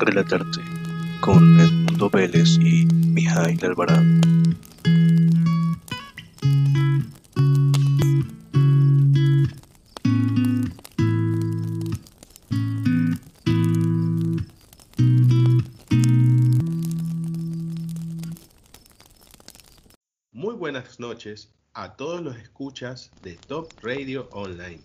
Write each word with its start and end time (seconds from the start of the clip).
relatarte 0.00 0.60
con 1.20 1.60
Edmundo 1.60 2.08
Vélez 2.08 2.56
y 2.60 2.86
Mijail 2.86 3.62
Alvarado. 3.64 4.02
Muy 20.32 20.54
buenas 20.54 20.98
noches 20.98 21.52
a 21.74 21.96
todos 21.96 22.22
los 22.22 22.36
escuchas 22.36 23.10
de 23.22 23.34
Top 23.36 23.70
Radio 23.82 24.28
Online. 24.32 24.80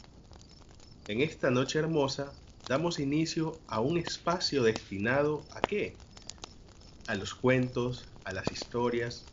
En 1.08 1.22
esta 1.22 1.50
noche 1.50 1.80
hermosa 1.80 2.34
damos 2.68 3.00
inicio 3.00 3.60
a 3.68 3.80
un 3.80 3.98
espacio 3.98 4.64
destinado 4.64 5.44
a 5.52 5.62
qué? 5.62 5.96
A 7.08 7.16
los 7.16 7.36
cuentos, 7.36 8.06
a 8.24 8.34
las 8.34 8.52
historias, 8.52 9.26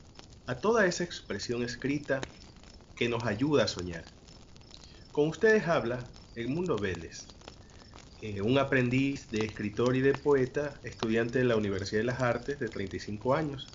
a 0.47 0.57
toda 0.57 0.87
esa 0.87 1.05
expresión 1.05 1.63
escrita 1.63 2.21
que 2.95 3.09
nos 3.09 3.25
ayuda 3.25 3.65
a 3.65 3.69
soñar. 3.69 4.05
Con 5.13 5.29
ustedes 5.29 5.67
habla 5.67 6.05
Edmundo 6.35 6.77
Vélez, 6.77 7.27
eh, 8.21 8.41
un 8.41 8.59
aprendiz 8.59 9.29
de 9.31 9.45
escritor 9.45 9.97
y 9.97 10.01
de 10.01 10.13
poeta, 10.13 10.79
estudiante 10.85 11.39
de 11.39 11.45
la 11.45 11.57
Universidad 11.57 12.01
de 12.01 12.07
las 12.07 12.21
Artes 12.21 12.59
de 12.59 12.69
35 12.69 13.35
años. 13.35 13.69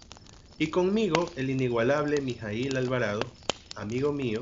Y 0.57 0.67
conmigo 0.67 1.31
el 1.35 1.49
inigualable 1.49 2.21
Mijail 2.21 2.77
Alvarado, 2.77 3.19
amigo 3.75 4.13
mío, 4.13 4.41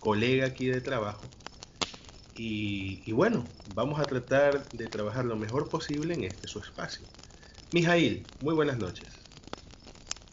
colega 0.00 0.46
aquí 0.46 0.66
de 0.66 0.80
trabajo, 0.80 1.22
y, 2.38 3.12
bueno, 3.12 3.44
vamos 3.74 3.98
a 3.98 4.04
tratar 4.04 4.68
de 4.68 4.86
trabajar 4.86 5.24
lo 5.24 5.34
mejor 5.34 5.68
posible 5.68 6.14
en 6.14 6.24
este 6.24 6.46
su 6.46 6.60
espacio. 6.60 7.02
Mijail, 7.72 8.24
muy 8.40 8.54
buenas 8.54 8.78
noches. 8.78 9.08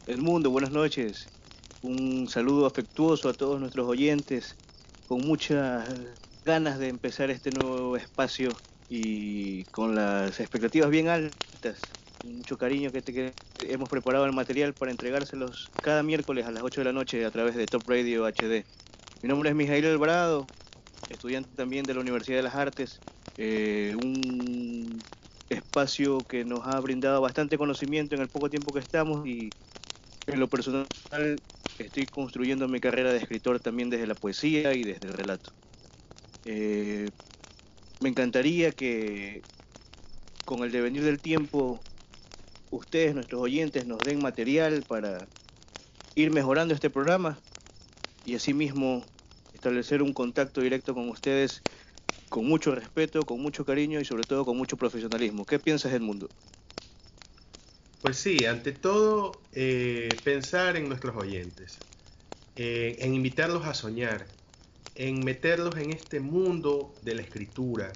Edmundo, 0.05 0.51
buenas 0.51 0.71
noches. 0.71 1.27
Un 1.81 2.27
saludo 2.29 2.67
afectuoso 2.67 3.27
a 3.27 3.33
todos 3.33 3.59
nuestros 3.59 3.87
oyentes, 3.87 4.55
con 5.07 5.21
muchas 5.21 5.89
ganas 6.45 6.77
de 6.77 6.89
empezar 6.89 7.31
este 7.31 7.49
nuevo 7.49 7.97
espacio 7.97 8.51
y 8.87 9.63
con 9.65 9.95
las 9.95 10.39
expectativas 10.39 10.91
bien 10.91 11.07
altas. 11.07 11.79
Mucho 12.23 12.57
cariño 12.57 12.91
que, 12.91 13.01
te, 13.01 13.33
hemos 13.67 13.89
preparado 13.89 14.25
el 14.25 14.33
material 14.33 14.73
para 14.73 14.91
entregárselos 14.91 15.71
cada 15.81 16.03
miércoles 16.03 16.45
a 16.45 16.51
las 16.51 16.61
8 16.61 16.81
de 16.81 16.85
la 16.85 16.93
noche 16.93 17.25
a 17.25 17.31
través 17.31 17.55
de 17.55 17.65
Top 17.65 17.83
Radio 17.87 18.25
HD. 18.27 18.63
Mi 19.23 19.29
nombre 19.29 19.49
es 19.49 19.55
Mijail 19.55 19.85
Alvarado, 19.87 20.45
estudiante 21.09 21.49
también 21.55 21.85
de 21.85 21.93
la 21.93 22.01
Universidad 22.01 22.37
de 22.37 22.43
las 22.43 22.55
Artes, 22.55 23.01
eh, 23.37 23.93
un 24.01 25.01
espacio 25.49 26.23
que 26.23 26.43
nos 26.45 26.65
ha 26.65 26.79
brindado 26.79 27.21
bastante 27.21 27.57
conocimiento 27.57 28.15
en 28.15 28.21
el 28.21 28.29
poco 28.29 28.49
tiempo 28.49 28.73
que 28.73 28.79
estamos 28.79 29.27
y 29.27 29.49
en 30.27 30.39
lo 30.39 30.49
personal 30.49 30.87
estoy 31.77 32.07
construyendo 32.07 32.67
mi 32.67 32.79
carrera 32.79 33.11
de 33.11 33.19
escritor 33.19 33.59
también 33.59 33.89
desde 33.89 34.07
la 34.07 34.15
poesía 34.15 34.73
y 34.73 34.83
desde 34.83 35.07
el 35.07 35.13
relato. 35.13 35.51
Eh, 36.45 37.11
me 37.99 38.09
encantaría 38.09 38.71
que 38.71 39.41
con 40.45 40.63
el 40.63 40.71
devenir 40.71 41.03
del 41.03 41.19
tiempo 41.19 41.79
ustedes, 42.69 43.15
nuestros 43.15 43.41
oyentes, 43.41 43.85
nos 43.85 43.99
den 44.03 44.21
material 44.21 44.83
para 44.83 45.27
ir 46.15 46.31
mejorando 46.31 46.73
este 46.73 46.89
programa 46.89 47.39
y 48.23 48.35
asimismo 48.35 49.05
establecer 49.65 50.03
un 50.03 50.13
contacto 50.13 50.61
directo 50.61 50.93
con 50.93 51.09
ustedes 51.09 51.63
con 52.29 52.45
mucho 52.45 52.75
respeto, 52.75 53.23
con 53.23 53.41
mucho 53.41 53.65
cariño 53.65 53.99
y 53.99 54.05
sobre 54.05 54.23
todo 54.23 54.45
con 54.45 54.55
mucho 54.55 54.77
profesionalismo. 54.77 55.43
¿Qué 55.43 55.57
piensas 55.57 55.91
del 55.91 56.01
mundo? 56.01 56.29
Pues 58.03 58.17
sí, 58.17 58.45
ante 58.45 58.73
todo, 58.73 59.31
eh, 59.53 60.07
pensar 60.23 60.77
en 60.77 60.87
nuestros 60.87 61.15
oyentes, 61.15 61.79
eh, 62.55 62.97
en 62.99 63.15
invitarlos 63.15 63.65
a 63.65 63.73
soñar, 63.73 64.27
en 64.93 65.25
meterlos 65.25 65.75
en 65.77 65.91
este 65.91 66.19
mundo 66.19 66.93
de 67.01 67.15
la 67.15 67.23
escritura, 67.23 67.91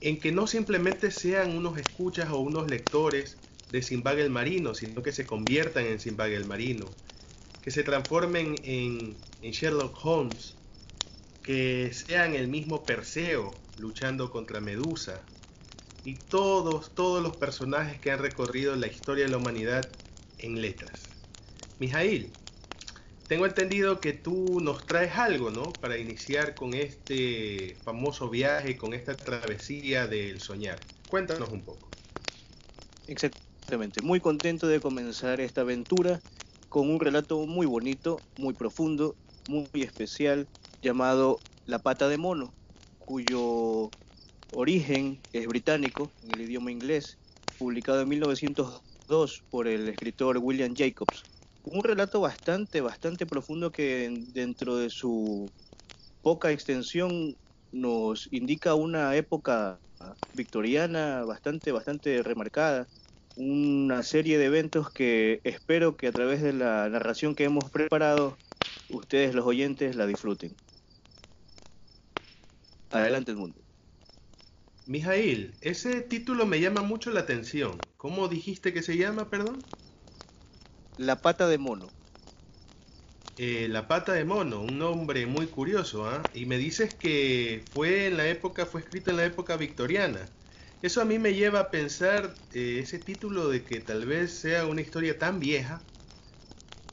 en 0.00 0.20
que 0.20 0.30
no 0.30 0.46
simplemente 0.46 1.10
sean 1.10 1.56
unos 1.56 1.76
escuchas 1.76 2.30
o 2.30 2.38
unos 2.38 2.70
lectores 2.70 3.36
de 3.72 3.82
Simbag 3.82 4.20
el 4.20 4.30
Marino, 4.30 4.74
sino 4.74 5.02
que 5.02 5.10
se 5.10 5.26
conviertan 5.26 5.86
en 5.86 5.98
Simbag 5.98 6.30
el 6.30 6.44
Marino, 6.44 6.86
que 7.62 7.72
se 7.72 7.82
transformen 7.82 8.54
en, 8.62 9.16
en 9.42 9.50
Sherlock 9.50 9.98
Holmes, 10.04 10.54
que 11.44 11.92
sean 11.92 12.34
el 12.34 12.48
mismo 12.48 12.82
Perseo 12.84 13.54
luchando 13.78 14.30
contra 14.30 14.60
Medusa 14.60 15.20
y 16.04 16.14
todos, 16.14 16.94
todos 16.94 17.22
los 17.22 17.36
personajes 17.36 18.00
que 18.00 18.10
han 18.10 18.18
recorrido 18.18 18.74
la 18.76 18.86
historia 18.86 19.24
de 19.24 19.30
la 19.30 19.36
humanidad 19.36 19.88
en 20.38 20.60
letras. 20.60 21.02
Mijail, 21.78 22.30
tengo 23.28 23.46
entendido 23.46 24.00
que 24.00 24.12
tú 24.12 24.60
nos 24.60 24.86
traes 24.86 25.12
algo, 25.16 25.50
¿no? 25.50 25.64
Para 25.64 25.98
iniciar 25.98 26.54
con 26.54 26.74
este 26.74 27.76
famoso 27.84 28.28
viaje, 28.30 28.76
con 28.76 28.94
esta 28.94 29.14
travesía 29.14 30.06
del 30.06 30.40
soñar. 30.40 30.78
Cuéntanos 31.08 31.50
un 31.50 31.62
poco. 31.62 31.88
Exactamente, 33.06 34.00
muy 34.02 34.20
contento 34.20 34.66
de 34.66 34.80
comenzar 34.80 35.40
esta 35.40 35.60
aventura 35.60 36.20
con 36.68 36.90
un 36.90 37.00
relato 37.00 37.46
muy 37.46 37.66
bonito, 37.66 38.20
muy 38.38 38.54
profundo, 38.54 39.14
muy 39.48 39.68
especial, 39.74 40.46
llamado 40.84 41.44
La 41.66 41.80
pata 41.80 42.08
de 42.08 42.18
mono, 42.18 42.56
cuyo 42.98 43.94
origen 44.50 45.24
es 45.32 45.46
británico 45.48 46.14
en 46.22 46.32
el 46.32 46.42
idioma 46.42 46.72
inglés, 46.72 47.18
publicado 47.58 48.02
en 48.02 48.08
1902 48.10 49.44
por 49.50 49.68
el 49.68 49.88
escritor 49.88 50.38
William 50.38 50.74
Jacobs. 50.76 51.26
Un 51.64 51.82
relato 51.84 52.20
bastante, 52.20 52.82
bastante 52.82 53.26
profundo 53.26 53.72
que 53.72 54.10
dentro 54.28 54.76
de 54.76 54.90
su 54.90 55.52
poca 56.22 56.52
extensión 56.52 57.36
nos 57.72 58.28
indica 58.32 58.74
una 58.74 59.16
época 59.16 59.82
victoriana 60.32 61.24
bastante, 61.24 61.72
bastante 61.72 62.22
remarcada, 62.22 62.88
una 63.34 64.02
serie 64.02 64.38
de 64.38 64.46
eventos 64.46 64.90
que 64.92 65.40
espero 65.44 65.96
que 65.96 66.08
a 66.08 66.12
través 66.12 66.42
de 66.42 66.52
la 66.52 66.88
narración 66.90 67.34
que 67.34 67.44
hemos 67.44 67.70
preparado, 67.70 68.40
ustedes 68.88 69.34
los 69.34 69.46
oyentes 69.46 69.96
la 69.96 70.06
disfruten. 70.06 70.56
Adelante 72.94 73.30
el 73.32 73.36
mundo. 73.36 73.62
Mijail, 74.86 75.58
ese 75.60 76.00
título 76.00 76.46
me 76.46 76.58
llama 76.58 76.80
mucho 76.80 77.10
la 77.10 77.20
atención. 77.20 77.86
¿Cómo 77.98 78.28
dijiste 78.28 78.72
que 78.72 78.82
se 78.82 78.96
llama, 78.96 79.28
perdón? 79.28 79.66
La 80.96 81.22
pata 81.22 81.46
de 81.46 81.56
mono. 81.58 81.94
Eh, 83.36 83.68
la 83.68 83.88
pata 83.88 84.12
de 84.12 84.24
mono, 84.24 84.60
un 84.62 84.78
nombre 84.78 85.26
muy 85.26 85.48
curioso, 85.48 86.06
¿ah? 86.08 86.30
Y 86.32 86.46
me 86.46 86.56
dices 86.58 86.94
que 86.94 87.64
fue 87.72 88.06
en 88.06 88.16
la 88.16 88.28
época, 88.28 88.66
fue 88.66 88.80
escrito 88.82 89.10
en 89.10 89.16
la 89.16 89.24
época 89.24 89.56
victoriana. 89.56 90.36
Eso 90.82 91.00
a 91.00 91.04
mí 91.04 91.18
me 91.18 91.34
lleva 91.34 91.60
a 91.60 91.70
pensar 91.70 92.40
eh, 92.52 92.78
ese 92.80 92.98
título 93.00 93.48
de 93.48 93.64
que 93.64 93.80
tal 93.80 94.06
vez 94.06 94.38
sea 94.38 94.66
una 94.66 94.82
historia 94.82 95.18
tan 95.18 95.40
vieja 95.40 95.88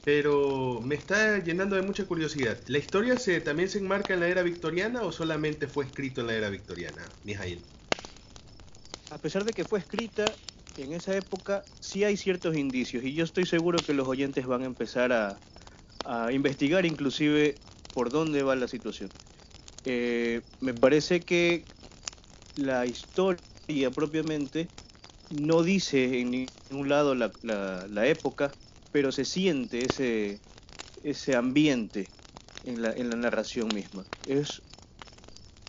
pero 0.04 0.80
me 0.82 0.96
está 0.96 1.38
llenando 1.38 1.76
de 1.76 1.82
mucha 1.82 2.04
curiosidad. 2.04 2.58
¿La 2.66 2.78
historia 2.78 3.16
se, 3.16 3.40
también 3.40 3.68
se 3.68 3.78
enmarca 3.78 4.14
en 4.14 4.20
la 4.20 4.28
era 4.28 4.42
victoriana 4.42 5.02
o 5.02 5.12
solamente 5.12 5.68
fue 5.68 5.84
escrito 5.84 6.22
en 6.22 6.26
la 6.26 6.34
era 6.34 6.50
victoriana, 6.50 7.06
Mijail? 7.22 7.62
A 9.10 9.18
pesar 9.18 9.44
de 9.44 9.52
que 9.52 9.64
fue 9.64 9.78
escrita 9.78 10.34
en 10.76 10.92
esa 10.92 11.16
época, 11.16 11.64
sí 11.80 12.02
hay 12.02 12.16
ciertos 12.16 12.56
indicios 12.56 13.04
y 13.04 13.14
yo 13.14 13.24
estoy 13.24 13.46
seguro 13.46 13.78
que 13.78 13.94
los 13.94 14.08
oyentes 14.08 14.46
van 14.46 14.62
a 14.62 14.66
empezar 14.66 15.12
a, 15.12 15.38
investigar 16.32 16.84
inclusive 16.84 17.60
por 17.92 18.10
dónde 18.10 18.42
va 18.42 18.56
la 18.56 18.66
situación. 18.66 19.08
Eh, 19.84 20.40
me 20.58 20.74
parece 20.74 21.20
que 21.20 21.64
la 22.56 22.86
historia 22.86 23.38
propiamente 23.94 24.68
no 25.30 25.62
dice 25.62 26.18
en 26.18 26.30
ningún 26.32 26.88
lado 26.88 27.14
la, 27.14 27.32
la 27.42 28.06
época, 28.08 28.52
pero 28.92 29.10
se 29.10 29.24
siente 29.24 29.84
ese, 29.84 30.40
ese 31.02 31.34
ambiente 31.34 32.08
en 32.64 32.82
la, 32.82 32.92
en 32.92 33.10
la 33.10 33.16
narración 33.16 33.68
misma. 33.74 34.04
Es 34.26 34.62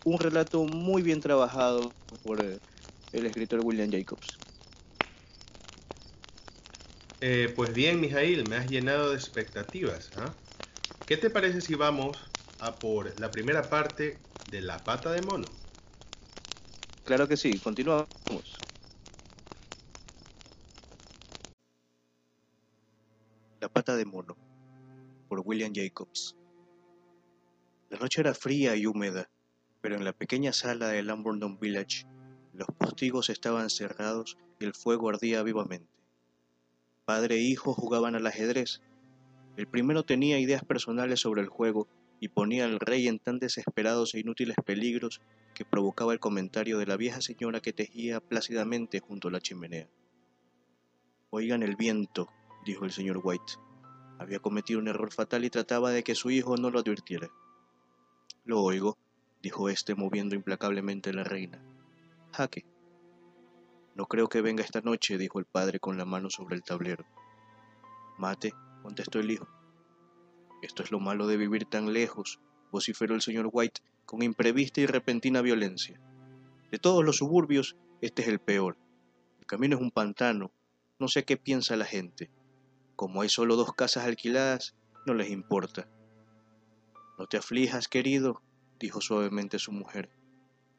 un 0.04 0.18
relato 0.18 0.64
muy 0.64 1.02
bien 1.02 1.20
trabajado 1.20 1.92
por 2.22 2.40
eh, 2.40 2.60
el 3.12 3.26
escritor 3.26 3.60
William 3.60 3.90
Jacobs. 3.90 4.38
Eh, 7.20 7.52
pues 7.56 7.72
bien, 7.72 8.00
Mijail, 8.00 8.46
me 8.46 8.56
has 8.56 8.68
llenado 8.68 9.10
de 9.10 9.16
expectativas. 9.16 10.12
¿ah? 10.16 10.34
¿Qué 11.06 11.16
te 11.16 11.30
parece 11.30 11.62
si 11.62 11.74
vamos 11.74 12.18
a 12.60 12.78
por 12.78 13.18
la 13.18 13.30
primera 13.30 13.70
parte 13.70 14.18
de 14.50 14.60
La 14.60 14.84
pata 14.84 15.10
de 15.10 15.22
mono? 15.22 15.48
Claro 17.04 17.26
que 17.26 17.38
sí, 17.38 17.58
continuamos. 17.58 18.08
La 23.60 23.68
pata 23.70 23.96
de 23.96 24.04
mono, 24.04 24.36
por 25.28 25.42
William 25.54 25.72
Jacobs. 25.72 26.36
La 27.88 27.98
noche 27.98 28.20
era 28.20 28.34
fría 28.34 28.74
y 28.74 28.86
húmeda, 28.86 29.30
pero 29.80 29.94
en 29.94 30.04
la 30.04 30.12
pequeña 30.12 30.52
sala 30.52 30.88
de 30.88 31.00
Lamberton 31.04 31.60
Village 31.60 32.06
Los 32.52 32.66
postigos 32.76 33.30
estaban 33.30 33.70
cerrados 33.70 34.36
y 34.58 34.64
el 34.64 34.74
fuego 34.74 35.10
ardía 35.10 35.44
vivamente. 35.44 35.92
Padre 37.04 37.36
e 37.36 37.42
hijo 37.42 37.72
jugaban 37.72 38.16
al 38.16 38.26
ajedrez. 38.26 38.82
El 39.56 39.68
primero 39.68 40.02
tenía 40.02 40.40
ideas 40.40 40.64
personales 40.64 41.20
sobre 41.20 41.42
el 41.42 41.48
juego 41.48 41.86
y 42.18 42.26
ponía 42.26 42.64
al 42.64 42.80
rey 42.80 43.06
en 43.06 43.20
tan 43.20 43.38
desesperados 43.38 44.12
e 44.14 44.20
inútiles 44.20 44.56
peligros 44.64 45.20
que 45.54 45.64
provocaba 45.64 46.12
el 46.12 46.18
comentario 46.18 46.78
de 46.78 46.86
la 46.86 46.96
vieja 46.96 47.20
señora 47.20 47.60
que 47.60 47.72
tejía 47.72 48.18
plácidamente 48.18 48.98
junto 48.98 49.28
a 49.28 49.30
la 49.30 49.40
chimenea. 49.40 49.88
Oigan 51.30 51.62
el 51.62 51.76
viento, 51.76 52.28
dijo 52.66 52.84
el 52.84 52.90
señor 52.90 53.20
White. 53.22 53.52
Había 54.18 54.38
cometido 54.38 54.80
un 54.80 54.88
error 54.88 55.12
fatal 55.12 55.44
y 55.44 55.50
trataba 55.50 55.90
de 55.90 56.04
que 56.04 56.14
su 56.14 56.30
hijo 56.30 56.56
no 56.56 56.70
lo 56.70 56.78
advirtiera. 56.78 57.30
Lo 58.44 58.60
oigo, 58.62 58.98
dijo 59.42 59.68
éste 59.68 59.94
moviendo 59.94 60.34
implacablemente 60.34 61.12
la 61.12 61.24
reina. 61.24 61.62
Jaque. 62.32 62.64
No 63.94 64.06
creo 64.06 64.28
que 64.28 64.40
venga 64.40 64.64
esta 64.64 64.80
noche, 64.80 65.18
dijo 65.18 65.38
el 65.38 65.44
padre 65.44 65.80
con 65.80 65.96
la 65.96 66.04
mano 66.04 66.30
sobre 66.30 66.56
el 66.56 66.62
tablero. 66.62 67.04
Mate, 68.18 68.52
contestó 68.82 69.20
el 69.20 69.30
hijo. 69.30 69.48
Esto 70.62 70.82
es 70.82 70.90
lo 70.90 71.00
malo 71.00 71.26
de 71.26 71.36
vivir 71.36 71.64
tan 71.66 71.92
lejos, 71.92 72.40
vociferó 72.72 73.14
el 73.14 73.22
señor 73.22 73.50
White 73.52 73.82
con 74.04 74.22
imprevista 74.22 74.80
y 74.80 74.86
repentina 74.86 75.42
violencia. 75.42 76.00
De 76.70 76.78
todos 76.78 77.04
los 77.04 77.16
suburbios, 77.16 77.76
este 78.00 78.22
es 78.22 78.28
el 78.28 78.40
peor. 78.40 78.76
El 79.40 79.46
camino 79.46 79.76
es 79.76 79.82
un 79.82 79.90
pantano. 79.90 80.50
No 80.98 81.08
sé 81.08 81.24
qué 81.24 81.36
piensa 81.36 81.76
la 81.76 81.84
gente. 81.84 82.30
Como 82.96 83.22
hay 83.22 83.28
solo 83.28 83.56
dos 83.56 83.74
casas 83.74 84.04
alquiladas, 84.04 84.74
no 85.06 85.14
les 85.14 85.30
importa. 85.30 85.88
No 87.18 87.26
te 87.26 87.36
aflijas, 87.36 87.88
querido, 87.88 88.42
dijo 88.78 89.00
suavemente 89.00 89.58
su 89.58 89.72
mujer. 89.72 90.10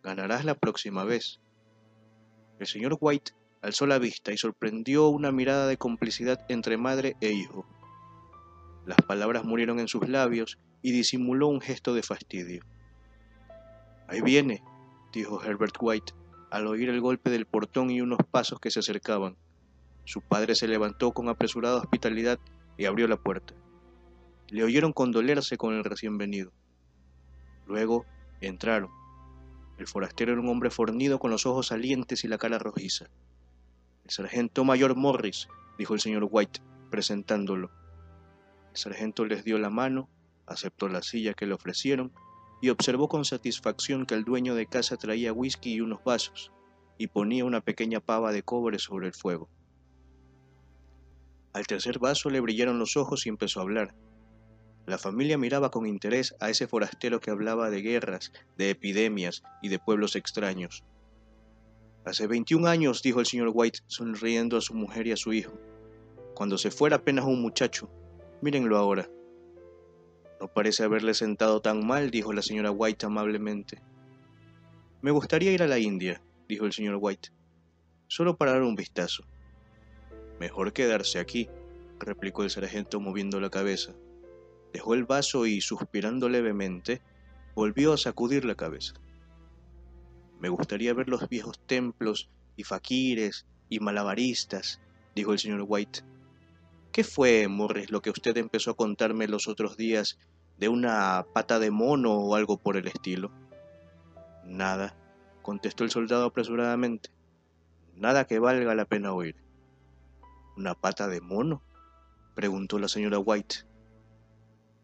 Ganarás 0.04 0.46
la 0.46 0.56
próxima 0.56 1.04
vez. 1.04 1.40
El 2.60 2.68
señor 2.68 2.98
White 3.00 3.34
alzó 3.62 3.88
la 3.88 4.00
vista 4.00 4.32
y 4.32 4.38
sorprendió 4.38 5.10
una 5.10 5.32
mirada 5.32 5.68
de 5.68 5.78
complicidad 5.78 6.46
entre 6.50 6.78
madre 6.78 7.18
e 7.20 7.32
hijo. 7.32 7.66
Las 8.86 9.02
palabras 9.02 9.44
murieron 9.44 9.80
en 9.80 9.88
sus 9.88 10.08
labios 10.08 10.60
y 10.82 10.92
disimuló 10.92 11.48
un 11.48 11.60
gesto 11.60 11.94
de 11.94 12.04
fastidio. 12.04 12.64
Ahí 14.08 14.22
viene, 14.22 14.64
dijo 15.12 15.44
Herbert 15.44 15.76
White, 15.82 16.14
al 16.52 16.68
oír 16.68 16.90
el 16.90 17.02
golpe 17.02 17.32
del 17.32 17.48
portón 17.48 17.90
y 17.90 18.02
unos 18.02 18.20
pasos 18.30 18.60
que 18.60 18.70
se 18.70 18.80
acercaban. 18.80 19.36
Su 20.06 20.22
padre 20.22 20.56
se 20.56 20.68
levantó 20.68 21.12
con 21.12 21.30
apresurada 21.30 21.78
hospitalidad 21.78 22.40
y 22.78 22.86
abrió 22.86 23.08
la 23.08 23.18
puerta. 23.18 23.54
Le 24.50 24.64
oyeron 24.64 24.94
condolerse 24.94 25.58
con 25.58 25.74
el 25.74 25.84
recién 25.84 26.18
venido. 26.18 26.52
Luego 27.66 28.06
entraron. 28.40 28.92
El 29.78 29.88
forastero 29.88 30.32
era 30.32 30.42
un 30.42 30.48
hombre 30.48 30.70
fornido 30.70 31.20
con 31.20 31.32
los 31.32 31.46
ojos 31.46 31.68
salientes 31.68 32.24
y 32.24 32.28
la 32.28 32.38
cara 32.38 32.60
rojiza. 32.60 33.08
El 34.04 34.12
sargento 34.12 34.64
mayor 34.64 34.96
Morris, 34.96 35.48
dijo 35.78 35.96
el 35.96 36.00
señor 36.00 36.28
White, 36.30 36.62
presentándolo. 36.92 37.72
El 38.72 38.78
sargento 38.78 39.26
les 39.26 39.44
dio 39.44 39.58
la 39.58 39.72
mano, 39.72 40.08
aceptó 40.46 40.88
la 40.88 41.02
silla 41.02 41.34
que 41.34 41.48
le 41.48 41.56
ofrecieron 41.56 42.14
y 42.62 42.70
observó 42.70 43.08
con 43.10 43.26
satisfacción 43.26 44.06
que 44.06 44.14
el 44.14 44.24
dueño 44.24 44.54
de 44.54 44.68
casa 44.68 44.98
traía 44.98 45.34
whisky 45.34 45.74
y 45.74 45.82
unos 45.82 46.04
vasos 46.04 46.52
y 46.98 47.08
ponía 47.08 47.44
una 47.44 47.62
pequeña 47.62 48.00
pava 48.00 48.32
de 48.32 48.44
cobre 48.44 48.80
sobre 48.80 49.08
el 49.08 49.14
fuego. 49.14 49.50
Al 51.56 51.66
tercer 51.68 52.00
vaso 52.00 52.30
le 52.30 52.42
brillaron 52.42 52.80
los 52.80 52.98
ojos 52.98 53.26
y 53.26 53.30
empezó 53.30 53.62
a 53.62 53.64
hablar. 53.64 53.96
La 54.86 54.98
familia 54.98 55.38
miraba 55.38 55.72
con 55.72 55.86
interés 55.86 56.36
a 56.42 56.50
ese 56.50 56.68
forastero 56.68 57.22
que 57.22 57.32
hablaba 57.32 57.70
de 57.70 57.82
guerras, 57.82 58.34
de 58.58 58.72
epidemias 58.72 59.42
y 59.62 59.70
de 59.70 59.80
pueblos 59.80 60.18
extraños. 60.18 60.84
Hace 62.04 62.28
21 62.28 62.68
años, 62.68 63.02
dijo 63.02 63.22
el 63.22 63.26
señor 63.26 63.52
White, 63.54 63.80
sonriendo 63.88 64.58
a 64.58 64.62
su 64.62 64.74
mujer 64.74 65.08
y 65.08 65.14
a 65.14 65.16
su 65.16 65.32
hijo. 65.32 65.54
Cuando 66.34 66.58
se 66.58 66.72
fuera 66.72 66.98
apenas 66.98 67.24
un 67.24 67.42
muchacho. 67.42 67.90
Mírenlo 68.42 68.78
ahora. 68.78 69.10
No 70.42 70.50
parece 70.50 70.84
haberle 70.84 71.14
sentado 71.14 71.62
tan 71.62 71.88
mal, 71.88 72.12
dijo 72.12 72.34
la 72.34 72.42
señora 72.42 72.70
White 72.70 73.06
amablemente. 73.06 73.82
Me 75.02 75.12
gustaría 75.12 75.54
ir 75.54 75.64
a 75.64 75.68
la 75.68 75.80
India, 75.80 76.22
dijo 76.50 76.66
el 76.66 76.74
señor 76.74 76.98
White, 77.00 77.30
solo 78.08 78.36
para 78.36 78.52
dar 78.52 78.64
un 78.64 78.76
vistazo. 78.76 79.24
Mejor 80.40 80.74
quedarse 80.74 81.20
aquí, 81.20 81.50
replicó 82.00 82.44
el 82.44 82.50
sargento 82.50 83.00
moviendo 83.00 83.40
la 83.40 83.50
cabeza 83.50 83.94
dejó 84.76 84.94
el 84.94 85.06
vaso 85.06 85.46
y, 85.46 85.62
suspirando 85.62 86.28
levemente, 86.28 87.02
volvió 87.56 87.94
a 87.94 87.98
sacudir 87.98 88.44
la 88.44 88.56
cabeza. 88.56 88.94
Me 90.42 90.50
gustaría 90.50 90.94
ver 90.94 91.08
los 91.08 91.30
viejos 91.30 91.62
templos 91.66 92.30
y 92.58 92.66
faquires 92.66 93.46
y 93.70 93.80
malabaristas, 93.80 94.82
dijo 95.16 95.32
el 95.32 95.40
señor 95.40 95.64
White. 95.66 96.02
¿Qué 96.92 97.06
fue, 97.06 97.48
Morris, 97.48 97.90
lo 97.90 98.02
que 98.02 98.10
usted 98.10 98.36
empezó 98.36 98.72
a 98.72 98.76
contarme 98.76 99.30
los 99.30 99.48
otros 99.48 99.78
días 99.78 100.20
de 100.58 100.68
una 100.68 101.26
pata 101.34 101.58
de 101.60 101.72
mono 101.72 102.12
o 102.12 102.36
algo 102.36 102.58
por 102.58 102.76
el 102.76 102.88
estilo? 102.90 103.32
Nada, 104.44 104.94
contestó 105.42 105.86
el 105.86 105.92
soldado 105.92 106.26
apresuradamente. 106.26 107.12
Nada 107.96 108.26
que 108.26 108.40
valga 108.40 108.76
la 108.76 108.84
pena 108.84 109.14
oír. 109.14 109.45
¿Una 110.58 110.74
pata 110.74 111.08
de 111.10 111.20
mono? 111.20 111.62
preguntó 112.34 112.80
la 112.80 112.88
señora 112.88 113.20
White. 113.20 113.66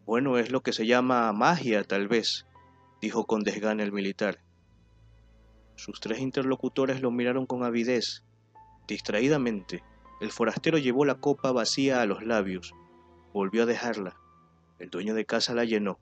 Bueno, 0.05 0.37
es 0.37 0.51
lo 0.51 0.61
que 0.61 0.73
se 0.73 0.85
llama 0.85 1.31
magia, 1.31 1.83
tal 1.85 2.09
vez, 2.09 2.45
dijo 3.01 3.25
con 3.25 3.43
desgana 3.43 3.83
el 3.83 3.93
militar. 3.93 4.39
Sus 5.75 6.01
tres 6.01 6.19
interlocutores 6.19 7.01
lo 7.01 7.09
miraron 7.09 7.45
con 7.45 7.63
avidez. 7.63 8.23
Distraídamente, 8.87 9.81
el 10.19 10.31
forastero 10.31 10.77
llevó 10.77 11.05
la 11.05 11.15
copa 11.15 11.53
vacía 11.53 12.01
a 12.01 12.05
los 12.05 12.23
labios. 12.23 12.73
Volvió 13.33 13.63
a 13.63 13.65
dejarla. 13.65 14.17
El 14.77 14.89
dueño 14.89 15.13
de 15.13 15.25
casa 15.25 15.53
la 15.53 15.63
llenó. 15.63 15.99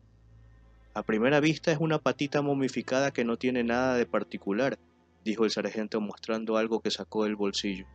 A 0.96 1.04
primera 1.04 1.40
vista 1.40 1.72
es 1.72 1.78
una 1.80 2.00
patita 2.00 2.42
momificada 2.42 3.12
que 3.12 3.24
no 3.24 3.38
tiene 3.38 3.64
nada 3.64 3.96
de 3.96 4.08
particular, 4.08 4.80
dijo 5.24 5.46
el 5.46 5.52
sargento 5.52 6.02
mostrando 6.02 6.58
algo 6.58 6.82
que 6.82 6.90
sacó 6.90 7.26
del 7.26 7.36
bolsillo. 7.36 7.86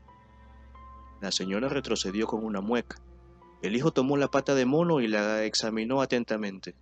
La 1.24 1.32
señora 1.32 1.70
retrocedió 1.70 2.26
con 2.26 2.44
una 2.44 2.60
mueca. 2.60 3.00
El 3.62 3.74
hijo 3.74 3.92
tomó 3.92 4.18
la 4.18 4.30
pata 4.30 4.54
de 4.54 4.66
mono 4.66 5.00
y 5.00 5.08
la 5.08 5.42
examinó 5.44 6.02
atentamente. 6.02 6.74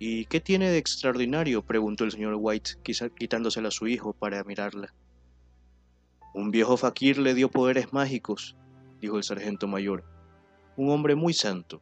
¿Y 0.00 0.24
qué 0.24 0.40
tiene 0.40 0.70
de 0.70 0.78
extraordinario? 0.78 1.62
preguntó 1.62 2.02
el 2.02 2.10
señor 2.10 2.34
White, 2.36 2.72
quizá 2.82 3.10
quitándosela 3.10 3.68
a 3.68 3.70
su 3.70 3.86
hijo 3.86 4.12
para 4.12 4.42
mirarla. 4.42 4.92
Un 6.34 6.50
viejo 6.50 6.76
faquir 6.76 7.18
le 7.18 7.32
dio 7.32 7.48
poderes 7.48 7.92
mágicos, 7.92 8.56
dijo 9.00 9.18
el 9.18 9.22
sargento 9.22 9.68
mayor. 9.68 10.02
Un 10.76 10.90
hombre 10.90 11.14
muy 11.14 11.32
santo. 11.32 11.80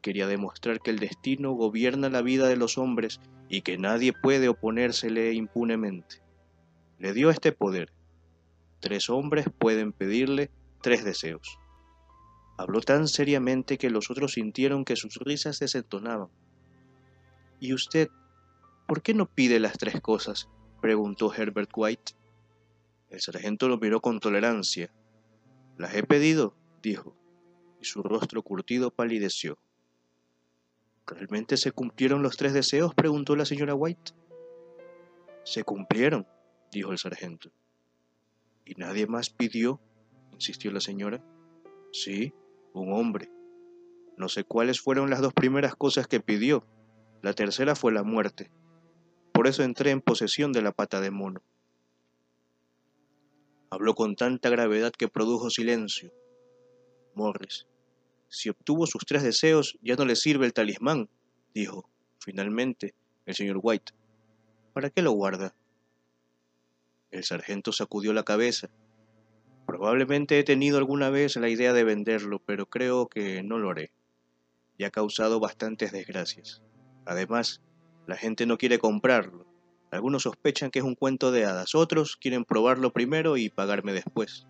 Quería 0.00 0.26
demostrar 0.26 0.80
que 0.80 0.92
el 0.92 0.98
destino 0.98 1.52
gobierna 1.52 2.08
la 2.08 2.22
vida 2.22 2.48
de 2.48 2.56
los 2.56 2.78
hombres 2.78 3.20
y 3.50 3.60
que 3.60 3.76
nadie 3.76 4.14
puede 4.14 4.48
oponérsele 4.48 5.34
impunemente. 5.34 6.22
Le 6.98 7.12
dio 7.12 7.28
este 7.28 7.52
poder. 7.52 7.92
Tres 8.80 9.10
hombres 9.10 9.44
pueden 9.58 9.92
pedirle 9.92 10.50
tres 10.80 11.04
deseos. 11.04 11.58
Habló 12.58 12.80
tan 12.80 13.08
seriamente 13.08 13.78
que 13.78 13.90
los 13.90 14.10
otros 14.10 14.34
sintieron 14.34 14.84
que 14.84 14.96
sus 14.96 15.16
risas 15.16 15.58
desentonaban. 15.58 16.28
¿Y 17.58 17.72
usted, 17.72 18.08
por 18.86 19.02
qué 19.02 19.14
no 19.14 19.26
pide 19.26 19.60
las 19.60 19.78
tres 19.78 20.00
cosas? 20.00 20.48
preguntó 20.80 21.32
Herbert 21.32 21.70
White. 21.74 22.12
El 23.10 23.20
sargento 23.20 23.68
lo 23.68 23.78
miró 23.78 24.00
con 24.00 24.20
tolerancia. 24.20 24.92
Las 25.78 25.94
he 25.94 26.02
pedido, 26.02 26.54
dijo, 26.82 27.16
y 27.80 27.84
su 27.84 28.02
rostro 28.02 28.42
curtido 28.42 28.90
palideció. 28.90 29.58
¿Realmente 31.06 31.56
se 31.56 31.72
cumplieron 31.72 32.22
los 32.22 32.36
tres 32.36 32.52
deseos? 32.52 32.94
preguntó 32.94 33.36
la 33.36 33.44
señora 33.44 33.74
White. 33.74 34.12
Se 35.44 35.64
cumplieron, 35.64 36.26
dijo 36.70 36.92
el 36.92 36.98
sargento. 36.98 37.50
¿Y 38.64 38.74
nadie 38.74 39.06
más 39.06 39.30
pidió? 39.30 39.80
Insistió 40.40 40.72
la 40.72 40.80
señora. 40.80 41.22
Sí, 41.92 42.32
un 42.72 42.94
hombre. 42.94 43.30
No 44.16 44.30
sé 44.30 44.42
cuáles 44.42 44.80
fueron 44.80 45.10
las 45.10 45.20
dos 45.20 45.34
primeras 45.34 45.76
cosas 45.76 46.06
que 46.06 46.20
pidió. 46.20 46.66
La 47.20 47.34
tercera 47.34 47.74
fue 47.74 47.92
la 47.92 48.04
muerte. 48.04 48.50
Por 49.34 49.46
eso 49.46 49.62
entré 49.62 49.90
en 49.90 50.00
posesión 50.00 50.52
de 50.52 50.62
la 50.62 50.72
pata 50.72 51.02
de 51.02 51.10
mono. 51.10 51.42
Habló 53.68 53.94
con 53.94 54.16
tanta 54.16 54.48
gravedad 54.48 54.92
que 54.92 55.08
produjo 55.08 55.50
silencio. 55.50 56.10
Morris, 57.14 57.66
si 58.28 58.48
obtuvo 58.48 58.86
sus 58.86 59.04
tres 59.04 59.22
deseos, 59.22 59.78
ya 59.82 59.94
no 59.96 60.06
le 60.06 60.16
sirve 60.16 60.46
el 60.46 60.54
talismán, 60.54 61.10
dijo, 61.52 61.90
finalmente, 62.18 62.94
el 63.26 63.34
señor 63.34 63.60
White. 63.62 63.92
¿Para 64.72 64.88
qué 64.88 65.02
lo 65.02 65.12
guarda? 65.12 65.54
El 67.10 67.24
sargento 67.24 67.72
sacudió 67.72 68.14
la 68.14 68.22
cabeza 68.22 68.70
Probablemente 69.70 70.36
he 70.36 70.42
tenido 70.42 70.78
alguna 70.78 71.10
vez 71.10 71.36
la 71.36 71.48
idea 71.48 71.72
de 71.72 71.84
venderlo, 71.84 72.42
pero 72.44 72.66
creo 72.66 73.06
que 73.06 73.44
no 73.44 73.56
lo 73.56 73.70
haré. 73.70 73.92
Ya 74.80 74.88
ha 74.88 74.90
causado 74.90 75.38
bastantes 75.38 75.92
desgracias. 75.92 76.60
Además, 77.06 77.62
la 78.08 78.16
gente 78.16 78.46
no 78.46 78.58
quiere 78.58 78.80
comprarlo. 78.80 79.46
Algunos 79.92 80.24
sospechan 80.24 80.72
que 80.72 80.80
es 80.80 80.84
un 80.84 80.96
cuento 80.96 81.30
de 81.30 81.44
hadas, 81.44 81.76
otros 81.76 82.16
quieren 82.16 82.44
probarlo 82.44 82.92
primero 82.92 83.36
y 83.36 83.48
pagarme 83.48 83.92
después. 83.92 84.48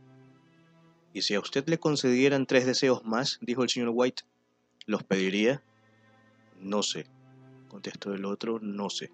¿Y 1.12 1.20
si 1.20 1.34
a 1.34 1.40
usted 1.40 1.68
le 1.68 1.76
concedieran 1.76 2.46
tres 2.46 2.64
deseos 2.64 3.04
más? 3.04 3.38
dijo 3.42 3.62
el 3.62 3.68
señor 3.68 3.90
White. 3.92 4.22
¿Los 4.86 5.04
pediría? 5.04 5.62
No 6.58 6.82
sé, 6.82 7.04
contestó 7.68 8.14
el 8.14 8.24
otro, 8.24 8.58
no 8.58 8.88
sé. 8.88 9.10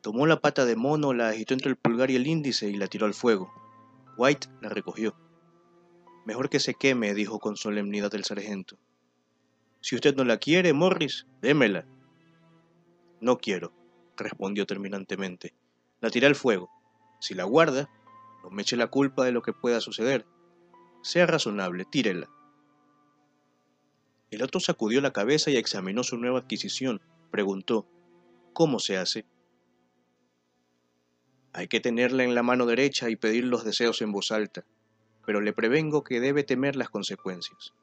Tomó 0.00 0.26
la 0.26 0.40
pata 0.40 0.64
de 0.64 0.76
mono, 0.76 1.12
la 1.12 1.28
agitó 1.28 1.52
entre 1.52 1.68
el 1.68 1.76
pulgar 1.76 2.10
y 2.10 2.16
el 2.16 2.26
índice 2.26 2.70
y 2.70 2.78
la 2.78 2.86
tiró 2.86 3.04
al 3.04 3.12
fuego. 3.12 3.52
White 4.18 4.48
la 4.60 4.68
recogió. 4.68 5.16
Mejor 6.26 6.50
que 6.50 6.58
se 6.58 6.74
queme, 6.74 7.14
dijo 7.14 7.38
con 7.38 7.56
solemnidad 7.56 8.12
el 8.16 8.24
sargento. 8.24 8.76
Si 9.80 9.94
usted 9.94 10.16
no 10.16 10.24
la 10.24 10.38
quiere, 10.38 10.72
Morris, 10.72 11.28
démela. 11.40 11.86
No 13.20 13.38
quiero, 13.38 13.72
respondió 14.16 14.66
terminantemente. 14.66 15.54
La 16.00 16.10
tiré 16.10 16.26
al 16.26 16.34
fuego. 16.34 16.68
Si 17.20 17.34
la 17.34 17.44
guarda, 17.44 17.88
no 18.42 18.50
me 18.50 18.62
eche 18.62 18.76
la 18.76 18.88
culpa 18.88 19.24
de 19.24 19.30
lo 19.30 19.40
que 19.40 19.52
pueda 19.52 19.80
suceder. 19.80 20.26
Sea 21.02 21.26
razonable, 21.26 21.84
tírela. 21.84 22.28
El 24.32 24.42
otro 24.42 24.58
sacudió 24.58 25.00
la 25.00 25.12
cabeza 25.12 25.52
y 25.52 25.56
examinó 25.56 26.02
su 26.02 26.18
nueva 26.18 26.40
adquisición. 26.40 27.00
Preguntó, 27.30 27.86
¿cómo 28.52 28.80
se 28.80 28.96
hace? 28.96 29.26
Hay 31.58 31.66
que 31.66 31.80
tenerla 31.80 32.22
en 32.22 32.36
la 32.36 32.44
mano 32.44 32.66
derecha 32.66 33.10
y 33.10 33.16
pedir 33.16 33.42
los 33.42 33.64
deseos 33.64 34.00
en 34.00 34.12
voz 34.12 34.30
alta, 34.30 34.64
pero 35.26 35.40
le 35.40 35.52
prevengo 35.52 36.04
que 36.04 36.20
debe 36.20 36.44
temer 36.44 36.76
las 36.76 36.88
consecuencias. 36.88 37.74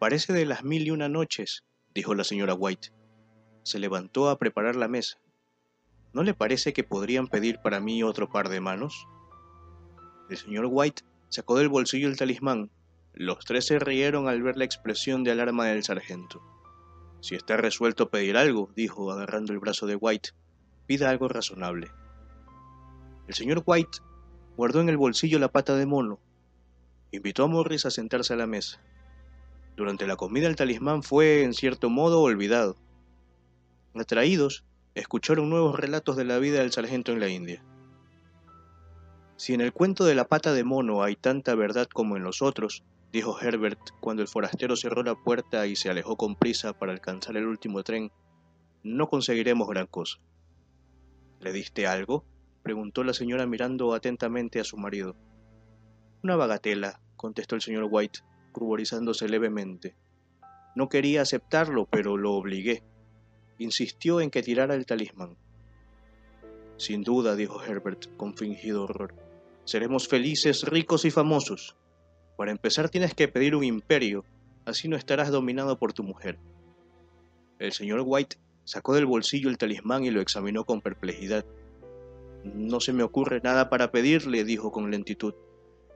Parece 0.00 0.32
de 0.32 0.46
las 0.46 0.64
mil 0.64 0.84
y 0.84 0.90
una 0.90 1.08
noches, 1.08 1.62
dijo 1.94 2.16
la 2.16 2.24
señora 2.24 2.54
White. 2.54 2.88
Se 3.62 3.78
levantó 3.78 4.30
a 4.30 4.38
preparar 4.40 4.74
la 4.74 4.88
mesa. 4.88 5.20
¿No 6.12 6.24
le 6.24 6.34
parece 6.34 6.72
que 6.72 6.82
podrían 6.82 7.28
pedir 7.28 7.60
para 7.62 7.78
mí 7.78 8.02
otro 8.02 8.28
par 8.28 8.48
de 8.48 8.60
manos? 8.60 9.06
El 10.28 10.36
señor 10.36 10.66
White 10.68 11.04
sacó 11.28 11.56
del 11.56 11.68
bolsillo 11.68 12.08
el 12.08 12.16
talismán. 12.16 12.72
Los 13.12 13.44
tres 13.44 13.66
se 13.66 13.78
rieron 13.78 14.26
al 14.26 14.42
ver 14.42 14.56
la 14.56 14.64
expresión 14.64 15.22
de 15.22 15.30
alarma 15.30 15.66
del 15.66 15.84
sargento. 15.84 16.42
Si 17.20 17.36
está 17.36 17.56
resuelto 17.56 18.02
a 18.02 18.10
pedir 18.10 18.36
algo, 18.36 18.72
dijo 18.74 19.12
agarrando 19.12 19.52
el 19.52 19.60
brazo 19.60 19.86
de 19.86 19.94
White, 19.94 20.30
pida 20.86 21.10
algo 21.10 21.28
razonable. 21.28 21.90
El 23.26 23.34
señor 23.34 23.62
White 23.64 23.98
guardó 24.56 24.80
en 24.80 24.88
el 24.88 24.96
bolsillo 24.96 25.38
la 25.38 25.48
pata 25.48 25.76
de 25.76 25.86
mono. 25.86 26.20
Invitó 27.10 27.44
a 27.44 27.46
Morris 27.48 27.86
a 27.86 27.90
sentarse 27.90 28.34
a 28.34 28.36
la 28.36 28.46
mesa. 28.46 28.80
Durante 29.76 30.06
la 30.06 30.16
comida 30.16 30.46
el 30.46 30.56
talismán 30.56 31.02
fue, 31.02 31.42
en 31.42 31.54
cierto 31.54 31.90
modo, 31.90 32.20
olvidado. 32.20 32.76
Atraídos, 33.94 34.64
escucharon 34.94 35.50
nuevos 35.50 35.78
relatos 35.78 36.16
de 36.16 36.24
la 36.24 36.38
vida 36.38 36.60
del 36.60 36.72
sargento 36.72 37.12
en 37.12 37.20
la 37.20 37.28
India. 37.28 37.62
Si 39.36 39.52
en 39.52 39.60
el 39.60 39.72
cuento 39.72 40.04
de 40.04 40.14
la 40.14 40.26
pata 40.26 40.52
de 40.52 40.64
mono 40.64 41.02
hay 41.02 41.16
tanta 41.16 41.54
verdad 41.54 41.88
como 41.92 42.16
en 42.16 42.22
los 42.22 42.40
otros, 42.40 42.84
dijo 43.12 43.38
Herbert 43.40 43.80
cuando 44.00 44.22
el 44.22 44.28
forastero 44.28 44.76
cerró 44.76 45.02
la 45.02 45.16
puerta 45.16 45.66
y 45.66 45.76
se 45.76 45.90
alejó 45.90 46.16
con 46.16 46.36
prisa 46.36 46.72
para 46.72 46.92
alcanzar 46.92 47.36
el 47.36 47.46
último 47.46 47.82
tren, 47.82 48.12
no 48.84 49.08
conseguiremos 49.08 49.68
gran 49.68 49.86
cosa. 49.86 50.18
¿Le 51.44 51.52
diste 51.52 51.86
algo? 51.86 52.24
preguntó 52.62 53.04
la 53.04 53.12
señora 53.12 53.46
mirando 53.46 53.92
atentamente 53.92 54.60
a 54.60 54.64
su 54.64 54.78
marido. 54.78 55.14
Una 56.22 56.36
bagatela, 56.36 57.02
contestó 57.16 57.54
el 57.54 57.60
señor 57.60 57.86
White, 57.90 58.20
ruborizándose 58.54 59.28
levemente. 59.28 59.94
No 60.74 60.88
quería 60.88 61.20
aceptarlo, 61.20 61.84
pero 61.84 62.16
lo 62.16 62.32
obligué. 62.32 62.82
Insistió 63.58 64.22
en 64.22 64.30
que 64.30 64.42
tirara 64.42 64.74
el 64.74 64.86
talismán. 64.86 65.36
Sin 66.78 67.02
duda, 67.02 67.36
dijo 67.36 67.62
Herbert 67.62 68.16
con 68.16 68.34
fingido 68.34 68.84
horror. 68.84 69.14
Seremos 69.66 70.08
felices, 70.08 70.62
ricos 70.62 71.04
y 71.04 71.10
famosos. 71.10 71.76
Para 72.38 72.52
empezar 72.52 72.88
tienes 72.88 73.12
que 73.12 73.28
pedir 73.28 73.54
un 73.54 73.64
imperio, 73.64 74.24
así 74.64 74.88
no 74.88 74.96
estarás 74.96 75.30
dominado 75.30 75.78
por 75.78 75.92
tu 75.92 76.04
mujer. 76.04 76.38
El 77.58 77.72
señor 77.72 78.02
White 78.02 78.38
sacó 78.64 78.94
del 78.94 79.06
bolsillo 79.06 79.48
el 79.48 79.58
talismán 79.58 80.04
y 80.04 80.10
lo 80.10 80.20
examinó 80.20 80.64
con 80.64 80.80
perplejidad. 80.80 81.44
No 82.44 82.80
se 82.80 82.92
me 82.92 83.02
ocurre 83.02 83.40
nada 83.42 83.70
para 83.70 83.90
pedirle, 83.90 84.44
dijo 84.44 84.72
con 84.72 84.90
lentitud. 84.90 85.34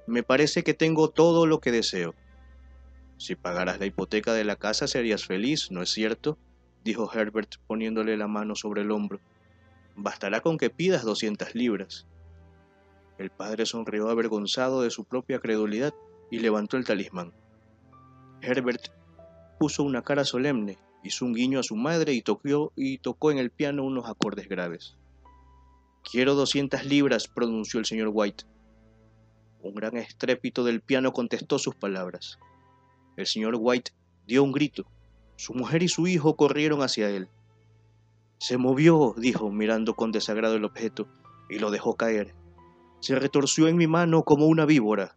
Me 0.07 0.23
parece 0.23 0.63
que 0.63 0.75
tengo 0.75 1.11
todo 1.11 1.47
lo 1.47 1.61
que 1.61 1.73
deseo. 1.73 2.15
Si 3.19 3.35
pagaras 3.35 3.79
la 3.81 3.87
hipoteca 3.87 4.33
de 4.33 4.45
la 4.45 4.57
casa 4.57 4.87
serías 4.87 5.27
feliz, 5.27 5.71
¿no 5.71 5.83
es 5.83 5.91
cierto? 5.91 6.39
dijo 6.85 7.11
Herbert 7.13 7.57
poniéndole 7.67 8.17
la 8.17 8.29
mano 8.29 8.55
sobre 8.55 8.83
el 8.83 8.91
hombro. 8.91 9.21
Bastará 9.97 10.41
con 10.41 10.57
que 10.57 10.71
pidas 10.71 11.05
doscientas 11.05 11.55
libras. 11.55 12.07
El 13.19 13.31
padre 13.31 13.67
sonrió 13.67 14.09
avergonzado 14.09 14.83
de 14.83 14.91
su 14.91 15.05
propia 15.05 15.41
credulidad 15.41 15.93
y 16.31 16.39
levantó 16.39 16.77
el 16.77 16.85
talismán. 16.85 17.33
Herbert 18.41 18.89
puso 19.59 19.83
una 19.83 20.03
cara 20.03 20.25
solemne, 20.25 20.79
hizo 21.03 21.25
un 21.25 21.35
guiño 21.35 21.61
a 21.61 21.63
su 21.63 21.77
madre 21.77 22.13
y 22.13 22.23
tocó, 22.23 22.73
y 22.77 22.99
tocó 22.99 23.31
en 23.31 23.39
el 23.39 23.51
piano 23.51 23.85
unos 23.85 24.09
acordes 24.09 24.49
graves. 24.49 24.97
Quiero 26.11 26.35
doscientas 26.35 26.87
libras, 26.87 27.29
pronunció 27.29 27.81
el 27.81 27.87
señor 27.87 28.11
White. 28.13 28.45
Un 29.61 29.75
gran 29.75 29.97
estrépito 29.97 30.65
del 30.65 30.81
piano 30.81 31.13
contestó 31.13 31.59
sus 31.59 31.75
palabras. 31.75 32.39
El 33.17 33.27
señor 33.27 33.57
White 33.59 33.93
dio 34.27 34.43
un 34.43 34.53
grito. 34.53 34.87
Su 35.37 35.55
mujer 35.55 35.83
y 35.83 35.89
su 35.89 36.07
hijo 36.07 36.37
corrieron 36.37 36.83
hacia 36.83 37.11
él. 37.11 37.29
Se 38.39 38.57
movió, 38.57 39.15
dijo, 39.17 39.51
mirando 39.51 39.95
con 39.95 40.13
desagrado 40.13 40.55
el 40.55 40.65
objeto, 40.65 41.09
y 41.51 41.59
lo 41.59 41.71
dejó 41.71 41.97
caer. 41.97 42.35
Se 43.01 43.17
retorció 43.17 43.69
en 43.69 43.77
mi 43.77 43.87
mano 43.87 44.23
como 44.23 44.47
una 44.47 44.65
víbora. 44.65 45.17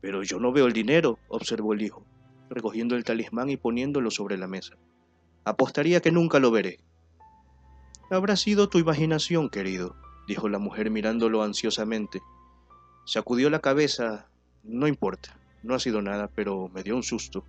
Pero 0.00 0.22
yo 0.22 0.40
no 0.40 0.52
veo 0.52 0.66
el 0.66 0.72
dinero, 0.72 1.18
observó 1.28 1.72
el 1.74 1.82
hijo, 1.82 2.04
recogiendo 2.48 2.96
el 2.96 3.04
talismán 3.04 3.50
y 3.50 3.56
poniéndolo 3.56 4.10
sobre 4.10 4.36
la 4.36 4.46
mesa. 4.46 4.76
Apostaría 5.44 6.00
que 6.00 6.12
nunca 6.12 6.38
lo 6.38 6.50
veré. 6.50 6.80
Habrá 8.10 8.36
sido 8.36 8.68
tu 8.68 8.78
imaginación, 8.78 9.48
querido, 9.48 9.96
dijo 10.26 10.48
la 10.48 10.58
mujer 10.58 10.90
mirándolo 10.90 11.42
ansiosamente. 11.42 12.20
Sacudió 13.06 13.48
la 13.50 13.60
cabeza. 13.60 14.28
No 14.62 14.86
importa. 14.86 15.38
No 15.62 15.74
ha 15.74 15.78
sido 15.78 16.02
nada, 16.02 16.28
pero 16.34 16.68
me 16.68 16.82
dio 16.82 16.94
un 16.96 17.02
susto. 17.02 17.44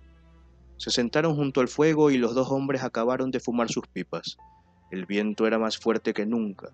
Se 0.76 0.90
sentaron 0.90 1.34
junto 1.36 1.60
al 1.60 1.68
fuego 1.68 2.10
y 2.10 2.18
los 2.18 2.34
dos 2.34 2.50
hombres 2.50 2.82
acabaron 2.82 3.30
de 3.30 3.40
fumar 3.40 3.68
sus 3.70 3.86
pipas. 3.86 4.36
El 4.90 5.06
viento 5.06 5.46
era 5.46 5.58
más 5.58 5.78
fuerte 5.78 6.12
que 6.12 6.26
nunca. 6.26 6.70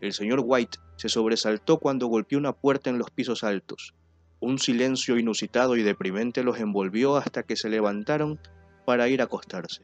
El 0.00 0.12
señor 0.12 0.42
White 0.44 0.78
se 0.96 1.08
sobresaltó 1.08 1.78
cuando 1.78 2.06
golpeó 2.06 2.38
una 2.38 2.52
puerta 2.52 2.90
en 2.90 2.98
los 2.98 3.10
pisos 3.10 3.44
altos. 3.44 3.94
Un 4.40 4.58
silencio 4.58 5.18
inusitado 5.18 5.76
y 5.76 5.82
deprimente 5.82 6.42
los 6.42 6.58
envolvió 6.58 7.16
hasta 7.16 7.42
que 7.42 7.56
se 7.56 7.68
levantaron 7.68 8.40
para 8.86 9.08
ir 9.08 9.20
a 9.20 9.24
acostarse. 9.24 9.82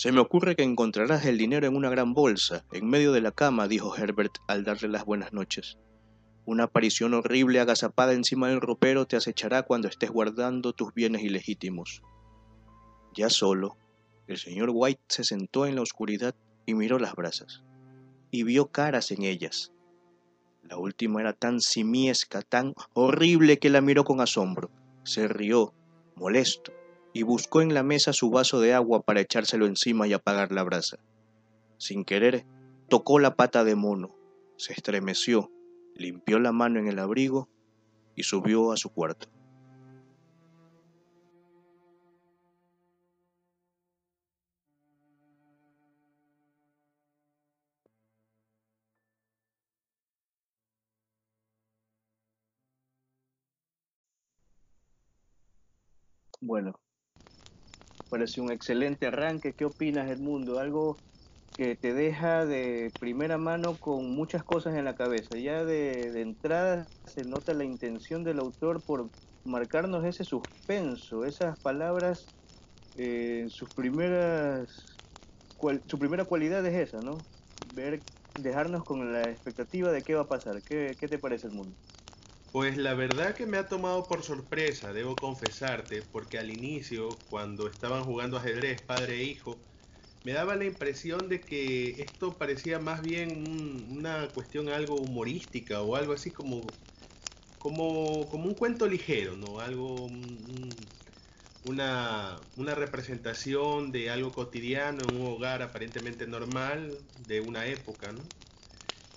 Se 0.00 0.12
me 0.12 0.20
ocurre 0.20 0.56
que 0.56 0.62
encontrarás 0.62 1.26
el 1.26 1.36
dinero 1.36 1.66
en 1.66 1.76
una 1.76 1.90
gran 1.90 2.14
bolsa, 2.14 2.64
en 2.72 2.88
medio 2.88 3.12
de 3.12 3.20
la 3.20 3.32
cama, 3.32 3.68
dijo 3.68 3.94
Herbert 3.94 4.38
al 4.48 4.64
darle 4.64 4.88
las 4.88 5.04
buenas 5.04 5.34
noches. 5.34 5.76
Una 6.46 6.64
aparición 6.64 7.12
horrible 7.12 7.60
agazapada 7.60 8.14
encima 8.14 8.48
del 8.48 8.62
ropero 8.62 9.04
te 9.04 9.16
acechará 9.16 9.62
cuando 9.62 9.88
estés 9.88 10.10
guardando 10.10 10.72
tus 10.72 10.94
bienes 10.94 11.22
ilegítimos. 11.22 12.00
Ya 13.14 13.28
solo, 13.28 13.76
el 14.26 14.38
señor 14.38 14.70
White 14.72 15.02
se 15.08 15.22
sentó 15.22 15.66
en 15.66 15.74
la 15.74 15.82
oscuridad 15.82 16.34
y 16.64 16.72
miró 16.72 16.98
las 16.98 17.14
brasas, 17.14 17.62
y 18.30 18.42
vio 18.44 18.68
caras 18.68 19.10
en 19.10 19.24
ellas. 19.24 19.70
La 20.62 20.78
última 20.78 21.20
era 21.20 21.34
tan 21.34 21.60
simiesca, 21.60 22.40
tan 22.40 22.72
horrible 22.94 23.58
que 23.58 23.68
la 23.68 23.82
miró 23.82 24.04
con 24.04 24.22
asombro. 24.22 24.70
Se 25.04 25.28
rió, 25.28 25.74
molesto, 26.16 26.72
y 27.12 27.22
buscó 27.22 27.62
en 27.62 27.74
la 27.74 27.82
mesa 27.82 28.12
su 28.12 28.30
vaso 28.30 28.60
de 28.60 28.74
agua 28.74 29.02
para 29.02 29.20
echárselo 29.20 29.66
encima 29.66 30.06
y 30.06 30.12
apagar 30.12 30.52
la 30.52 30.62
brasa. 30.62 30.96
Sin 31.78 32.04
querer, 32.04 32.44
tocó 32.88 33.18
la 33.18 33.34
pata 33.34 33.64
de 33.64 33.74
mono, 33.74 34.14
se 34.56 34.72
estremeció 34.72 35.50
limpió 36.00 36.38
la 36.38 36.52
mano 36.52 36.80
en 36.80 36.88
el 36.88 36.98
abrigo 36.98 37.48
y 38.16 38.22
subió 38.22 38.72
a 38.72 38.76
su 38.76 38.90
cuarto. 38.90 39.28
Bueno, 56.40 56.72
parece 58.10 58.42
un 58.42 58.52
excelente 58.52 59.06
arranque. 59.06 59.54
¿Qué 59.54 59.64
opinas, 59.64 60.10
Edmundo? 60.10 60.58
¿Algo 60.58 60.98
que 61.56 61.76
te 61.76 61.92
deja 61.92 62.46
de 62.46 62.92
primera 62.98 63.36
mano 63.38 63.76
con 63.78 64.10
muchas 64.12 64.44
cosas 64.44 64.76
en 64.76 64.84
la 64.86 64.94
cabeza. 64.94 65.36
Ya 65.36 65.64
de, 65.64 66.20
entrada 66.20 66.88
se 67.06 67.24
nota 67.24 67.54
la 67.54 67.64
intención 67.64 68.24
del 68.24 68.38
autor 68.38 68.82
por 68.82 69.10
marcarnos 69.44 70.04
ese 70.06 70.24
suspenso, 70.24 71.24
esas 71.26 71.58
palabras 71.60 72.30
eh, 72.94 73.46
sus 73.48 73.70
primeras 73.70 75.00
su 75.86 75.98
primera 75.98 76.24
cualidad 76.24 76.64
es 76.66 76.88
esa, 76.88 77.02
¿no? 77.02 77.26
Ver, 77.74 78.02
dejarnos 78.36 78.84
con 78.84 79.12
la 79.12 79.22
expectativa 79.30 79.92
de 79.92 80.02
qué 80.02 80.14
va 80.14 80.22
a 80.22 80.28
pasar. 80.28 80.62
¿Qué, 80.62 80.96
qué 80.98 81.08
te 81.08 81.18
parece 81.18 81.48
el 81.48 81.52
mundo? 81.52 81.76
Pues 82.52 82.76
la 82.76 82.94
verdad 82.94 83.36
que 83.36 83.46
me 83.46 83.58
ha 83.58 83.68
tomado 83.68 84.08
por 84.08 84.22
sorpresa, 84.24 84.92
debo 84.92 85.18
confesarte, 85.18 86.02
porque 86.02 86.36
al 86.38 86.50
inicio, 86.50 87.24
cuando 87.28 87.68
estaban 87.68 88.04
jugando 88.04 88.36
ajedrez 88.38 88.84
padre 88.84 89.18
e 89.20 89.24
hijo, 89.24 89.68
me 90.24 90.32
daba 90.32 90.56
la 90.56 90.64
impresión 90.64 91.28
de 91.28 91.44
que 91.46 92.02
esto 92.02 92.38
parecía 92.38 92.78
más 92.80 93.02
bien 93.02 93.30
una 93.92 94.32
cuestión 94.34 94.68
algo 94.68 94.96
humorística 95.00 95.82
o 95.82 95.96
algo 95.96 96.12
así 96.14 96.32
como, 96.32 96.80
como, 97.58 98.28
como 98.30 98.46
un 98.46 98.54
cuento 98.56 98.86
ligero, 98.88 99.36
¿no? 99.36 99.60
Algo, 99.60 100.08
una, 101.62 102.50
una 102.54 102.74
representación 102.74 103.92
de 103.92 104.10
algo 104.10 104.32
cotidiano 104.34 105.04
en 105.04 105.10
un 105.10 105.26
hogar 105.26 105.62
aparentemente 105.62 106.26
normal 106.26 107.08
de 107.14 107.40
una 107.40 107.66
época, 107.66 108.12
¿no? 108.12 108.32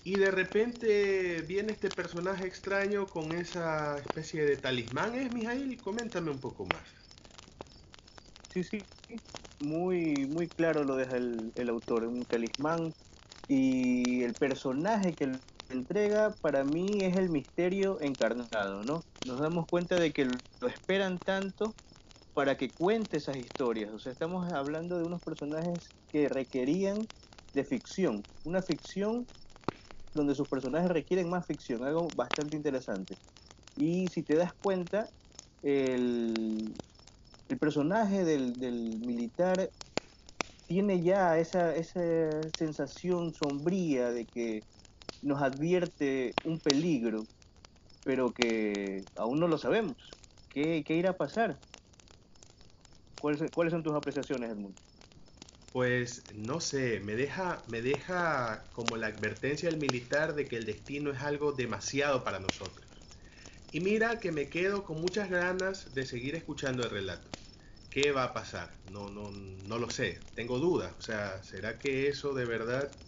Y 0.03 0.17
de 0.17 0.31
repente 0.31 1.41
viene 1.43 1.72
este 1.74 1.89
personaje 1.89 2.45
extraño 2.45 3.10
con 3.10 3.33
esa 3.33 4.00
especie 4.00 4.45
de 4.45 4.57
talismán. 4.57 5.15
¿Es 5.15 5.31
Mijail? 5.31 5.79
Coméntame 5.81 6.31
un 6.31 6.39
poco 6.41 6.65
más. 6.65 6.89
Sí, 8.48 8.63
sí, 8.63 8.89
muy, 9.60 10.27
muy 10.27 10.50
claro 10.50 10.83
lo 10.83 10.95
deja 10.95 11.17
el, 11.17 11.51
el 11.55 11.69
autor, 11.69 12.03
un 12.07 12.25
talismán. 12.25 12.93
Y 13.48 14.24
el 14.24 14.36
personaje 14.36 15.15
que 15.15 15.41
entrega 15.69 16.36
para 16.41 16.65
mí 16.65 17.03
es 17.05 17.15
el 17.17 17.29
misterio 17.29 18.01
encarnado, 18.01 18.83
¿no? 18.83 19.05
Nos 19.24 19.39
damos 19.41 19.67
cuenta 19.69 20.00
de 20.00 20.13
que 20.13 20.25
lo 20.25 20.67
esperan 20.67 21.19
tanto 21.22 21.77
para 22.33 22.57
que 22.57 22.74
cuente 22.74 23.17
esas 23.17 23.38
historias. 23.38 23.93
O 23.93 24.00
sea, 24.00 24.12
estamos 24.13 24.48
hablando 24.53 24.98
de 24.98 25.05
unos 25.05 25.22
personajes 25.24 25.95
que 26.12 26.29
requerían 26.29 27.10
de 27.53 27.65
ficción, 27.65 28.27
una 28.43 28.62
ficción 28.62 29.29
donde 30.13 30.36
sus 30.36 30.48
personajes 30.48 30.89
requieren 30.91 31.29
más 31.29 31.46
ficción, 31.48 31.84
algo 31.84 32.12
bastante 32.12 32.55
interesante. 32.55 33.17
Y 33.75 34.10
si 34.10 34.24
te 34.24 34.36
das 34.36 34.53
cuenta, 34.62 35.10
el, 35.62 36.82
personaje 37.60 38.25
del, 38.25 38.55
militar 39.00 39.72
tiene 40.67 41.03
ya 41.03 41.38
esa, 41.39 41.74
sensación 42.55 43.34
sombría 43.34 44.12
de 44.12 44.27
que 44.27 44.65
nos 45.22 45.41
advierte 45.41 46.36
un 46.43 46.60
peligro, 46.60 47.27
pero 48.03 48.34
que 48.34 49.08
aún 49.15 49.39
no 49.39 49.48
lo 49.48 49.58
sabemos. 49.58 49.98
¿Qué, 50.50 50.84
qué 50.86 50.96
irá 50.96 51.12
a 51.12 51.17
pasar? 51.17 51.62
¿Cuáles, 53.17 53.51
¿Cuáles 53.51 53.72
son 53.72 53.84
tus 53.84 53.96
apreciaciones, 53.96 54.51
Edmundo? 54.51 54.83
Pues 55.74 56.27
no 56.36 56.60
sé, 56.62 57.00
me 57.01 57.15
deja, 57.15 57.65
me 57.68 57.82
deja 57.82 58.72
como 58.74 58.96
la 58.96 59.08
advertencia 59.08 59.70
del 59.70 59.80
militar 59.80 60.36
de 60.36 60.48
que 60.48 60.58
el 60.58 60.65
destino 60.68 61.12
es 61.12 61.22
algo 61.22 61.51
demasiado 61.53 62.24
para 62.24 62.39
nosotros. 62.39 63.08
Y 63.72 63.82
mira 63.82 64.20
que 64.22 64.32
me 64.34 64.50
quedo 64.50 64.86
con 64.86 65.01
muchas 65.01 65.30
ganas 65.30 65.94
de 65.94 66.06
seguir 66.06 66.36
escuchando 66.36 66.84
el 66.86 66.92
relato. 66.92 67.32
¿Qué 67.89 68.12
va 68.12 68.25
a 68.25 68.34
pasar? 68.34 68.82
No, 68.86 69.10
no, 69.12 69.32
no 69.32 69.80
lo 69.80 69.89
sé, 69.89 70.30
tengo 70.36 70.60
dudas. 70.60 70.96
O 70.98 71.01
sea, 71.01 71.44
¿será 71.44 71.80
que 71.80 72.08
eso 72.10 72.34
de 72.36 72.46
verdad 72.46 73.00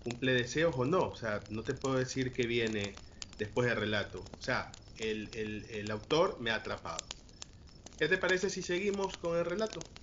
cumple 0.00 0.32
deseos 0.34 0.74
o 0.78 0.84
no? 0.86 1.10
O 1.10 1.16
sea, 1.16 1.46
no 1.50 1.64
te 1.64 1.74
puedo 1.74 1.96
decir 1.98 2.32
que 2.34 2.46
viene 2.46 3.04
después 3.38 3.68
del 3.68 3.78
relato. 3.78 4.22
O 4.38 4.40
sea, 4.40 4.84
el, 4.96 5.30
el, 5.34 5.66
el 5.70 5.90
autor 5.92 6.40
me 6.40 6.50
ha 6.52 6.56
atrapado. 6.56 7.14
¿Qué 7.98 8.08
te 8.08 8.18
parece 8.18 8.50
si 8.50 8.62
seguimos 8.62 9.18
con 9.18 9.38
el 9.38 9.44
relato? 9.46 9.99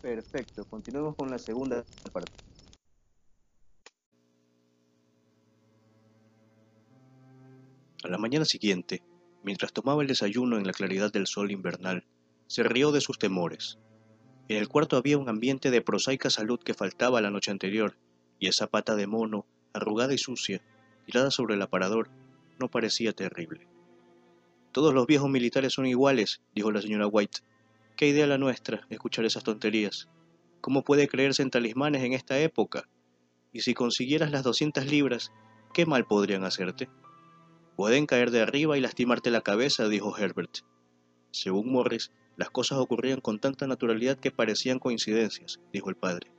Perfecto, 0.00 0.64
continuemos 0.64 1.14
con 1.14 1.30
la 1.30 1.38
segunda 1.38 1.84
parte. 2.10 2.32
A 8.02 8.08
la 8.08 8.16
mañana 8.16 8.46
siguiente, 8.46 9.02
mientras 9.42 9.74
tomaba 9.74 10.00
el 10.00 10.08
desayuno 10.08 10.56
en 10.56 10.66
la 10.66 10.72
claridad 10.72 11.12
del 11.12 11.26
sol 11.26 11.50
invernal, 11.50 12.06
se 12.46 12.62
rió 12.62 12.92
de 12.92 13.02
sus 13.02 13.18
temores. 13.18 13.78
En 14.48 14.56
el 14.56 14.68
cuarto 14.68 14.96
había 14.96 15.18
un 15.18 15.28
ambiente 15.28 15.70
de 15.70 15.82
prosaica 15.82 16.30
salud 16.30 16.58
que 16.58 16.72
faltaba 16.72 17.20
la 17.20 17.30
noche 17.30 17.50
anterior, 17.50 17.98
y 18.38 18.48
esa 18.48 18.68
pata 18.68 18.96
de 18.96 19.06
mono, 19.06 19.44
arrugada 19.74 20.14
y 20.14 20.18
sucia, 20.18 20.62
tirada 21.04 21.30
sobre 21.30 21.56
el 21.56 21.62
aparador, 21.62 22.08
no 22.58 22.70
parecía 22.70 23.12
terrible. 23.12 23.68
Todos 24.72 24.94
los 24.94 25.06
viejos 25.06 25.28
militares 25.28 25.74
son 25.74 25.84
iguales, 25.84 26.40
dijo 26.54 26.72
la 26.72 26.80
señora 26.80 27.06
White, 27.06 27.40
Qué 28.00 28.08
idea 28.08 28.26
la 28.26 28.38
nuestra, 28.38 28.86
escuchar 28.88 29.26
esas 29.26 29.44
tonterías. 29.44 30.08
¿Cómo 30.62 30.84
puede 30.84 31.06
creerse 31.06 31.42
en 31.42 31.50
talismanes 31.50 32.02
en 32.02 32.14
esta 32.14 32.38
época? 32.38 32.88
Y 33.52 33.60
si 33.60 33.74
consiguieras 33.74 34.30
las 34.30 34.42
200 34.42 34.86
libras, 34.86 35.32
¿qué 35.74 35.84
mal 35.84 36.06
podrían 36.06 36.44
hacerte? 36.44 36.88
Pueden 37.76 38.06
caer 38.06 38.30
de 38.30 38.40
arriba 38.40 38.78
y 38.78 38.80
lastimarte 38.80 39.30
la 39.30 39.42
cabeza, 39.42 39.86
dijo 39.86 40.16
Herbert. 40.16 40.60
Según 41.30 41.70
Morris, 41.70 42.10
las 42.38 42.48
cosas 42.48 42.78
ocurrían 42.78 43.20
con 43.20 43.38
tanta 43.38 43.66
naturalidad 43.66 44.16
que 44.16 44.30
parecían 44.30 44.78
coincidencias, 44.78 45.60
dijo 45.70 45.90
el 45.90 45.96
padre. 45.96 46.32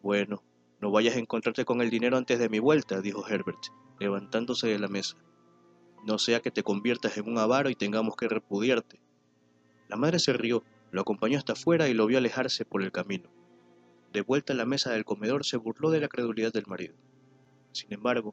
Bueno, 0.00 0.44
no 0.80 0.92
vayas 0.92 1.16
a 1.16 1.18
encontrarte 1.18 1.64
con 1.64 1.80
el 1.80 1.90
dinero 1.90 2.16
antes 2.16 2.38
de 2.38 2.48
mi 2.48 2.60
vuelta, 2.60 3.00
dijo 3.00 3.26
Herbert, 3.26 3.64
levantándose 3.98 4.68
de 4.68 4.78
la 4.78 4.86
mesa. 4.86 5.16
No 6.06 6.18
sea 6.18 6.38
que 6.38 6.52
te 6.52 6.62
conviertas 6.62 7.16
en 7.16 7.28
un 7.28 7.38
avaro 7.38 7.68
y 7.68 7.74
tengamos 7.74 8.14
que 8.14 8.28
repudiarte. 8.28 9.00
La 9.88 9.96
madre 9.96 10.20
se 10.20 10.32
rió 10.32 10.62
lo 10.94 11.00
acompañó 11.00 11.38
hasta 11.38 11.54
afuera 11.54 11.88
y 11.88 11.92
lo 11.92 12.06
vio 12.06 12.18
alejarse 12.18 12.64
por 12.64 12.80
el 12.80 12.92
camino. 12.92 13.28
De 14.12 14.20
vuelta 14.20 14.52
a 14.52 14.56
la 14.56 14.64
mesa 14.64 14.92
del 14.92 15.04
comedor 15.04 15.44
se 15.44 15.56
burló 15.56 15.90
de 15.90 15.98
la 15.98 16.06
credulidad 16.06 16.52
del 16.52 16.68
marido. 16.68 16.94
Sin 17.72 17.92
embargo, 17.92 18.32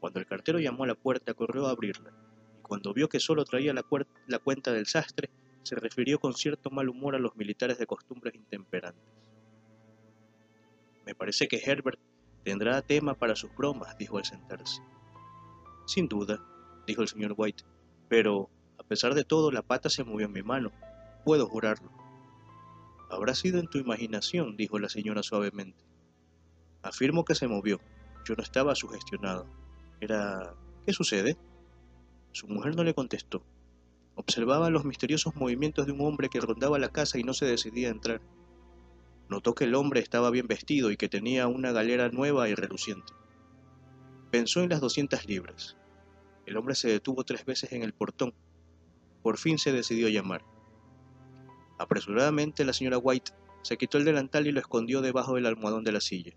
cuando 0.00 0.18
el 0.18 0.24
cartero 0.24 0.58
llamó 0.58 0.84
a 0.84 0.86
la 0.86 0.94
puerta 0.94 1.34
corrió 1.34 1.66
a 1.66 1.72
abrirla, 1.72 2.10
y 2.58 2.62
cuando 2.62 2.94
vio 2.94 3.10
que 3.10 3.20
solo 3.20 3.44
traía 3.44 3.74
la, 3.74 3.84
la 4.28 4.38
cuenta 4.38 4.72
del 4.72 4.86
sastre, 4.86 5.28
se 5.62 5.76
refirió 5.76 6.18
con 6.18 6.32
cierto 6.32 6.70
mal 6.70 6.88
humor 6.88 7.16
a 7.16 7.18
los 7.18 7.36
militares 7.36 7.76
de 7.78 7.86
costumbres 7.86 8.34
intemperantes. 8.34 9.12
Me 11.04 11.14
parece 11.14 11.48
que 11.48 11.60
Herbert 11.62 12.00
tendrá 12.44 12.80
tema 12.80 13.12
para 13.12 13.36
sus 13.36 13.54
bromas, 13.54 13.98
dijo 13.98 14.16
al 14.16 14.24
sentarse. 14.24 14.80
Sin 15.86 16.08
duda, 16.08 16.42
dijo 16.86 17.02
el 17.02 17.08
señor 17.08 17.34
White, 17.36 17.64
pero, 18.08 18.48
a 18.78 18.84
pesar 18.84 19.12
de 19.12 19.24
todo, 19.24 19.50
la 19.50 19.60
pata 19.60 19.90
se 19.90 20.02
movió 20.02 20.24
en 20.24 20.32
mi 20.32 20.42
mano, 20.42 20.72
Puedo 21.24 21.46
jurarlo. 21.46 21.90
Habrá 23.10 23.34
sido 23.34 23.58
en 23.58 23.68
tu 23.68 23.78
imaginación, 23.78 24.56
dijo 24.56 24.78
la 24.78 24.88
señora 24.88 25.22
suavemente. 25.22 25.84
Afirmo 26.82 27.24
que 27.24 27.34
se 27.34 27.48
movió. 27.48 27.80
Yo 28.24 28.34
no 28.36 28.42
estaba 28.42 28.74
sugestionado. 28.74 29.46
Era... 30.00 30.54
¿Qué 30.86 30.92
sucede? 30.92 31.36
Su 32.32 32.46
mujer 32.48 32.76
no 32.76 32.84
le 32.84 32.94
contestó. 32.94 33.42
Observaba 34.14 34.70
los 34.70 34.84
misteriosos 34.84 35.34
movimientos 35.34 35.86
de 35.86 35.92
un 35.92 36.00
hombre 36.02 36.28
que 36.28 36.40
rondaba 36.40 36.78
la 36.78 36.90
casa 36.90 37.18
y 37.18 37.24
no 37.24 37.34
se 37.34 37.46
decidía 37.46 37.88
a 37.88 37.92
entrar. 37.92 38.20
Notó 39.28 39.54
que 39.54 39.64
el 39.64 39.74
hombre 39.74 40.00
estaba 40.00 40.30
bien 40.30 40.46
vestido 40.46 40.90
y 40.90 40.96
que 40.96 41.08
tenía 41.08 41.48
una 41.48 41.72
galera 41.72 42.08
nueva 42.08 42.48
y 42.48 42.54
reluciente. 42.54 43.12
Pensó 44.30 44.62
en 44.62 44.70
las 44.70 44.80
doscientas 44.80 45.26
libras. 45.26 45.76
El 46.46 46.56
hombre 46.56 46.74
se 46.74 46.88
detuvo 46.88 47.24
tres 47.24 47.44
veces 47.44 47.72
en 47.72 47.82
el 47.82 47.92
portón. 47.92 48.34
Por 49.22 49.38
fin 49.38 49.58
se 49.58 49.72
decidió 49.72 50.06
a 50.06 50.10
llamar. 50.10 50.44
Apresuradamente 51.80 52.66
la 52.66 52.74
señora 52.74 52.98
White 52.98 53.32
se 53.62 53.78
quitó 53.78 53.96
el 53.96 54.04
delantal 54.04 54.46
y 54.46 54.52
lo 54.52 54.60
escondió 54.60 55.00
debajo 55.00 55.36
del 55.36 55.46
almohadón 55.46 55.82
de 55.82 55.92
la 55.92 56.02
silla. 56.02 56.34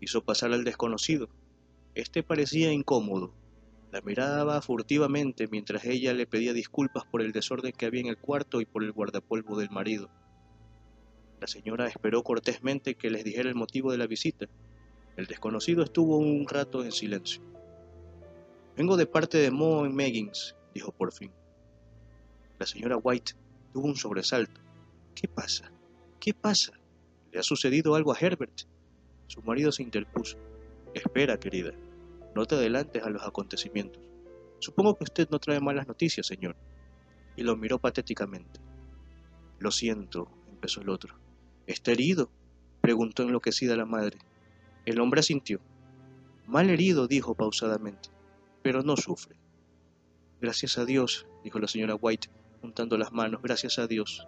Hizo 0.00 0.24
pasar 0.24 0.52
al 0.52 0.64
desconocido. 0.64 1.28
Este 1.94 2.24
parecía 2.24 2.72
incómodo. 2.72 3.32
La 3.92 4.00
miraba 4.00 4.60
furtivamente 4.60 5.46
mientras 5.46 5.84
ella 5.84 6.12
le 6.14 6.26
pedía 6.26 6.52
disculpas 6.52 7.04
por 7.04 7.22
el 7.22 7.30
desorden 7.30 7.70
que 7.70 7.86
había 7.86 8.00
en 8.00 8.08
el 8.08 8.18
cuarto 8.18 8.60
y 8.60 8.64
por 8.64 8.82
el 8.82 8.90
guardapolvo 8.90 9.56
del 9.56 9.70
marido. 9.70 10.10
La 11.40 11.46
señora 11.46 11.86
esperó 11.86 12.24
cortésmente 12.24 12.96
que 12.96 13.10
les 13.10 13.22
dijera 13.22 13.48
el 13.48 13.54
motivo 13.54 13.92
de 13.92 13.98
la 13.98 14.08
visita. 14.08 14.46
El 15.16 15.26
desconocido 15.26 15.84
estuvo 15.84 16.16
un 16.16 16.48
rato 16.48 16.84
en 16.84 16.90
silencio. 16.90 17.40
Vengo 18.76 18.96
de 18.96 19.06
parte 19.06 19.38
de 19.38 19.52
Moe 19.52 19.88
Meggins, 19.90 20.56
dijo 20.74 20.90
por 20.90 21.12
fin. 21.12 21.30
La 22.58 22.66
señora 22.66 22.96
White 22.96 23.34
tuvo 23.72 23.86
un 23.86 23.96
sobresalto. 23.96 24.60
¿Qué 25.14 25.28
pasa? 25.28 25.70
¿Qué 26.18 26.34
pasa? 26.34 26.72
¿Le 27.32 27.40
ha 27.40 27.42
sucedido 27.42 27.94
algo 27.94 28.12
a 28.12 28.18
Herbert? 28.18 28.62
Su 29.26 29.42
marido 29.42 29.70
se 29.72 29.82
interpuso. 29.82 30.36
Espera, 30.94 31.38
querida. 31.38 31.72
No 32.34 32.46
te 32.46 32.56
adelantes 32.56 33.02
a 33.02 33.10
los 33.10 33.22
acontecimientos. 33.22 34.02
Supongo 34.58 34.96
que 34.96 35.04
usted 35.04 35.28
no 35.30 35.38
trae 35.38 35.60
malas 35.60 35.86
noticias, 35.86 36.26
señor. 36.26 36.56
Y 37.36 37.42
lo 37.42 37.56
miró 37.56 37.78
patéticamente. 37.78 38.60
Lo 39.58 39.70
siento, 39.70 40.30
empezó 40.48 40.80
el 40.80 40.88
otro. 40.88 41.14
¿Está 41.66 41.92
herido? 41.92 42.30
preguntó 42.80 43.22
enloquecida 43.22 43.76
la 43.76 43.86
madre. 43.86 44.18
El 44.84 45.00
hombre 45.00 45.20
asintió. 45.20 45.60
Mal 46.46 46.68
herido, 46.70 47.06
dijo 47.06 47.34
pausadamente, 47.34 48.08
pero 48.62 48.82
no 48.82 48.96
sufre. 48.96 49.36
Gracias 50.40 50.78
a 50.78 50.84
Dios, 50.84 51.26
dijo 51.44 51.58
la 51.58 51.68
señora 51.68 51.94
White, 51.94 52.28
juntando 52.60 52.98
las 52.98 53.12
manos, 53.12 53.42
gracias 53.42 53.78
a 53.78 53.86
Dios. 53.86 54.26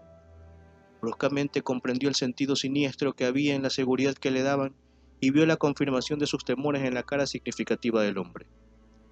Bruscamente 1.01 1.63
comprendió 1.63 2.09
el 2.09 2.15
sentido 2.15 2.57
siniestro 2.57 3.15
que 3.15 3.25
había 3.25 3.55
en 3.55 3.63
la 3.63 3.71
seguridad 3.71 4.15
que 4.15 4.31
le 4.31 4.43
daban 4.43 4.75
y 5.21 5.31
vio 5.31 5.47
la 5.47 5.57
confirmación 5.57 6.19
de 6.19 6.27
sus 6.27 6.45
temores 6.45 6.83
en 6.83 6.95
la 6.95 7.03
cara 7.03 7.27
significativa 7.27 8.03
del 8.03 8.19
hombre. 8.19 8.47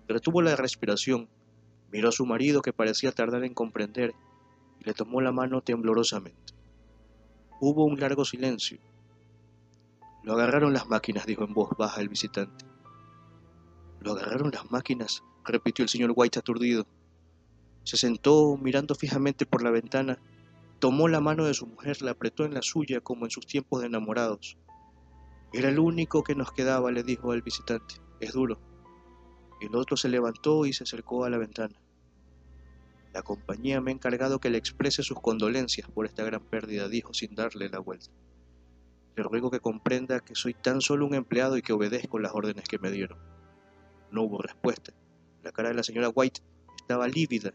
Retuvo 0.09 0.43
la 0.43 0.57
respiración, 0.57 1.29
miró 1.93 2.09
a 2.09 2.13
su 2.13 2.27
marido 2.27 2.63
que 2.63 2.73
parecía 2.73 3.13
tardar 3.13 3.45
en 3.45 3.55
comprender 3.55 4.13
y 4.81 4.85
le 4.85 4.95
tomó 4.95 5.21
la 5.21 5.33
mano 5.33 5.61
temblorosamente. 5.61 6.55
Hubo 7.61 7.85
un 7.85 8.01
largo 8.01 8.25
silencio. 8.25 8.81
Lo 10.23 10.33
agarraron 10.35 10.73
las 10.73 10.89
máquinas, 10.89 11.27
dijo 11.27 11.45
en 11.45 11.55
voz 11.55 11.71
baja 11.77 12.01
el 12.01 12.09
visitante. 12.09 12.65
Lo 14.01 14.13
agarraron 14.13 14.51
las 14.51 14.71
máquinas, 14.71 15.23
repitió 15.45 15.83
el 15.83 15.89
señor 15.89 16.13
White 16.15 16.39
aturdido. 16.39 16.87
Se 17.85 17.97
sentó 17.97 18.57
mirando 18.57 18.95
fijamente 18.95 19.47
por 19.47 19.63
la 19.63 19.71
ventana, 19.71 20.19
tomó 20.79 21.09
la 21.09 21.21
mano 21.21 21.45
de 21.45 21.55
su 21.55 21.67
mujer, 21.67 22.03
la 22.03 22.13
apretó 22.13 22.45
en 22.45 22.55
la 22.55 22.63
suya 22.63 23.01
como 23.01 23.25
en 23.25 23.31
sus 23.31 23.47
tiempos 23.47 23.81
de 23.81 23.87
enamorados. 23.87 24.59
Era 25.53 25.69
el 25.69 25.79
único 25.79 26.23
que 26.23 26.35
nos 26.35 26.53
quedaba, 26.53 26.93
le 26.93 27.03
dijo 27.03 27.33
al 27.33 27.43
visitante. 27.43 27.97
Es 28.21 28.33
duro. 28.33 28.61
El 29.61 29.75
otro 29.75 29.97
se 29.97 30.09
levantó 30.09 30.65
y 30.65 30.73
se 30.73 30.85
acercó 30.85 31.25
a 31.25 31.31
la 31.31 31.39
ventana. 31.39 31.81
La 33.13 33.23
compañía 33.23 33.81
me 33.81 33.91
ha 33.91 33.95
encargado 33.95 34.39
que 34.39 34.51
le 34.51 34.59
exprese 34.59 35.03
sus 35.03 35.21
condolencias 35.21 35.91
por 35.91 36.07
esta 36.07 36.23
gran 36.23 36.43
pérdida, 36.43 36.89
dijo 36.89 37.13
sin 37.13 37.35
darle 37.35 37.69
la 37.69 37.81
vuelta. 37.81 38.11
Le 39.17 39.25
ruego 39.25 39.51
que 39.51 39.59
comprenda 39.59 40.21
que 40.21 40.37
soy 40.37 40.55
tan 40.55 40.81
solo 40.81 41.07
un 41.07 41.15
empleado 41.15 41.57
y 41.57 41.63
que 41.63 41.73
obedezco 41.73 42.21
las 42.21 42.33
órdenes 42.33 42.69
que 42.69 42.79
me 42.79 42.91
dieron. 42.91 43.19
No 44.13 44.23
hubo 44.23 44.41
respuesta. 44.41 44.93
La 45.43 45.51
cara 45.51 45.71
de 45.71 45.75
la 45.75 45.83
señora 45.83 46.09
White 46.09 46.41
estaba 46.77 47.09
lívida. 47.09 47.53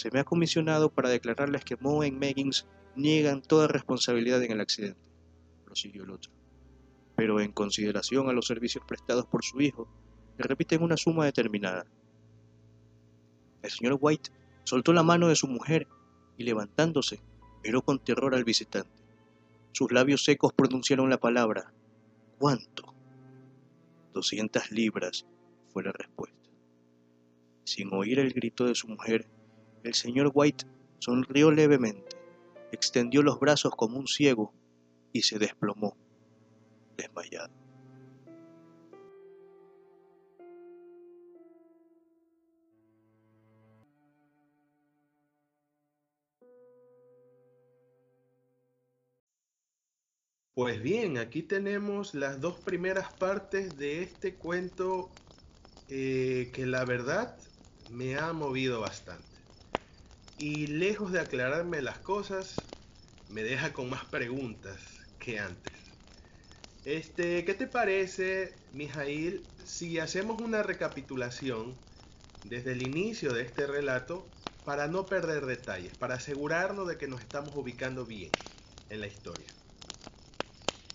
Se 0.00 0.10
me 0.10 0.20
ha 0.20 0.24
comisionado 0.24 0.90
para 0.90 1.10
declararles 1.10 1.62
que 1.62 1.76
Moe 1.76 2.06
y 2.06 2.10
Meggins 2.10 2.66
niegan 2.96 3.42
toda 3.42 3.68
responsabilidad 3.68 4.42
en 4.42 4.52
el 4.52 4.62
accidente, 4.62 4.98
prosiguió 5.66 6.04
el 6.04 6.12
otro. 6.12 6.32
Pero 7.16 7.38
en 7.38 7.52
consideración 7.52 8.30
a 8.30 8.32
los 8.32 8.46
servicios 8.46 8.82
prestados 8.88 9.26
por 9.26 9.44
su 9.44 9.60
hijo, 9.60 9.86
le 10.38 10.44
repiten 10.44 10.82
una 10.82 10.96
suma 10.96 11.26
determinada. 11.26 11.84
El 13.60 13.70
señor 13.70 13.98
White 14.00 14.30
soltó 14.64 14.94
la 14.94 15.02
mano 15.02 15.28
de 15.28 15.36
su 15.36 15.48
mujer 15.48 15.86
y 16.38 16.44
levantándose, 16.44 17.20
miró 17.62 17.82
con 17.82 17.98
terror 17.98 18.34
al 18.34 18.44
visitante. 18.44 19.02
Sus 19.72 19.92
labios 19.92 20.24
secos 20.24 20.54
pronunciaron 20.54 21.10
la 21.10 21.20
palabra 21.20 21.74
¿Cuánto? 22.38 22.94
Doscientas 24.14 24.70
libras 24.72 25.26
fue 25.74 25.82
la 25.82 25.92
respuesta. 25.92 26.38
Sin 27.64 27.92
oír 27.92 28.18
el 28.18 28.32
grito 28.32 28.64
de 28.64 28.74
su 28.74 28.88
mujer, 28.88 29.28
el 29.82 29.94
señor 29.94 30.30
White 30.34 30.64
sonrió 30.98 31.50
levemente, 31.50 32.16
extendió 32.72 33.22
los 33.22 33.40
brazos 33.40 33.74
como 33.76 33.98
un 33.98 34.06
ciego 34.06 34.52
y 35.12 35.22
se 35.22 35.38
desplomó, 35.38 35.96
desmayado. 36.96 37.50
Pues 50.60 50.82
bien, 50.82 51.16
aquí 51.16 51.42
tenemos 51.42 52.12
las 52.12 52.38
dos 52.38 52.58
primeras 52.58 53.10
partes 53.14 53.78
de 53.78 54.02
este 54.02 54.36
cuento 54.36 55.10
eh, 55.88 56.50
que 56.52 56.66
la 56.66 56.84
verdad 56.84 57.38
me 57.88 58.18
ha 58.18 58.34
movido 58.34 58.80
bastante. 58.80 59.29
Y 60.42 60.68
lejos 60.68 61.12
de 61.12 61.20
aclararme 61.20 61.82
las 61.82 62.00
cosas, 62.00 62.72
me 63.28 63.42
deja 63.42 63.74
con 63.74 63.90
más 63.90 64.06
preguntas 64.06 64.80
que 65.18 65.38
antes. 65.38 65.74
Este, 66.84 67.44
¿qué 67.44 67.54
te 67.54 67.66
parece, 67.66 68.66
Mijail, 68.70 69.52
si 69.62 69.98
hacemos 69.98 70.38
una 70.40 70.62
recapitulación 70.62 71.84
desde 72.42 72.72
el 72.72 72.82
inicio 72.82 73.32
de 73.34 73.42
este 73.42 73.66
relato 73.66 74.34
para 74.64 74.88
no 74.88 75.08
perder 75.08 75.46
detalles, 75.46 75.94
para 75.96 76.16
asegurarnos 76.16 76.88
de 76.88 76.98
que 76.98 77.08
nos 77.08 77.22
estamos 77.22 77.54
ubicando 77.56 78.06
bien 78.06 78.40
en 78.88 79.00
la 79.00 79.08
historia? 79.08 79.58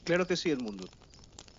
Claro 0.04 0.28
que 0.28 0.38
sí, 0.38 0.50
Edmundo. 0.52 0.94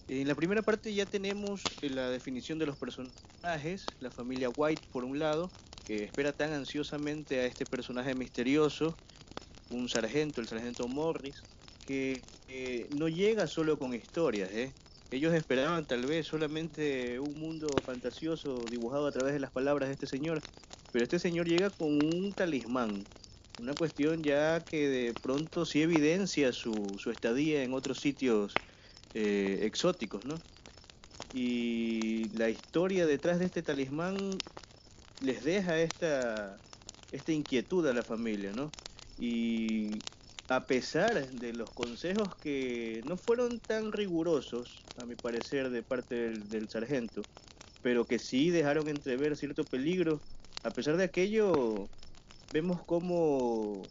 En 0.08 0.28
la 0.28 0.36
primera 0.36 0.62
parte 0.62 0.94
ya 0.94 1.06
tenemos 1.06 1.76
eh, 1.82 1.90
la 1.90 2.10
definición 2.10 2.58
de 2.58 2.66
los 2.66 2.78
personajes, 2.78 3.96
la 4.00 4.10
familia 4.12 4.50
White 4.50 4.88
por 4.92 5.04
un 5.04 5.18
lado, 5.18 5.54
que 5.86 6.04
espera 6.04 6.34
tan 6.34 6.52
ansiosamente 6.52 7.40
a 7.40 7.46
este 7.46 7.66
personaje 7.66 8.14
misterioso, 8.16 9.00
un 9.68 9.88
sargento, 9.88 10.40
el 10.40 10.48
sargento 10.48 10.88
Morris, 10.88 11.46
que 11.84 12.26
no 12.90 13.08
llega 13.08 13.46
solo 13.48 13.78
con 13.78 13.94
historias, 13.94 14.50
¿eh? 14.52 14.76
Ellos 15.10 15.34
esperaban 15.34 15.86
tal 15.86 16.06
vez 16.06 16.26
solamente 16.26 17.20
un 17.20 17.38
mundo 17.38 17.80
fantasioso 17.84 18.68
dibujado 18.68 19.06
a 19.06 19.12
través 19.12 19.34
de 19.34 19.40
las 19.40 19.52
palabras 19.52 19.88
de 19.88 19.94
este 19.94 20.06
señor, 20.08 20.44
pero 20.90 21.04
este 21.04 21.18
señor 21.20 21.46
llega 21.48 21.70
con 21.70 21.88
un 21.88 22.34
talismán, 22.34 23.08
una 23.56 23.74
cuestión 23.76 24.24
ya 24.24 24.64
que 24.66 24.88
de 24.88 25.14
pronto 25.14 25.64
sí 25.64 25.82
evidencia 25.82 26.52
su, 26.52 26.96
su 26.98 27.10
estadía 27.12 27.62
en 27.62 27.72
otros 27.74 28.00
sitios 28.00 28.60
eh, 29.14 29.60
exóticos, 29.62 30.24
¿no? 30.24 30.44
Y 31.32 32.30
la 32.36 32.50
historia 32.50 33.06
detrás 33.06 33.38
de 33.38 33.46
este 33.46 33.62
talismán 33.62 34.42
les 35.20 35.44
deja 35.44 35.78
esta, 35.78 36.58
esta 37.12 37.32
inquietud 37.32 37.86
a 37.86 37.92
la 37.92 38.02
familia, 38.02 38.52
¿no? 38.52 38.70
Y 39.18 40.00
a 40.48 40.66
pesar 40.66 41.30
de 41.30 41.52
los 41.52 41.70
consejos 41.72 42.36
que 42.36 43.02
no 43.06 43.16
fueron 43.16 43.58
tan 43.60 43.92
rigurosos, 43.92 44.84
a 44.96 45.06
mi 45.06 45.16
parecer, 45.16 45.70
de 45.70 45.82
parte 45.82 46.14
del, 46.14 46.48
del 46.48 46.68
sargento, 46.68 47.22
pero 47.82 48.04
que 48.04 48.18
sí 48.18 48.50
dejaron 48.50 48.88
entrever 48.88 49.36
cierto 49.36 49.64
peligro, 49.64 50.20
a 50.62 50.70
pesar 50.70 50.96
de 50.96 51.04
aquello, 51.04 51.88
vemos 52.52 52.84
cómo 52.84 53.82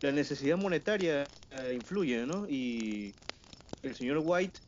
la 0.00 0.12
necesidad 0.12 0.56
monetaria 0.56 1.24
eh, 1.50 1.72
influye, 1.74 2.26
¿no? 2.26 2.46
Y 2.48 3.14
el 3.82 3.94
señor 3.94 4.20
White 4.22 4.60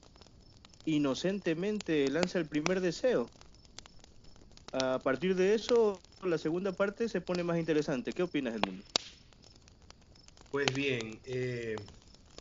inocentemente 0.85 2.09
lanza 2.11 2.39
el 2.39 2.49
primer 2.49 2.81
deseo. 2.81 3.29
A 4.77 5.01
partir 5.03 5.35
de 5.35 5.55
eso, 5.55 6.07
la 6.23 6.39
segunda 6.39 6.77
parte 6.77 7.09
se 7.09 7.21
pone 7.21 7.43
más 7.43 7.59
interesante. 7.59 8.15
¿Qué 8.15 8.23
opinas 8.23 8.53
del 8.55 8.63
mundo? 8.63 8.87
Pues 10.51 10.73
bien, 10.75 11.21
eh, 11.25 11.91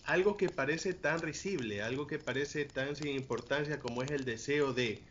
algo 0.04 0.38
que 0.38 0.50
parece 0.50 0.94
tan 0.94 1.22
risible, 1.22 1.82
algo 1.82 2.08
que 2.08 2.20
parece 2.20 2.66
tan 2.66 2.96
sin 2.96 3.10
importancia 3.10 3.80
como 3.80 4.04
es 4.04 4.12
el 4.12 4.26
deseo 4.26 4.74
de 4.74 5.08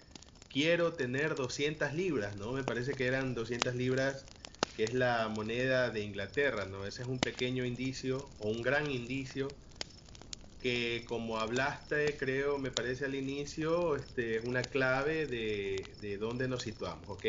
quiero 0.48 0.96
tener 0.96 1.36
200 1.36 1.92
libras, 1.94 2.36
¿no? 2.36 2.52
Me 2.52 2.64
parece 2.64 2.94
que 2.96 3.06
eran 3.06 3.34
200 3.34 3.74
libras 3.74 4.30
que 4.72 4.84
es 4.84 4.94
la 4.94 5.28
moneda 5.28 5.90
de 5.90 6.00
Inglaterra, 6.02 6.66
¿no? 6.66 6.86
Ese 6.86 7.02
es 7.02 7.08
un 7.08 7.22
pequeño 7.22 7.64
indicio 7.64 8.34
o 8.38 8.50
un 8.50 8.62
gran 8.62 8.90
indicio 8.90 9.58
que 10.64 11.04
como 11.06 11.38
hablaste, 11.38 12.16
creo, 12.16 12.56
me 12.56 12.70
parece 12.70 13.04
al 13.04 13.14
inicio, 13.14 13.96
este, 13.96 14.40
una 14.48 14.62
clave 14.62 15.26
de, 15.26 15.86
de 16.00 16.16
dónde 16.16 16.48
nos 16.48 16.62
situamos, 16.62 17.06
¿ok? 17.06 17.26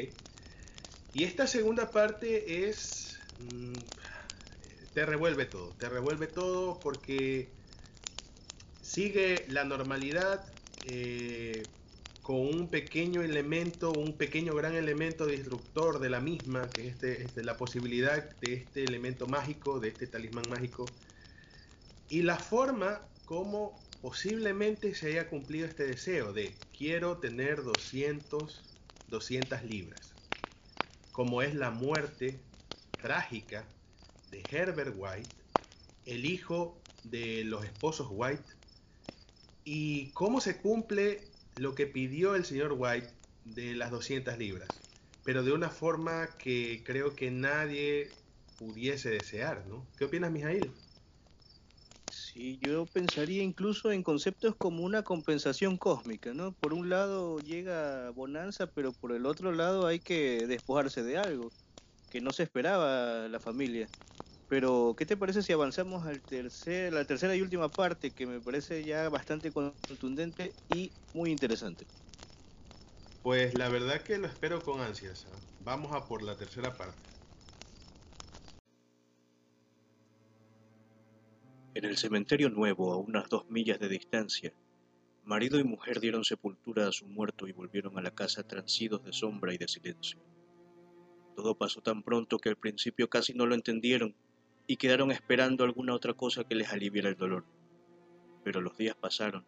Y 1.14 1.26
esta 1.26 1.46
segunda 1.46 1.92
parte 1.92 2.70
es... 2.70 3.20
Mm, 3.40 3.74
te 4.94 5.06
revuelve 5.06 5.48
todo, 5.48 5.68
te 5.78 5.90
revuelve 5.90 6.28
todo 6.28 6.80
porque 6.80 7.50
sigue 8.82 9.44
la 9.50 9.66
normalidad, 9.66 10.46
eh, 10.86 11.64
con 12.22 12.38
un 12.38 12.70
pequeño 12.70 13.22
elemento, 13.22 13.92
un 13.92 14.16
pequeño 14.16 14.56
gran 14.56 14.76
elemento 14.76 15.26
disruptor 15.26 16.00
de 16.00 16.10
la 16.10 16.22
misma, 16.22 16.70
que 16.70 16.88
es 16.88 16.94
este, 16.94 17.24
este, 17.24 17.44
la 17.44 17.58
posibilidad 17.58 18.34
de 18.40 18.54
este 18.54 18.86
elemento 18.86 19.28
mágico, 19.28 19.82
de 19.82 19.90
este 19.90 20.08
talismán 20.08 20.46
mágico, 20.50 20.86
y 22.08 22.22
la 22.22 22.38
forma 22.38 23.02
como 23.26 23.84
posiblemente 24.02 24.96
se 24.96 25.08
haya 25.10 25.30
cumplido 25.30 25.68
este 25.68 25.86
deseo 25.88 26.34
de 26.34 26.68
quiero 26.72 27.20
tener 27.20 27.64
200, 27.64 28.70
200 29.08 29.64
libras, 29.64 30.16
como 31.12 31.42
es 31.42 31.56
la 31.56 31.72
muerte 31.72 32.46
trágica 32.98 33.76
de 34.28 34.46
Herbert 34.50 34.94
White, 34.98 35.44
el 36.06 36.26
hijo 36.26 36.86
de 37.04 37.44
los 37.46 37.66
esposos 37.66 38.08
White, 38.12 38.54
y 39.64 40.14
cómo 40.14 40.40
se 40.42 40.62
cumple 40.62 41.36
lo 41.56 41.76
que 41.76 41.88
pidió 41.88 42.36
el 42.36 42.46
señor 42.46 42.76
White 42.78 43.14
de 43.44 43.76
las 43.76 43.92
200 43.92 44.38
libras, 44.38 44.86
pero 45.24 45.44
de 45.44 45.52
una 45.54 45.70
forma 45.70 46.38
que 46.38 46.84
creo 46.86 47.16
que 47.16 47.32
nadie 47.32 48.24
pudiese 48.56 49.10
desear, 49.10 49.68
¿no? 49.68 49.92
¿Qué 49.98 50.06
opinas, 50.06 50.32
Mijail? 50.32 50.85
Sí, 52.36 52.58
yo 52.60 52.88
pensaría 52.88 53.44
incluso 53.44 53.92
en 53.94 54.04
conceptos 54.04 54.56
como 54.58 54.84
una 54.84 55.04
compensación 55.04 55.78
cósmica, 55.78 56.34
¿no? 56.34 56.54
Por 56.54 56.74
un 56.74 56.90
lado 56.90 57.40
llega 57.40 58.10
bonanza, 58.12 58.68
pero 58.68 58.94
por 58.94 59.14
el 59.14 59.26
otro 59.26 59.54
lado 59.54 59.86
hay 59.88 60.02
que 60.02 60.46
despojarse 60.46 61.02
de 61.02 61.18
algo 61.18 61.54
que 62.10 62.22
no 62.22 62.34
se 62.34 62.44
esperaba 62.44 63.30
la 63.30 63.40
familia. 63.40 63.92
Pero, 64.48 64.96
¿qué 64.98 65.06
te 65.06 65.18
parece 65.18 65.44
si 65.44 65.54
avanzamos 65.54 66.06
al 66.08 66.24
tercer, 66.26 66.94
la 66.94 67.06
tercera 67.06 67.36
y 67.36 67.42
última 67.42 67.74
parte, 67.76 68.14
que 68.14 68.28
me 68.28 68.42
parece 68.42 68.86
ya 68.86 69.10
bastante 69.10 69.52
contundente 69.54 70.58
y 70.70 70.96
muy 71.14 71.32
interesante? 71.32 71.88
Pues 73.22 73.54
la 73.56 73.68
verdad 73.68 74.04
que 74.04 74.18
lo 74.18 74.26
espero 74.28 74.64
con 74.64 74.80
ansias. 74.80 75.28
¿ah? 75.28 75.46
Vamos 75.58 75.92
a 75.92 76.08
por 76.08 76.22
la 76.24 76.38
tercera 76.38 76.78
parte. 76.78 77.15
En 81.76 81.84
el 81.84 81.98
cementerio 81.98 82.50
nuevo, 82.50 82.94
a 82.94 82.98
unas 82.98 83.28
dos 83.28 83.50
millas 83.50 83.82
de 83.82 83.90
distancia, 83.90 84.54
marido 85.26 85.60
y 85.60 85.66
mujer 85.66 86.00
dieron 86.00 86.24
sepultura 86.24 86.88
a 86.88 86.94
su 86.94 87.06
muerto 87.06 87.50
y 87.50 87.52
volvieron 87.52 88.00
a 88.00 88.02
la 88.02 88.12
casa 88.12 88.48
transidos 88.48 89.04
de 89.04 89.12
sombra 89.12 89.54
y 89.54 89.58
de 89.58 89.68
silencio. 89.68 90.18
Todo 91.36 91.58
pasó 91.58 91.82
tan 91.82 92.02
pronto 92.02 92.40
que 92.40 92.48
al 92.48 92.56
principio 92.56 93.10
casi 93.10 93.34
no 93.34 93.46
lo 93.46 93.56
entendieron 93.56 94.16
y 94.68 94.78
quedaron 94.78 95.12
esperando 95.12 95.66
alguna 95.66 95.94
otra 95.94 96.14
cosa 96.14 96.46
que 96.46 96.56
les 96.56 96.72
aliviara 96.72 97.10
el 97.10 97.18
dolor. 97.18 97.44
Pero 98.46 98.62
los 98.62 98.78
días 98.78 98.96
pasaron 98.96 99.46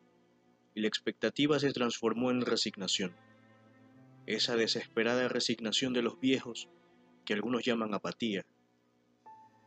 y 0.76 0.82
la 0.82 0.90
expectativa 0.90 1.58
se 1.60 1.72
transformó 1.72 2.30
en 2.30 2.42
resignación 2.42 3.16
esa 4.26 4.58
desesperada 4.58 5.30
resignación 5.30 5.94
de 5.94 6.02
los 6.02 6.20
viejos 6.20 6.68
que 7.24 7.34
algunos 7.34 7.64
llaman 7.64 7.94
apatía. 7.94 8.46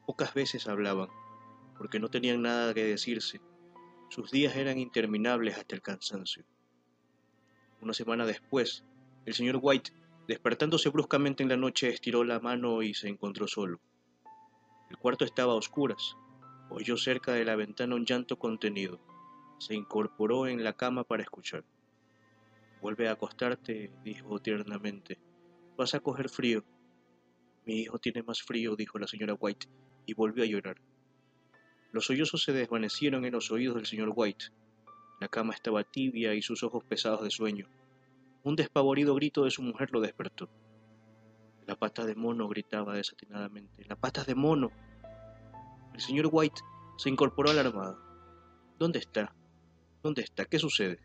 Pocas 0.04 0.34
veces 0.34 0.68
hablaban, 0.68 1.08
porque 1.80 1.98
no 1.98 2.10
tenían 2.10 2.42
nada 2.42 2.74
que 2.74 2.84
decirse. 2.84 3.40
Sus 4.10 4.30
días 4.30 4.54
eran 4.54 4.76
interminables 4.76 5.56
hasta 5.56 5.74
el 5.74 5.80
cansancio. 5.80 6.44
Una 7.80 7.94
semana 7.94 8.26
después, 8.26 8.84
el 9.24 9.32
señor 9.32 9.60
White, 9.62 9.90
despertándose 10.28 10.90
bruscamente 10.90 11.42
en 11.42 11.48
la 11.48 11.56
noche, 11.56 11.88
estiró 11.88 12.22
la 12.22 12.38
mano 12.38 12.82
y 12.82 12.92
se 12.92 13.08
encontró 13.08 13.48
solo. 13.48 13.80
El 14.90 14.98
cuarto 14.98 15.24
estaba 15.24 15.54
a 15.54 15.56
oscuras. 15.56 16.18
Oyó 16.68 16.98
cerca 16.98 17.32
de 17.32 17.46
la 17.46 17.56
ventana 17.56 17.94
un 17.94 18.04
llanto 18.04 18.38
contenido. 18.38 19.00
Se 19.58 19.74
incorporó 19.74 20.48
en 20.48 20.62
la 20.62 20.74
cama 20.74 21.04
para 21.04 21.22
escuchar. 21.22 21.64
Vuelve 22.82 23.08
a 23.08 23.12
acostarte, 23.12 23.90
dijo 24.04 24.38
tiernamente. 24.38 25.18
Vas 25.78 25.94
a 25.94 26.00
coger 26.00 26.28
frío. 26.28 26.62
Mi 27.64 27.80
hijo 27.80 27.98
tiene 27.98 28.22
más 28.22 28.42
frío, 28.42 28.76
dijo 28.76 28.98
la 28.98 29.06
señora 29.06 29.32
White, 29.32 29.66
y 30.04 30.12
volvió 30.12 30.44
a 30.44 30.46
llorar. 30.46 30.76
Los 31.92 32.06
sollozos 32.06 32.44
se 32.44 32.52
desvanecieron 32.52 33.24
en 33.24 33.32
los 33.32 33.50
oídos 33.50 33.74
del 33.74 33.86
señor 33.86 34.12
White. 34.14 34.46
La 35.20 35.28
cama 35.28 35.54
estaba 35.54 35.82
tibia 35.84 36.34
y 36.34 36.42
sus 36.42 36.62
ojos 36.62 36.84
pesados 36.84 37.22
de 37.22 37.30
sueño. 37.30 37.66
Un 38.42 38.56
despavorido 38.56 39.14
grito 39.14 39.44
de 39.44 39.50
su 39.50 39.62
mujer 39.62 39.90
lo 39.92 40.00
despertó. 40.00 40.48
La 41.66 41.76
pata 41.76 42.04
de 42.04 42.14
mono 42.14 42.48
gritaba 42.48 42.94
desatinadamente. 42.94 43.84
La 43.86 43.96
pata 43.96 44.24
de 44.24 44.34
mono. 44.34 44.70
El 45.92 46.00
señor 46.00 46.28
White 46.30 46.60
se 46.96 47.10
incorporó 47.10 47.50
alarmado. 47.50 47.98
¿Dónde 48.78 48.98
está? 48.98 49.34
¿Dónde 50.02 50.22
está? 50.22 50.46
¿Qué 50.46 50.58
sucede? 50.58 51.00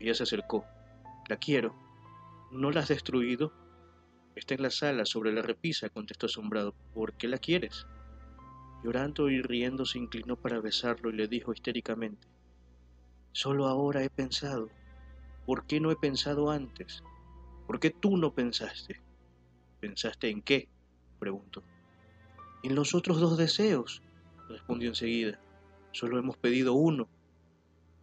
Ella 0.00 0.14
se 0.14 0.24
acercó. 0.24 0.64
La 1.28 1.36
quiero. 1.36 1.76
¿No 2.50 2.70
la 2.70 2.80
has 2.80 2.88
destruido? 2.88 3.52
Está 4.34 4.54
en 4.54 4.62
la 4.62 4.70
sala, 4.70 5.04
sobre 5.04 5.32
la 5.32 5.42
repisa, 5.42 5.90
contestó 5.90 6.26
asombrado. 6.26 6.74
¿Por 6.94 7.12
qué 7.14 7.28
la 7.28 7.38
quieres? 7.38 7.86
Llorando 8.82 9.28
y 9.28 9.42
riendo 9.42 9.84
se 9.84 9.98
inclinó 9.98 10.36
para 10.36 10.60
besarlo 10.60 11.10
y 11.10 11.14
le 11.14 11.26
dijo 11.28 11.52
histéricamente, 11.52 12.28
Solo 13.32 13.66
ahora 13.66 14.02
he 14.02 14.10
pensado. 14.10 14.68
¿Por 15.46 15.66
qué 15.66 15.80
no 15.80 15.90
he 15.90 15.96
pensado 15.96 16.50
antes? 16.50 17.02
¿Por 17.66 17.80
qué 17.80 17.90
tú 17.90 18.16
no 18.16 18.34
pensaste? 18.34 19.00
¿Pensaste 19.80 20.28
en 20.30 20.42
qué? 20.42 20.68
preguntó. 21.18 21.62
En 22.62 22.74
los 22.74 22.94
otros 22.94 23.20
dos 23.20 23.36
deseos, 23.38 24.02
respondió 24.48 24.88
enseguida. 24.88 25.40
Solo 25.92 26.18
hemos 26.18 26.36
pedido 26.36 26.74
uno. 26.74 27.08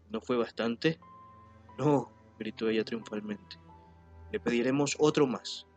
¿No 0.10 0.22
fue 0.22 0.38
bastante? 0.38 1.00
No, 1.78 2.12
gritó 2.40 2.70
ella 2.70 2.84
triunfalmente. 2.84 3.58
Le 4.32 4.40
pediremos 4.40 4.96
otro 5.00 5.28
más. 5.28 5.68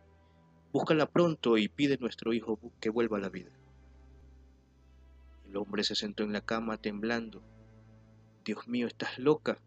Búscala 0.72 1.06
pronto 1.06 1.56
y 1.56 1.68
pide 1.68 1.98
nuestro 1.98 2.32
hijo 2.32 2.58
que 2.80 2.90
vuelva 2.90 3.18
a 3.18 3.20
la 3.20 3.28
vida. 3.28 3.50
El 5.48 5.56
hombre 5.56 5.84
se 5.84 5.94
sentó 5.94 6.24
en 6.24 6.32
la 6.32 6.40
cama 6.40 6.76
temblando. 6.76 7.42
Dios 8.44 8.68
mío, 8.68 8.86
estás 8.86 9.18
loca. 9.18 9.58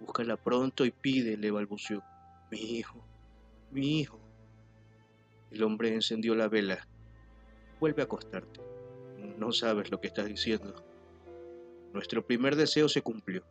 Búscala 0.00 0.36
pronto 0.36 0.84
y 0.84 0.90
pide, 0.90 1.36
le 1.36 1.50
balbuceó. 1.50 2.02
Mi 2.50 2.78
hijo, 2.78 3.04
mi 3.70 4.00
hijo. 4.00 4.18
El 5.50 5.62
hombre 5.62 5.94
encendió 5.94 6.34
la 6.34 6.48
vela. 6.48 6.86
Vuelve 7.78 8.02
a 8.02 8.06
acostarte. 8.06 8.60
No 9.38 9.52
sabes 9.52 9.90
lo 9.90 10.00
que 10.00 10.08
estás 10.08 10.26
diciendo. 10.26 10.74
Nuestro 11.92 12.26
primer 12.26 12.56
deseo 12.56 12.88
se 12.88 13.02
cumplió. 13.02 13.44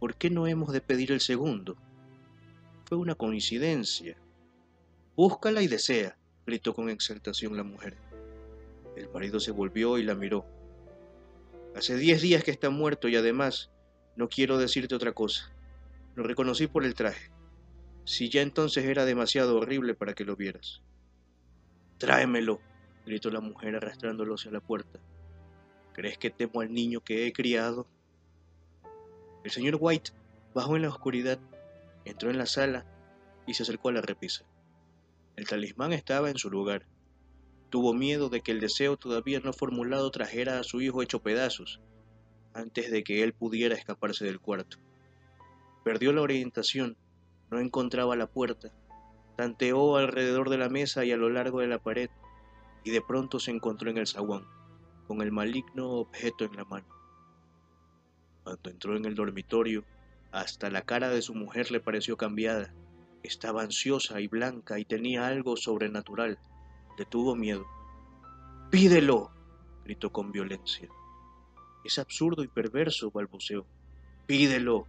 ¿por 0.00 0.14
qué 0.16 0.30
no 0.30 0.46
hemos 0.46 0.72
de 0.72 0.80
pedir 0.80 1.12
el 1.12 1.20
segundo? 1.20 1.76
Fue 2.86 2.96
una 2.96 3.14
coincidencia. 3.14 4.16
Búscala 5.14 5.62
y 5.62 5.68
desea, 5.68 6.16
gritó 6.46 6.74
con 6.74 6.88
exaltación 6.88 7.56
la 7.56 7.62
mujer. 7.62 7.98
El 8.96 9.08
marido 9.10 9.40
se 9.40 9.52
volvió 9.52 9.98
y 9.98 10.02
la 10.02 10.14
miró. 10.14 10.44
Hace 11.74 11.96
diez 11.96 12.20
días 12.20 12.44
que 12.44 12.50
está 12.50 12.70
muerto 12.70 13.08
y 13.08 13.16
además 13.16 13.70
no 14.16 14.28
quiero 14.28 14.58
decirte 14.58 14.94
otra 14.94 15.12
cosa. 15.12 15.52
Lo 16.14 16.24
reconocí 16.24 16.66
por 16.66 16.84
el 16.84 16.94
traje. 16.94 17.30
Si 18.04 18.28
ya 18.28 18.42
entonces 18.42 18.84
era 18.84 19.04
demasiado 19.04 19.56
horrible 19.56 19.94
para 19.94 20.14
que 20.14 20.24
lo 20.24 20.36
vieras. 20.36 20.82
Tráemelo, 21.98 22.60
gritó 23.06 23.30
la 23.30 23.40
mujer 23.40 23.76
arrastrándolo 23.76 24.34
hacia 24.34 24.50
la 24.50 24.60
puerta. 24.60 24.98
¿Crees 25.92 26.18
que 26.18 26.30
temo 26.30 26.60
al 26.60 26.72
niño 26.72 27.00
que 27.00 27.26
he 27.26 27.32
criado? 27.32 27.86
El 29.44 29.50
señor 29.50 29.76
White 29.80 30.12
bajó 30.54 30.76
en 30.76 30.82
la 30.82 30.88
oscuridad, 30.88 31.38
entró 32.04 32.30
en 32.30 32.38
la 32.38 32.46
sala 32.46 32.84
y 33.46 33.54
se 33.54 33.62
acercó 33.62 33.88
a 33.88 33.92
la 33.92 34.00
repisa. 34.00 34.44
El 35.36 35.46
talismán 35.46 35.92
estaba 35.92 36.30
en 36.30 36.36
su 36.36 36.50
lugar. 36.50 36.86
Tuvo 37.70 37.94
miedo 37.94 38.28
de 38.28 38.40
que 38.40 38.50
el 38.52 38.60
deseo 38.60 38.96
todavía 38.96 39.40
no 39.40 39.52
formulado 39.52 40.10
trajera 40.10 40.58
a 40.58 40.64
su 40.64 40.80
hijo 40.80 41.02
hecho 41.02 41.22
pedazos, 41.22 41.80
antes 42.52 42.90
de 42.90 43.04
que 43.04 43.22
él 43.22 43.32
pudiera 43.32 43.76
escaparse 43.76 44.24
del 44.24 44.40
cuarto. 44.40 44.78
Perdió 45.84 46.12
la 46.12 46.22
orientación, 46.22 46.96
no 47.50 47.60
encontraba 47.60 48.16
la 48.16 48.26
puerta, 48.26 48.72
tanteó 49.36 49.96
alrededor 49.96 50.50
de 50.50 50.58
la 50.58 50.68
mesa 50.68 51.04
y 51.04 51.12
a 51.12 51.16
lo 51.16 51.30
largo 51.30 51.60
de 51.60 51.68
la 51.68 51.78
pared, 51.78 52.10
y 52.84 52.90
de 52.90 53.00
pronto 53.00 53.38
se 53.38 53.52
encontró 53.52 53.88
en 53.88 53.98
el 53.98 54.06
zaguán, 54.06 54.44
con 55.06 55.22
el 55.22 55.30
maligno 55.30 55.90
objeto 55.90 56.44
en 56.44 56.56
la 56.56 56.64
mano. 56.64 56.88
Cuando 58.42 58.70
entró 58.70 58.96
en 58.96 59.04
el 59.04 59.14
dormitorio, 59.14 59.84
hasta 60.32 60.70
la 60.70 60.82
cara 60.82 61.08
de 61.10 61.22
su 61.22 61.34
mujer 61.34 61.70
le 61.70 61.80
pareció 61.80 62.16
cambiada. 62.16 62.74
Estaba 63.22 63.62
ansiosa 63.62 64.20
y 64.20 64.28
blanca 64.28 64.78
y 64.78 64.84
tenía 64.84 65.26
algo 65.26 65.56
sobrenatural. 65.56 66.38
Tuvo 67.04 67.34
miedo. 67.34 67.66
Pídelo, 68.70 69.30
gritó 69.84 70.10
con 70.10 70.32
violencia. 70.32 70.88
Es 71.84 71.98
absurdo 71.98 72.42
y 72.44 72.48
perverso, 72.48 73.10
balbuceó. 73.10 73.66
Pídelo, 74.26 74.86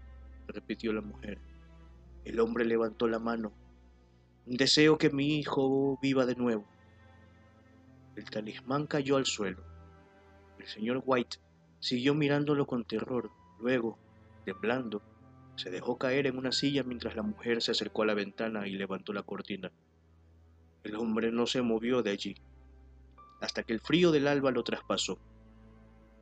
repitió 0.48 0.94
la 0.94 1.02
mujer. 1.02 1.40
El 2.26 2.40
hombre 2.40 2.66
levantó 2.66 3.08
la 3.08 3.20
mano. 3.20 3.52
Deseo 4.46 4.98
que 4.98 5.10
mi 5.10 5.40
hijo 5.40 5.98
viva 6.02 6.26
de 6.26 6.36
nuevo. 6.36 6.66
El 8.16 8.30
talismán 8.30 8.88
cayó 8.88 9.18
al 9.18 9.26
suelo. 9.26 9.64
El 10.60 10.68
señor 10.68 11.02
White 11.06 11.38
siguió 11.80 12.14
mirándolo 12.14 12.68
con 12.68 12.86
terror. 12.86 13.32
Luego, 13.60 13.98
temblando, 14.46 15.02
se 15.56 15.70
dejó 15.70 15.98
caer 15.98 16.28
en 16.28 16.38
una 16.38 16.52
silla 16.52 16.84
mientras 16.84 17.16
la 17.16 17.24
mujer 17.24 17.62
se 17.62 17.72
acercó 17.72 18.04
a 18.04 18.08
la 18.08 18.14
ventana 18.14 18.68
y 18.68 18.72
levantó 18.72 19.14
la 19.14 19.24
cortina. 19.24 19.72
El 20.84 20.96
hombre 20.96 21.32
no 21.32 21.46
se 21.46 21.62
movió 21.62 22.02
de 22.02 22.12
allí, 22.12 22.36
hasta 23.40 23.64
que 23.64 23.74
el 23.74 23.80
frío 23.80 24.12
del 24.12 24.28
alba 24.28 24.52
lo 24.52 24.64
traspasó. 24.64 25.20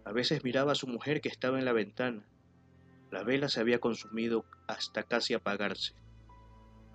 A 0.06 0.12
veces 0.12 0.44
miraba 0.44 0.72
a 0.72 0.76
su 0.76 0.88
mujer 0.88 1.22
que 1.22 1.30
estaba 1.30 1.60
en 1.60 1.66
la 1.66 1.74
ventana. 1.74 2.26
La 3.12 3.24
vela 3.24 3.48
se 3.48 3.60
había 3.60 3.80
consumido 3.80 4.46
hasta 4.68 5.04
casi 5.04 5.34
apagarse. 5.34 5.94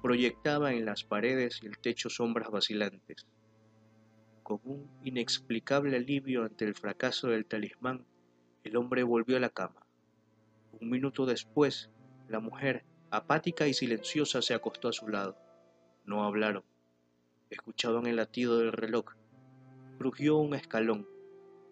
Proyectaba 0.02 0.72
en 0.72 0.84
las 0.84 1.04
paredes 1.04 1.60
y 1.62 1.66
el 1.66 1.78
techo 1.78 2.10
sombras 2.10 2.50
vacilantes. 2.50 3.26
Con 4.42 4.60
un 4.64 4.90
inexplicable 5.02 5.96
alivio 5.96 6.44
ante 6.44 6.66
el 6.66 6.74
fracaso 6.74 7.28
del 7.28 7.46
talismán, 7.46 8.04
el 8.62 8.76
hombre 8.76 9.02
volvió 9.02 9.36
a 9.36 9.40
la 9.40 9.48
cama. 9.48 9.86
Un 10.80 10.90
minuto 10.90 11.24
después, 11.24 11.90
la 12.28 12.40
mujer, 12.40 12.84
apática 13.10 13.66
y 13.66 13.74
silenciosa, 13.74 14.42
se 14.42 14.54
acostó 14.54 14.88
a 14.88 14.92
su 14.92 15.08
lado. 15.08 15.38
No 16.04 16.24
hablaron. 16.24 16.64
Escuchaban 17.54 18.06
el 18.06 18.16
latido 18.16 18.58
del 18.58 18.72
reloj. 18.72 19.14
Crujió 19.98 20.38
un 20.38 20.54
escalón. 20.54 21.06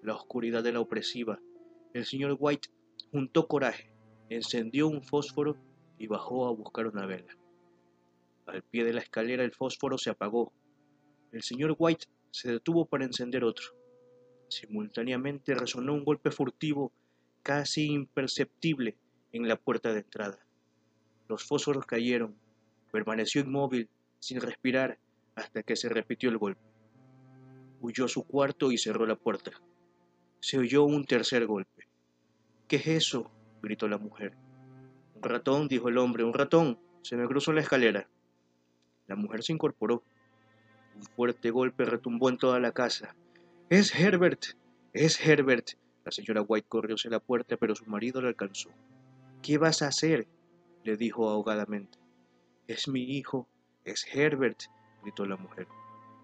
La 0.01 0.14
oscuridad 0.14 0.62
de 0.62 0.73
la 0.73 0.79
opresiva. 0.79 1.40
El 1.92 2.07
señor 2.07 2.37
White 2.38 2.68
juntó 3.11 3.49
coraje, 3.49 3.92
encendió 4.29 4.87
un 4.87 5.03
fósforo 5.03 5.57
y 5.99 6.07
bajó 6.07 6.47
a 6.47 6.53
buscar 6.53 6.87
una 6.87 7.05
vela. 7.05 7.37
Al 8.47 8.62
pie 8.62 8.85
de 8.85 8.92
la 8.92 9.01
escalera 9.01 9.42
el 9.42 9.51
fósforo 9.51 9.99
se 9.99 10.11
apagó. 10.11 10.53
El 11.33 11.42
señor 11.42 11.75
White 11.77 12.07
se 12.31 12.53
detuvo 12.53 12.87
para 12.87 13.05
encender 13.05 13.42
otro. 13.42 13.66
Simultáneamente 14.49 15.53
resonó 15.57 15.95
un 15.95 16.05
golpe 16.05 16.31
furtivo, 16.31 16.92
casi 17.42 17.87
imperceptible, 17.87 18.97
en 19.33 19.49
la 19.49 19.57
puerta 19.57 19.92
de 19.92 20.01
entrada. 20.01 20.38
Los 21.27 21.42
fósforos 21.42 21.87
cayeron. 21.87 22.37
Permaneció 22.92 23.40
inmóvil, 23.40 23.88
sin 24.21 24.40
respirar, 24.40 25.01
hasta 25.35 25.62
que 25.62 25.77
se 25.77 25.88
repitió 25.88 26.31
el 26.31 26.38
golpe. 26.38 26.61
Huyó 27.81 28.05
a 28.05 28.09
su 28.09 28.25
cuarto 28.25 28.71
y 28.71 28.79
cerró 28.79 29.07
la 29.07 29.16
puerta. 29.16 29.53
Se 30.40 30.59
oyó 30.59 30.85
un 30.85 31.05
tercer 31.05 31.47
golpe. 31.47 31.88
¿Qué 32.68 32.77
es 32.77 32.87
eso? 32.87 33.31
gritó 33.62 33.88
la 33.88 33.99
mujer. 33.99 34.37
Un 35.14 35.23
ratón, 35.23 35.68
dijo 35.68 35.88
el 35.88 35.99
hombre, 35.99 36.25
un 36.25 36.35
ratón. 36.35 36.79
Se 37.03 37.16
me 37.16 37.27
cruzó 37.27 37.51
en 37.51 37.57
la 37.57 37.62
escalera. 37.62 38.09
La 39.07 39.16
mujer 39.16 39.42
se 39.42 39.53
incorporó. 39.53 40.03
Un 40.97 41.03
fuerte 41.03 41.51
golpe 41.51 41.85
retumbó 41.85 42.29
en 42.29 42.38
toda 42.38 42.61
la 42.61 42.73
casa. 42.73 43.14
Es 43.68 43.95
Herbert. 43.95 44.45
Es 44.92 45.25
Herbert. 45.25 45.71
La 46.05 46.12
señora 46.12 46.42
White 46.42 46.66
corrió 46.68 46.97
hacia 46.97 47.11
la 47.11 47.21
puerta, 47.21 47.57
pero 47.57 47.75
su 47.75 47.85
marido 47.87 48.21
la 48.21 48.29
alcanzó. 48.29 48.71
¿Qué 49.42 49.59
vas 49.59 49.83
a 49.83 49.88
hacer? 49.88 50.27
le 50.85 50.97
dijo 50.97 51.29
ahogadamente. 51.29 51.99
Es 52.66 52.88
mi 52.88 53.03
hijo. 53.03 53.49
Es 53.85 54.07
Herbert, 54.12 54.62
gritó 55.03 55.27
la 55.27 55.37
mujer, 55.37 55.67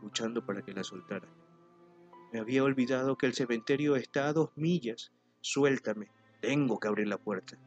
luchando 0.02 0.44
para 0.44 0.62
que 0.62 0.72
la 0.72 0.84
soltara. 0.84 1.28
Me 2.32 2.40
había 2.40 2.62
olvidado 2.62 3.16
que 3.16 3.26
el 3.26 3.34
cementerio 3.34 3.96
está 3.96 4.28
a 4.28 4.32
dos 4.32 4.50
millas. 4.54 5.12
Suéltame. 5.40 6.10
Tengo 6.40 6.78
que 6.78 6.88
abrir 6.88 7.08
la 7.08 7.18
puerta. 7.18 7.58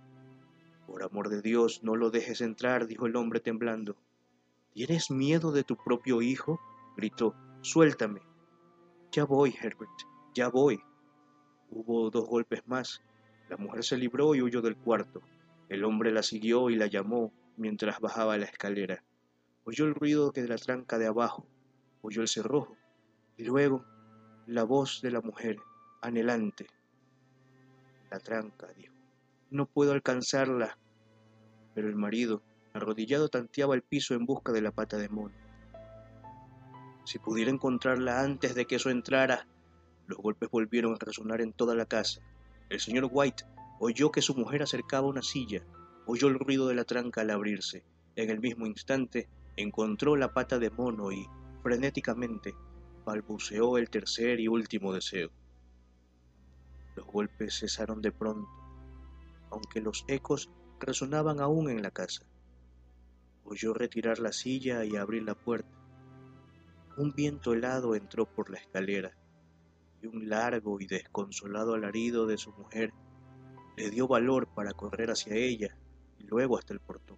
Por 0.86 1.04
amor 1.04 1.30
de 1.30 1.42
Dios, 1.42 1.84
no 1.84 1.96
lo 1.96 2.12
dejes 2.12 2.42
entrar, 2.42 2.86
dijo 2.86 3.08
el 3.08 3.16
hombre 3.16 3.40
temblando. 3.40 3.96
¿Tienes 4.74 5.10
miedo 5.10 5.52
de 5.52 5.64
tu 5.64 5.76
propio 5.76 6.22
hijo? 6.22 6.60
gritó. 6.96 7.36
Suéltame. 7.62 8.22
Ya 9.12 9.26
voy, 9.26 9.56
Herbert, 9.60 9.92
ya 10.34 10.48
voy. 10.48 10.80
Hubo 11.70 12.10
dos 12.10 12.28
golpes 12.28 12.62
más. 12.68 13.02
La 13.50 13.58
mujer 13.58 13.84
se 13.84 13.98
libró 13.98 14.36
y 14.36 14.42
huyó 14.42 14.62
del 14.62 14.78
cuarto. 14.78 15.22
El 15.70 15.84
hombre 15.84 16.12
la 16.12 16.24
siguió 16.24 16.70
y 16.70 16.76
la 16.76 16.88
llamó 16.88 17.34
mientras 17.58 18.00
bajaba 18.00 18.38
la 18.38 18.46
escalera. 18.46 19.04
Oyó 19.64 19.86
el 19.86 19.96
ruido 19.96 20.32
que 20.32 20.42
de 20.42 20.48
la 20.48 20.58
tranca 20.58 20.98
de 20.98 21.08
abajo, 21.08 21.46
oyó 22.02 22.22
el 22.22 22.28
cerrojo, 22.28 22.76
y 23.38 23.44
luego 23.44 23.86
la 24.48 24.64
voz 24.64 25.02
de 25.02 25.12
la 25.12 25.22
mujer, 25.22 25.58
anhelante. 26.02 26.68
La 28.10 28.20
tranca, 28.20 28.68
dijo. 28.76 28.94
No 29.52 29.68
puedo 29.68 29.92
alcanzarla. 29.92 30.78
Pero 31.76 31.88
el 31.88 31.96
marido, 31.96 32.42
arrodillado, 32.74 33.30
tanteaba 33.30 33.76
el 33.76 33.84
piso 33.84 34.16
en 34.16 34.26
busca 34.26 34.52
de 34.52 34.62
la 34.62 34.72
pata 34.72 34.98
de 34.98 35.10
mono. 35.10 35.36
Si 37.06 37.20
pudiera 37.20 37.52
encontrarla 37.52 38.22
antes 38.22 38.56
de 38.56 38.66
que 38.66 38.76
eso 38.76 38.90
entrara. 38.90 39.48
Los 40.08 40.18
golpes 40.18 40.50
volvieron 40.50 40.94
a 40.94 41.06
resonar 41.06 41.42
en 41.42 41.54
toda 41.54 41.76
la 41.76 41.86
casa. 41.86 42.22
El 42.70 42.80
señor 42.80 43.10
White 43.12 43.44
oyó 43.80 44.12
que 44.12 44.22
su 44.22 44.36
mujer 44.36 44.64
acercaba 44.64 45.08
una 45.08 45.22
silla, 45.22 45.64
oyó 46.06 46.28
el 46.28 46.40
ruido 46.40 46.68
de 46.68 46.76
la 46.76 46.84
tranca 46.84 47.22
al 47.22 47.30
abrirse. 47.30 47.84
En 48.16 48.30
el 48.30 48.40
mismo 48.40 48.66
instante 48.66 49.30
encontró 49.62 50.16
la 50.16 50.34
pata 50.34 50.60
de 50.60 50.70
mono 50.70 51.12
y, 51.12 51.28
frenéticamente, 51.62 52.56
balbuceó 53.06 53.78
el 53.78 53.90
tercer 53.90 54.40
y 54.40 54.48
último 54.48 54.94
deseo. 54.94 55.30
Los 56.96 57.06
golpes 57.06 57.60
cesaron 57.60 58.02
de 58.02 58.12
pronto, 58.12 58.50
aunque 59.50 59.82
los 59.82 60.06
ecos 60.08 60.50
resonaban 60.80 61.40
aún 61.40 61.70
en 61.70 61.82
la 61.82 61.92
casa. 61.92 62.26
Oyó 63.44 63.74
retirar 63.74 64.20
la 64.20 64.32
silla 64.32 64.86
y 64.86 64.96
abrir 64.96 65.24
la 65.24 65.36
puerta. 65.36 65.70
Un 66.98 67.12
viento 67.14 67.54
helado 67.54 67.96
entró 67.96 68.26
por 68.26 68.50
la 68.50 68.58
escalera 68.58 69.12
y 70.02 70.08
un 70.08 70.30
largo 70.30 70.80
y 70.82 70.88
desconsolado 70.88 71.74
alarido 71.74 72.26
de 72.26 72.38
su 72.38 72.52
mujer 72.52 72.94
le 73.78 73.90
dio 73.90 74.08
valor 74.08 74.48
para 74.54 74.74
correr 74.74 75.12
hacia 75.12 75.36
ella 75.36 75.78
y 76.20 76.24
luego 76.24 76.58
hasta 76.58 76.74
el 76.74 76.80
portón. 76.80 77.18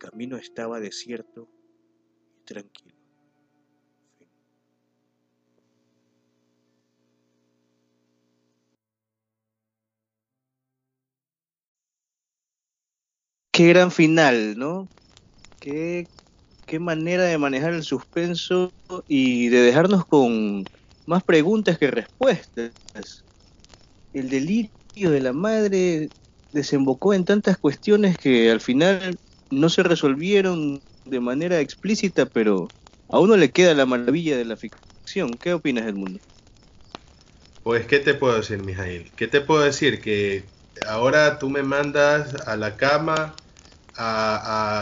El 0.00 0.10
camino 0.10 0.36
estaba 0.36 0.78
desierto 0.78 1.48
y 2.40 2.44
tranquilo. 2.44 2.94
qué 13.50 13.66
gran 13.70 13.90
final, 13.90 14.56
¿no? 14.56 14.88
Qué, 15.58 16.06
qué 16.64 16.78
manera 16.78 17.24
de 17.24 17.38
manejar 17.38 17.72
el 17.72 17.82
suspenso 17.82 18.70
y 19.08 19.48
de 19.48 19.62
dejarnos 19.62 20.06
con 20.06 20.64
más 21.06 21.24
preguntas 21.24 21.76
que 21.76 21.90
respuestas. 21.90 22.70
El 24.12 24.30
delirio 24.30 25.10
de 25.10 25.20
la 25.20 25.32
madre 25.32 26.08
desembocó 26.52 27.14
en 27.14 27.24
tantas 27.24 27.58
cuestiones 27.58 28.16
que 28.16 28.48
al 28.48 28.60
final 28.60 29.18
no 29.50 29.68
se 29.68 29.82
resolvieron 29.82 30.82
de 31.04 31.20
manera 31.20 31.60
explícita, 31.60 32.26
pero 32.26 32.68
a 33.08 33.18
uno 33.18 33.36
le 33.36 33.50
queda 33.50 33.74
la 33.74 33.86
maravilla 33.86 34.36
de 34.36 34.44
la 34.44 34.56
ficción. 34.56 35.30
¿Qué 35.40 35.52
opinas 35.52 35.86
del 35.86 35.94
mundo? 35.94 36.20
Pues, 37.62 37.86
¿qué 37.86 37.98
te 37.98 38.14
puedo 38.14 38.36
decir, 38.36 38.62
Mijail? 38.62 39.10
¿Qué 39.16 39.26
te 39.26 39.40
puedo 39.40 39.62
decir? 39.62 40.00
Que 40.00 40.44
ahora 40.86 41.38
tú 41.38 41.50
me 41.50 41.62
mandas 41.62 42.34
a 42.46 42.56
la 42.56 42.76
cama 42.76 43.34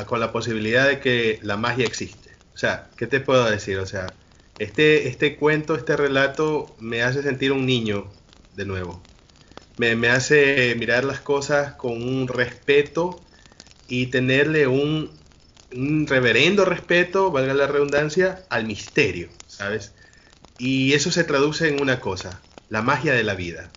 con 0.07 0.21
la 0.21 0.31
posibilidad 0.33 0.87
de 0.89 1.01
que 1.01 1.39
la 1.43 1.57
magia 1.57 1.87
existe. 1.87 2.31
O 2.55 2.59
sea, 2.59 2.91
¿qué 2.97 3.07
te 3.07 3.21
puedo 3.21 3.49
decir? 3.49 3.79
O 3.79 3.87
sea, 3.87 4.07
este, 4.59 5.09
este 5.09 5.37
cuento, 5.37 5.75
este 5.75 5.97
relato 5.97 6.75
me 6.79 7.03
hace 7.03 7.23
sentir 7.23 7.53
un 7.53 7.67
niño 7.67 8.11
de 8.55 8.65
nuevo. 8.65 9.03
Me, 9.79 10.09
hace 10.09 10.75
mirar 10.79 11.05
las 11.05 11.21
cosas 11.21 11.75
con 11.75 12.03
un 12.03 12.29
respeto 12.29 13.21
y 13.89 14.07
tenerle 14.07 14.67
un, 14.67 15.11
reverendo 16.07 16.65
respeto, 16.65 17.31
valga 17.31 17.55
la 17.55 17.67
redundancia, 17.67 18.45
al 18.49 18.67
misterio, 18.67 19.29
¿sabes? 19.47 19.93
Y 20.59 20.95
eso 20.95 21.11
se 21.11 21.25
traduce 21.25 21.69
en 21.69 21.81
una 21.81 22.01
cosa, 22.01 22.41
la 22.69 22.83
magia 22.83 23.13
de 23.15 23.25
la 23.25 23.35
vida. 23.35 23.71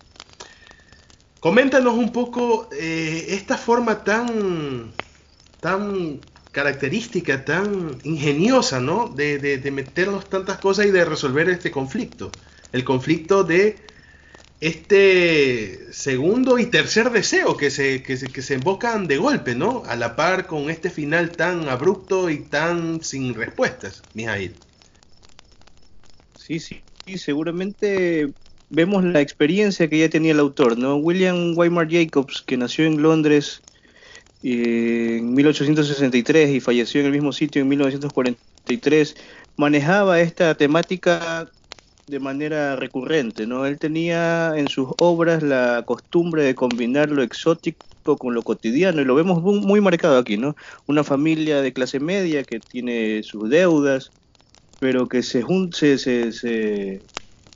Coméntanos 1.39 1.93
un 1.93 2.12
poco 2.12 2.69
eh, 2.72 3.28
esta 3.30 3.58
forma 3.58 4.04
tan 4.04 4.93
tan 5.60 6.19
característica, 6.52 7.45
tan 7.45 7.98
ingeniosa, 8.04 8.80
¿no? 8.80 9.08
De, 9.08 9.38
de, 9.38 9.72
meternos 9.72 10.28
tantas 10.28 10.58
cosas 10.58 10.88
y 10.88 10.91
de 10.91 11.06
resolver 11.06 11.50
este 11.50 11.72
conflicto. 11.72 12.32
El 12.72 12.84
conflicto 12.84 13.43
de 13.43 13.78
este 14.62 15.93
segundo 15.93 16.60
y 16.60 16.65
tercer 16.65 17.12
deseo 17.12 17.56
que 17.56 17.72
se, 17.72 18.04
que 18.04 18.17
se, 18.17 18.28
que 18.28 18.41
se 18.41 18.58
de 18.58 19.17
golpe, 19.17 19.56
¿no? 19.56 19.84
A 19.86 19.95
la 19.95 20.15
par 20.15 20.48
con 20.48 20.69
este 20.69 20.89
final 20.89 21.32
tan 21.32 21.69
abrupto 21.69 22.30
y 22.30 22.39
tan 22.39 23.02
sin 23.02 23.34
respuestas, 23.34 24.04
Mijail. 24.13 24.54
Sí, 26.38 26.60
sí, 26.60 26.82
sí, 27.06 27.17
seguramente 27.17 28.30
vemos 28.69 29.04
la 29.04 29.22
experiencia 29.22 29.88
que 29.88 30.00
ya 30.00 30.10
tenía 30.10 30.34
el 30.34 30.39
autor, 30.39 30.78
¿no? 30.78 30.98
William 30.98 31.58
Weimar 31.58 31.89
Jacobs, 31.89 32.41
que 32.41 32.58
nació 32.58 32.86
en 32.86 33.02
Londres 33.02 33.62
en 34.43 35.34
1863 35.34 36.50
y 36.50 36.60
falleció 36.60 37.02
en 37.02 37.08
el 37.08 37.13
mismo 37.13 37.32
sitio 37.32 37.62
en 37.62 37.67
1943, 37.69 39.15
manejaba 39.58 40.22
esta 40.22 40.56
temática 40.56 41.50
de 42.10 42.19
manera 42.19 42.76
recurrente, 42.76 43.45
¿no? 43.45 43.65
Él 43.65 43.78
tenía 43.78 44.54
en 44.56 44.67
sus 44.67 44.89
obras 45.00 45.43
la 45.43 45.84
costumbre 45.86 46.43
de 46.43 46.56
combinar 46.56 47.10
lo 47.10 47.22
exótico 47.22 48.17
con 48.17 48.34
lo 48.34 48.41
cotidiano 48.41 49.02
y 49.02 49.06
lo 49.06 49.15
vemos 49.15 49.41
muy 49.43 49.82
marcado 49.82 50.17
aquí, 50.17 50.38
¿no? 50.38 50.56
Una 50.88 51.04
familia 51.04 51.62
de 51.62 51.74
clase 51.74 52.00
media 52.00 52.43
que 52.43 52.60
tiene 52.60 53.22
sus 53.24 53.50
deudas, 53.50 54.12
pero 54.80 55.08
que 55.08 55.22
se, 55.22 55.43
se, 55.72 55.98
se, 55.98 56.32
se 56.32 57.02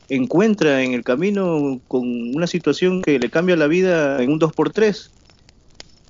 encuentra 0.09 0.83
en 0.83 0.93
el 0.93 1.03
camino 1.03 1.79
con 1.87 2.35
una 2.35 2.45
situación 2.45 3.01
que 3.01 3.17
le 3.17 3.29
cambia 3.29 3.55
la 3.55 3.67
vida 3.67 4.21
en 4.21 4.31
un 4.31 4.39
2x3 4.39 5.09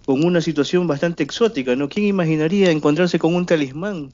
con 0.05 0.25
una 0.25 0.41
situación 0.41 0.85
bastante 0.87 1.23
exótica, 1.23 1.75
¿no? 1.75 1.87
¿Quién 1.87 2.07
imaginaría 2.07 2.71
encontrarse 2.71 3.19
con 3.19 3.35
un 3.35 3.45
talismán? 3.45 4.11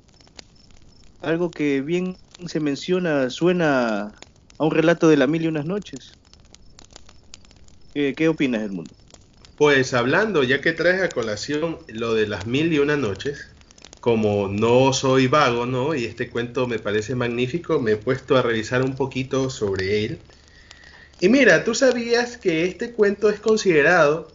Algo 1.21 1.51
que 1.51 1.81
bien 1.81 2.17
se 2.47 2.59
menciona, 2.59 3.29
suena 3.29 4.13
a 4.57 4.63
un 4.63 4.71
relato 4.71 5.07
de 5.09 5.17
la 5.17 5.27
mil 5.27 5.43
y 5.43 5.47
unas 5.47 5.65
noches. 5.65 6.13
¿Qué, 7.93 8.29
opinas 8.29 8.61
del 8.61 8.71
mundo? 8.71 8.91
Pues 9.57 9.93
hablando, 9.93 10.43
ya 10.43 10.61
que 10.61 10.71
traes 10.71 11.01
a 11.01 11.09
colación 11.09 11.79
lo 11.87 12.13
de 12.13 12.27
las 12.27 12.45
mil 12.47 12.71
y 12.71 12.79
una 12.79 12.95
noches, 12.95 13.47
como 13.99 14.47
no 14.47 14.93
soy 14.93 15.27
vago, 15.27 15.65
¿no? 15.65 15.95
Y 15.95 16.05
este 16.05 16.29
cuento 16.29 16.67
me 16.67 16.79
parece 16.79 17.15
magnífico, 17.15 17.79
me 17.79 17.93
he 17.93 17.97
puesto 17.97 18.37
a 18.37 18.41
revisar 18.41 18.83
un 18.83 18.95
poquito 18.95 19.49
sobre 19.49 20.05
él. 20.05 20.19
Y 21.19 21.27
mira, 21.27 21.65
tú 21.65 21.75
sabías 21.75 22.37
que 22.37 22.63
este 22.63 22.93
cuento 22.93 23.29
es 23.29 23.41
considerado 23.41 24.31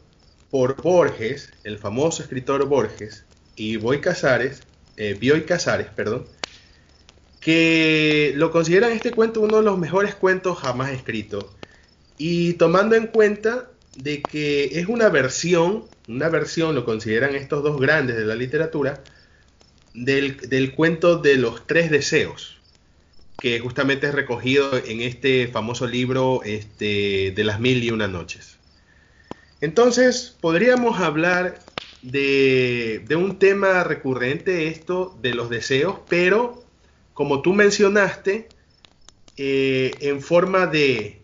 por 0.50 0.80
Borges, 0.82 1.50
el 1.64 1.78
famoso 1.78 2.22
escritor 2.22 2.66
Borges, 2.66 3.24
y 3.56 3.76
Boy 3.76 4.00
Casares, 4.00 4.62
eh, 4.96 5.16
Bioy 5.18 5.44
Casares, 5.44 5.86
perdón, 5.88 6.26
que 7.44 8.32
lo 8.36 8.50
consideran 8.50 8.92
este 8.92 9.10
cuento 9.10 9.42
uno 9.42 9.58
de 9.58 9.64
los 9.64 9.78
mejores 9.78 10.14
cuentos 10.14 10.58
jamás 10.58 10.92
escritos. 10.92 11.44
Y 12.16 12.54
tomando 12.54 12.96
en 12.96 13.06
cuenta 13.06 13.70
de 13.96 14.22
que 14.22 14.78
es 14.80 14.86
una 14.86 15.10
versión, 15.10 15.84
una 16.08 16.30
versión, 16.30 16.74
lo 16.74 16.86
consideran 16.86 17.34
estos 17.34 17.62
dos 17.62 17.78
grandes 17.78 18.16
de 18.16 18.24
la 18.24 18.34
literatura, 18.34 19.04
del, 19.92 20.72
cuento 20.74 21.18
de 21.18 21.36
los 21.36 21.66
tres 21.66 21.90
deseos, 21.90 22.56
que 23.38 23.60
justamente 23.60 24.06
es 24.06 24.14
recogido 24.14 24.74
en 24.78 25.02
este 25.02 25.46
famoso 25.48 25.86
libro 25.86 26.40
este, 26.44 27.32
de 27.36 27.44
las 27.44 27.60
mil 27.60 27.84
y 27.84 27.90
una 27.90 28.08
noches. 28.08 28.56
Entonces, 29.60 30.34
podríamos 30.40 30.98
hablar 30.98 31.58
de, 32.00 33.04
de 33.06 33.16
un 33.16 33.38
tema 33.38 33.84
recurrente, 33.84 34.68
esto 34.68 35.14
de 35.20 35.34
los 35.34 35.50
deseos, 35.50 35.98
pero 36.08 36.63
como 37.14 37.40
tú 37.42 37.52
mencionaste, 37.54 38.48
eh, 39.36 39.92
en 40.00 40.20
forma 40.20 40.66
de 40.66 41.22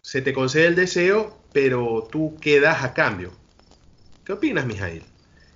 se 0.00 0.22
te 0.22 0.32
concede 0.32 0.66
el 0.66 0.74
deseo, 0.74 1.36
pero 1.52 2.08
tú 2.10 2.36
quedas 2.40 2.82
a 2.82 2.94
cambio. 2.94 3.32
¿Qué 4.24 4.32
opinas, 4.32 4.66
Mijail? 4.66 5.02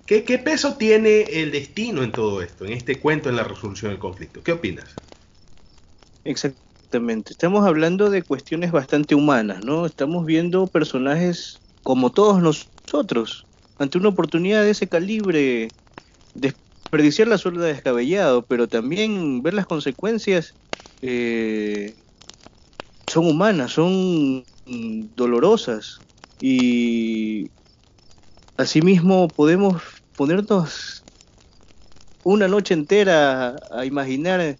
¿Qué, 0.05 0.23
¿Qué, 0.23 0.37
peso 0.37 0.75
tiene 0.77 1.21
el 1.21 1.51
destino 1.51 2.03
en 2.03 2.11
todo 2.11 2.41
esto, 2.41 2.65
en 2.65 2.73
este 2.73 2.99
cuento, 2.99 3.29
en 3.29 3.35
la 3.35 3.43
resolución 3.43 3.91
del 3.91 3.99
conflicto? 3.99 4.41
¿Qué 4.41 4.53
opinas? 4.53 4.85
Exactamente. 6.23 7.33
Estamos 7.33 7.65
hablando 7.65 8.09
de 8.09 8.21
cuestiones 8.23 8.71
bastante 8.71 9.15
humanas, 9.15 9.65
¿no? 9.65 9.85
Estamos 9.85 10.25
viendo 10.25 10.67
personajes 10.67 11.59
como 11.83 12.11
todos 12.11 12.41
nosotros, 12.41 13.45
ante 13.79 13.97
una 13.97 14.09
oportunidad 14.09 14.63
de 14.63 14.71
ese 14.71 14.87
calibre, 14.87 15.69
desperdiciar 16.87 17.27
la 17.27 17.37
suerte 17.37 17.59
descabellado, 17.59 18.45
pero 18.45 18.69
también 18.69 19.43
ver 19.43 19.53
las 19.53 19.65
consecuencias 19.65 20.53
eh, 21.01 21.93
son 23.07 23.27
humanas, 23.27 23.73
son 23.73 24.45
dolorosas 25.17 25.99
y 26.39 27.49
asimismo 28.55 29.27
podemos 29.27 29.81
ponernos 30.15 31.03
una 32.23 32.47
noche 32.47 32.73
entera 32.73 33.57
a, 33.69 33.85
imaginar 33.85 34.55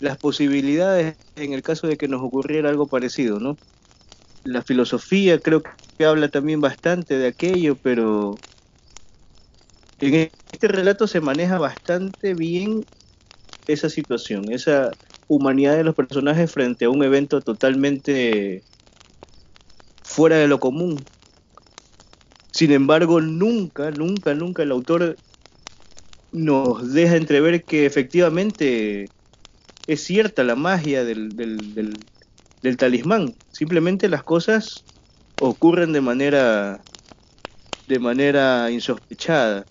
las 0.00 0.18
posibilidades 0.18 1.14
en 1.36 1.52
el 1.52 1.62
caso 1.62 1.86
de 1.86 1.96
que 1.96 2.08
nos 2.08 2.20
ocurriera 2.20 2.68
algo 2.68 2.88
parecido, 2.88 3.38
¿no? 3.38 3.56
La 4.42 4.62
filosofía 4.62 5.38
creo 5.38 5.62
que 5.62 6.04
habla 6.04 6.28
también 6.30 6.60
bastante 6.60 7.16
de 7.16 7.28
aquello, 7.28 7.76
pero 7.76 8.34
en 10.00 10.30
este 10.52 10.68
relato 10.68 11.06
se 11.06 11.20
maneja 11.20 11.58
bastante 11.58 12.34
bien 12.34 12.86
esa 13.66 13.88
situación, 13.88 14.52
esa 14.52 14.96
humanidad 15.28 15.76
de 15.76 15.84
los 15.84 15.94
personajes 15.94 16.50
frente 16.50 16.86
a 16.86 16.90
un 16.90 17.04
evento 17.04 17.40
totalmente 17.40 18.64
fuera 20.02 20.36
de 20.36 20.48
lo 20.48 20.58
común. 20.58 21.06
Sin 22.52 22.72
embargo, 22.72 23.20
nunca, 23.20 23.90
nunca, 23.90 24.34
nunca 24.34 24.62
el 24.62 24.72
autor 24.72 25.18
nos 26.32 26.92
deja 26.92 27.16
entrever 27.16 27.64
que 27.64 27.86
efectivamente 27.86 29.10
es 29.86 30.02
cierta 30.02 30.44
la 30.44 30.56
magia 30.56 31.04
del, 31.04 31.28
talismán. 32.78 33.34
Simplemente 33.50 34.08
las 34.08 34.24
cosas 34.24 34.84
ocurren 35.40 35.92
de 35.92 36.00
manera 36.00 36.84
de 37.88 37.98
manera 37.98 38.70
insospechada. 38.70 39.66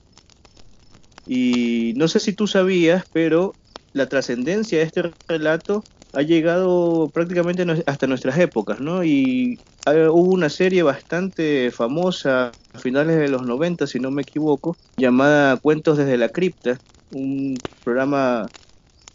Y 1.31 1.93
no 1.95 2.07
sé 2.07 2.19
si 2.19 2.33
tú 2.33 2.47
sabías, 2.47 3.03
pero 3.11 3.55
la 3.93 4.09
trascendencia 4.09 4.79
de 4.79 4.85
este 4.85 5.13
relato 5.27 5.85
ha 6.11 6.23
llegado 6.23 7.11
prácticamente 7.13 7.63
hasta 7.85 8.07
nuestras 8.07 8.39
épocas, 8.39 8.79
¿no? 8.79 9.03
Y 9.03 9.61
hubo 9.85 10.31
una 10.33 10.49
serie 10.49 10.81
bastante 10.81 11.69
famosa 11.71 12.57
a 12.73 12.79
finales 12.79 13.17
de 13.17 13.29
los 13.29 13.45
90, 13.45 13.85
si 13.85 13.99
no 13.99 14.09
me 14.09 14.23
equivoco, 14.23 14.79
llamada 14.97 15.57
Cuentos 15.57 15.99
desde 15.99 16.17
la 16.17 16.29
cripta, 16.29 16.81
un 17.11 17.63
programa 17.83 18.51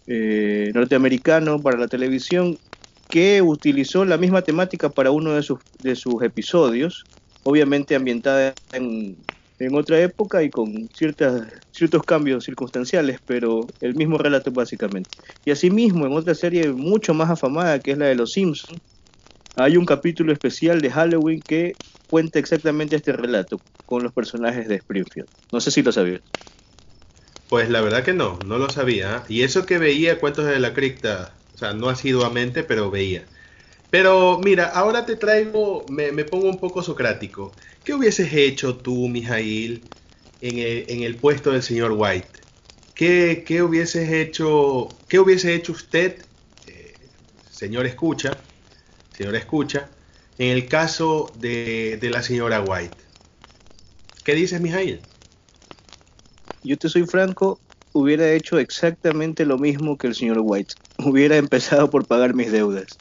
eh, 0.07 0.71
norteamericano 0.73 1.61
para 1.63 1.79
la 1.79 1.89
televisión 1.89 2.61
que 3.09 3.43
utilizó 3.43 4.05
la 4.05 4.19
misma 4.19 4.43
temática 4.43 4.91
para 4.91 5.11
uno 5.11 5.33
de 5.33 5.43
sus, 5.43 5.59
de 5.81 5.97
sus 5.97 6.23
episodios, 6.23 7.07
obviamente 7.43 7.97
ambientada 7.97 8.57
en, 8.73 9.17
en 9.59 9.75
otra 9.75 10.01
época 10.01 10.43
y 10.43 10.51
con 10.51 10.89
ciertas, 10.95 11.47
ciertos 11.71 12.03
cambios 12.05 12.45
circunstanciales, 12.45 13.19
pero 13.27 13.67
el 13.81 13.95
mismo 13.95 14.19
relato 14.19 14.51
básicamente. 14.51 15.11
Y 15.45 15.51
asimismo, 15.51 16.07
en 16.07 16.13
otra 16.13 16.35
serie 16.35 16.69
mucho 16.73 17.15
más 17.15 17.31
afamada, 17.31 17.79
que 17.79 17.93
es 17.93 17.99
la 17.99 18.07
de 18.07 18.17
Los 18.17 18.33
Simpsons, 18.33 18.81
hay 19.57 19.77
un 19.77 19.87
capítulo 19.87 20.33
especial 20.33 20.81
de 20.81 20.91
Halloween 20.91 21.43
que 21.47 21.77
cuenta 22.09 22.39
exactamente 22.39 22.97
este 22.97 23.13
relato 23.13 23.61
con 23.87 24.03
los 24.03 24.13
personajes 24.13 24.69
de 24.69 24.77
Springfield. 24.77 25.29
No 25.53 25.61
sé 25.61 25.71
si 25.71 25.83
lo 25.83 25.93
sabías. 25.93 26.21
Pues 27.49 27.71
la 27.71 27.81
verdad 27.81 28.03
que 28.03 28.15
no, 28.15 28.39
no 28.47 28.59
lo 28.59 28.69
sabía. 28.71 29.23
Y 29.29 29.43
eso 29.43 29.67
que 29.67 29.79
veía 29.79 30.19
Cuentos 30.19 30.47
de 30.47 30.59
la 30.59 30.75
Cripta, 30.75 31.35
o 31.55 31.59
sea, 31.59 31.73
no 31.73 31.89
asiduamente, 31.89 32.65
pero 32.65 32.91
veía. 32.91 33.25
Pero 33.91 34.41
mira, 34.43 34.67
ahora 34.71 35.07
te 35.07 35.15
traigo, 35.15 35.87
me, 35.89 36.13
pongo 36.25 36.49
un 36.49 36.59
poco 36.59 36.83
socrático. 36.83 37.53
¿Qué 37.85 37.95
hubieses 37.95 38.33
hecho 38.33 38.77
tú, 38.77 39.09
Mijail, 39.09 39.83
en 40.41 41.03
el, 41.03 41.17
puesto 41.17 41.53
del 41.53 41.63
señor 41.63 41.93
White? 41.97 42.29
¿Qué, 42.95 43.45
qué 43.47 43.63
hubieses 43.63 44.11
hecho, 44.11 44.89
qué 45.09 45.19
hubiese 45.19 45.55
hecho 45.55 45.73
usted, 45.73 46.25
eh, 46.67 46.95
señor 47.51 47.87
escucha, 47.87 48.37
señor 49.17 49.37
escucha, 49.37 49.89
en 50.39 50.51
el 50.51 50.69
caso 50.69 51.33
de, 51.39 51.99
de 52.01 52.11
la 52.11 52.23
señora 52.23 52.61
White? 52.61 52.97
¿Qué 54.25 54.35
dices, 54.35 54.61
Mijail? 54.61 55.01
Yo 56.63 56.79
te 56.79 56.89
soy 56.89 57.05
franco, 57.07 57.61
hubiera 57.93 58.33
hecho 58.33 58.59
exactamente 58.59 59.45
lo 59.45 59.59
mismo 59.59 59.99
que 59.99 60.07
el 60.07 60.15
señor 60.15 60.39
White. 60.41 60.75
Hubiera 61.05 61.37
empezado 61.37 61.91
por 61.91 62.07
pagar 62.07 62.35
mis 62.35 62.51
deudas 62.51 62.97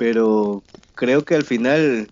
pero 0.00 0.62
creo 0.94 1.26
que 1.26 1.34
al 1.34 1.44
final 1.44 2.08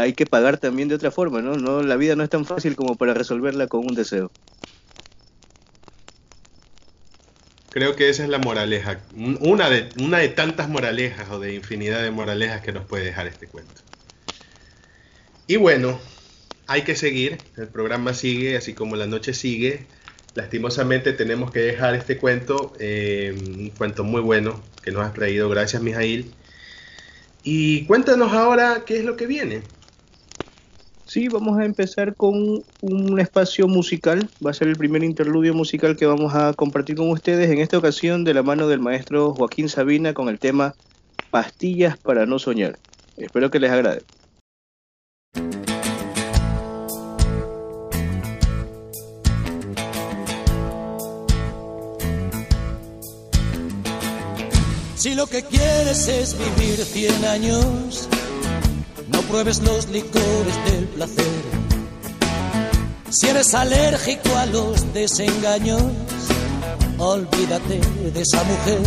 hay 0.00 0.12
que 0.12 0.26
pagar 0.26 0.58
también 0.58 0.88
de 0.88 0.94
otra 0.94 1.10
forma, 1.10 1.42
¿no? 1.42 1.54
no 1.56 1.82
la 1.82 1.96
vida 1.96 2.16
no 2.16 2.22
es 2.22 2.30
tan 2.30 2.44
fácil 2.44 2.76
como 2.76 2.96
para 2.96 3.14
resolverla 3.14 3.66
con 3.66 3.80
un 3.80 3.94
deseo. 3.94 4.30
Creo 7.70 7.94
que 7.94 8.08
esa 8.08 8.24
es 8.24 8.28
la 8.28 8.38
moraleja, 8.38 9.00
una 9.14 9.70
de, 9.70 10.28
tantas 10.28 10.68
moralejas 10.68 11.30
o 11.30 11.38
de 11.38 11.54
infinidad 11.54 12.02
de 12.02 12.10
moralejas 12.10 12.62
que 12.62 12.72
nos 12.72 12.84
puede 12.84 13.04
dejar 13.04 13.28
este 13.28 13.46
cuento. 13.46 13.80
Y 15.46 15.56
bueno, 15.56 16.00
hay 16.66 16.82
que 16.82 16.96
seguir, 16.96 17.38
el 17.56 17.68
programa 17.68 18.12
sigue, 18.12 18.56
así 18.56 18.74
como 18.74 18.96
la 18.96 19.06
noche 19.06 19.34
sigue. 19.34 19.86
Lastimosamente 20.34 21.12
tenemos 21.12 21.52
que 21.52 21.60
dejar 21.60 21.94
este 21.94 22.18
cuento, 22.18 22.72
eh, 22.80 23.36
un 23.36 23.70
cuento 23.70 24.02
muy 24.02 24.20
bueno 24.20 24.60
que 24.82 24.90
nos 24.90 25.04
has 25.04 25.14
traído. 25.14 25.48
Gracias, 25.48 25.80
Mijail. 25.80 26.32
Y 27.44 27.84
cuéntanos 27.86 28.32
ahora 28.32 28.82
qué 28.84 28.98
es 28.98 29.04
lo 29.04 29.16
que 29.16 29.26
viene. 29.26 29.62
Sí, 31.10 31.26
vamos 31.26 31.58
a 31.58 31.64
empezar 31.64 32.14
con 32.14 32.62
un 32.82 33.18
espacio 33.18 33.66
musical. 33.66 34.30
Va 34.46 34.52
a 34.52 34.54
ser 34.54 34.68
el 34.68 34.76
primer 34.76 35.02
interludio 35.02 35.52
musical 35.52 35.96
que 35.96 36.06
vamos 36.06 36.36
a 36.36 36.52
compartir 36.52 36.94
con 36.94 37.10
ustedes 37.10 37.50
en 37.50 37.58
esta 37.58 37.78
ocasión 37.78 38.22
de 38.22 38.32
la 38.32 38.44
mano 38.44 38.68
del 38.68 38.78
maestro 38.78 39.34
Joaquín 39.34 39.68
Sabina 39.68 40.14
con 40.14 40.28
el 40.28 40.38
tema 40.38 40.76
Pastillas 41.32 41.98
para 41.98 42.26
no 42.26 42.38
soñar. 42.38 42.78
Espero 43.16 43.50
que 43.50 43.58
les 43.58 43.72
agrade. 43.72 44.02
Si 54.94 55.16
lo 55.16 55.26
que 55.26 55.42
quieres 55.42 56.06
es 56.06 56.36
vivir 56.38 56.76
cien 56.76 57.24
años, 57.24 58.08
no 59.12 59.20
pruebes 59.22 59.60
los 59.62 59.88
licores 59.88 60.64
del 60.64 60.84
placer. 60.88 61.24
Si 63.10 63.26
eres 63.26 63.54
alérgico 63.54 64.36
a 64.36 64.46
los 64.46 64.92
desengaños, 64.92 65.82
olvídate 66.98 67.80
de 68.12 68.20
esa 68.20 68.42
mujer. 68.44 68.80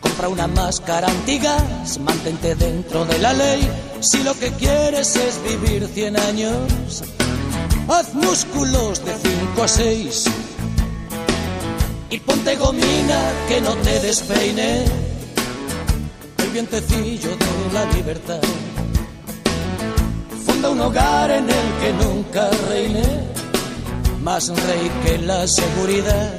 Compra 0.00 0.28
una 0.28 0.46
máscara 0.46 1.08
antigas, 1.08 1.98
mantente 1.98 2.54
dentro 2.54 3.04
de 3.04 3.18
la 3.18 3.32
ley. 3.32 3.68
Si 4.00 4.22
lo 4.22 4.34
que 4.34 4.52
quieres 4.52 5.16
es 5.16 5.40
vivir 5.42 5.88
cien 5.92 6.18
años, 6.18 7.02
haz 7.88 8.14
músculos 8.14 9.04
de 9.04 9.12
cinco 9.22 9.62
a 9.64 9.68
seis 9.68 10.24
y 12.14 12.20
ponte 12.20 12.54
gomina 12.54 13.18
que 13.48 13.60
no 13.60 13.74
te 13.78 13.98
despeine 13.98 14.84
el 14.84 15.13
vientecillo 16.54 17.30
de 17.30 17.72
la 17.72 17.84
libertad. 17.96 18.40
Funda 20.46 20.70
un 20.70 20.80
hogar 20.82 21.28
en 21.32 21.50
el 21.50 21.68
que 21.80 21.92
nunca 22.04 22.48
reine 22.68 23.02
más 24.22 24.48
rey 24.48 24.90
que 25.04 25.18
la 25.18 25.48
seguridad. 25.48 26.32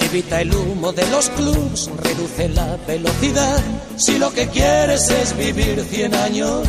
Evita 0.00 0.42
el 0.42 0.54
humo 0.54 0.92
de 0.92 1.06
los 1.10 1.30
clubs, 1.30 1.90
reduce 2.02 2.50
la 2.50 2.76
velocidad. 2.86 3.58
Si 3.96 4.18
lo 4.18 4.34
que 4.34 4.48
quieres 4.48 5.08
es 5.08 5.34
vivir 5.34 5.82
100 5.82 6.14
años, 6.14 6.68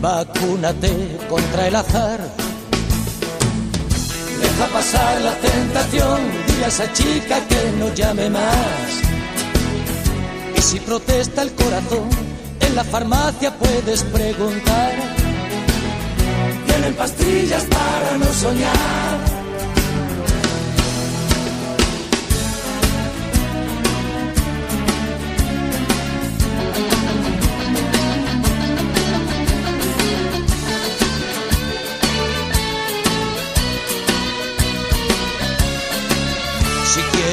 vacúnate 0.00 1.18
contra 1.28 1.66
el 1.66 1.74
azar. 1.74 2.20
Deja 4.40 4.66
pasar 4.72 5.20
la 5.22 5.34
tentación, 5.34 6.20
dile 6.46 6.64
a 6.64 6.68
esa 6.68 6.92
chica 6.92 7.40
que 7.48 7.72
no 7.80 7.92
llame 7.92 8.30
más. 8.30 9.15
Si 10.66 10.80
protesta 10.80 11.42
el 11.42 11.52
corazón, 11.52 12.08
en 12.58 12.74
la 12.74 12.82
farmacia 12.82 13.56
puedes 13.56 14.02
preguntar. 14.02 14.94
Tienen 16.66 16.94
pastillas 16.94 17.64
para 17.66 18.18
no 18.18 18.26
soñar. 18.32 19.15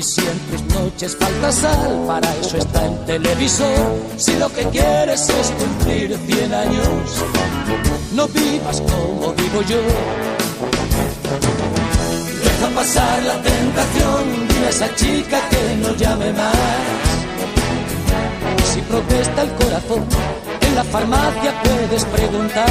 Y 0.00 0.02
si 0.02 0.22
en 0.22 0.38
tus 0.48 0.62
noches 0.74 1.14
falta 1.14 1.52
sal, 1.52 2.04
para 2.06 2.34
eso 2.36 2.56
está 2.56 2.86
el 2.86 3.04
televisor. 3.04 3.98
Si 4.16 4.34
lo 4.36 4.48
que 4.48 4.64
quieres 4.68 5.28
es 5.28 5.50
cumplir 5.50 6.16
100 6.16 6.54
años, 6.54 7.24
no 8.14 8.26
vivas 8.28 8.80
como 8.80 9.34
vivo 9.34 9.60
yo. 9.68 9.82
Deja 12.44 12.68
pasar 12.74 13.22
la 13.24 13.42
tentación, 13.42 14.48
dile 14.48 14.66
a 14.68 14.70
esa 14.70 14.94
chica 14.94 15.38
que 15.50 15.76
no 15.82 15.94
llame 15.94 16.32
más. 16.32 16.56
Si 18.72 18.80
protesta 18.80 19.42
el 19.42 19.50
corazón, 19.50 20.06
en 20.62 20.74
la 20.76 20.84
farmacia 20.84 21.62
puedes 21.62 22.04
preguntar. 22.06 22.70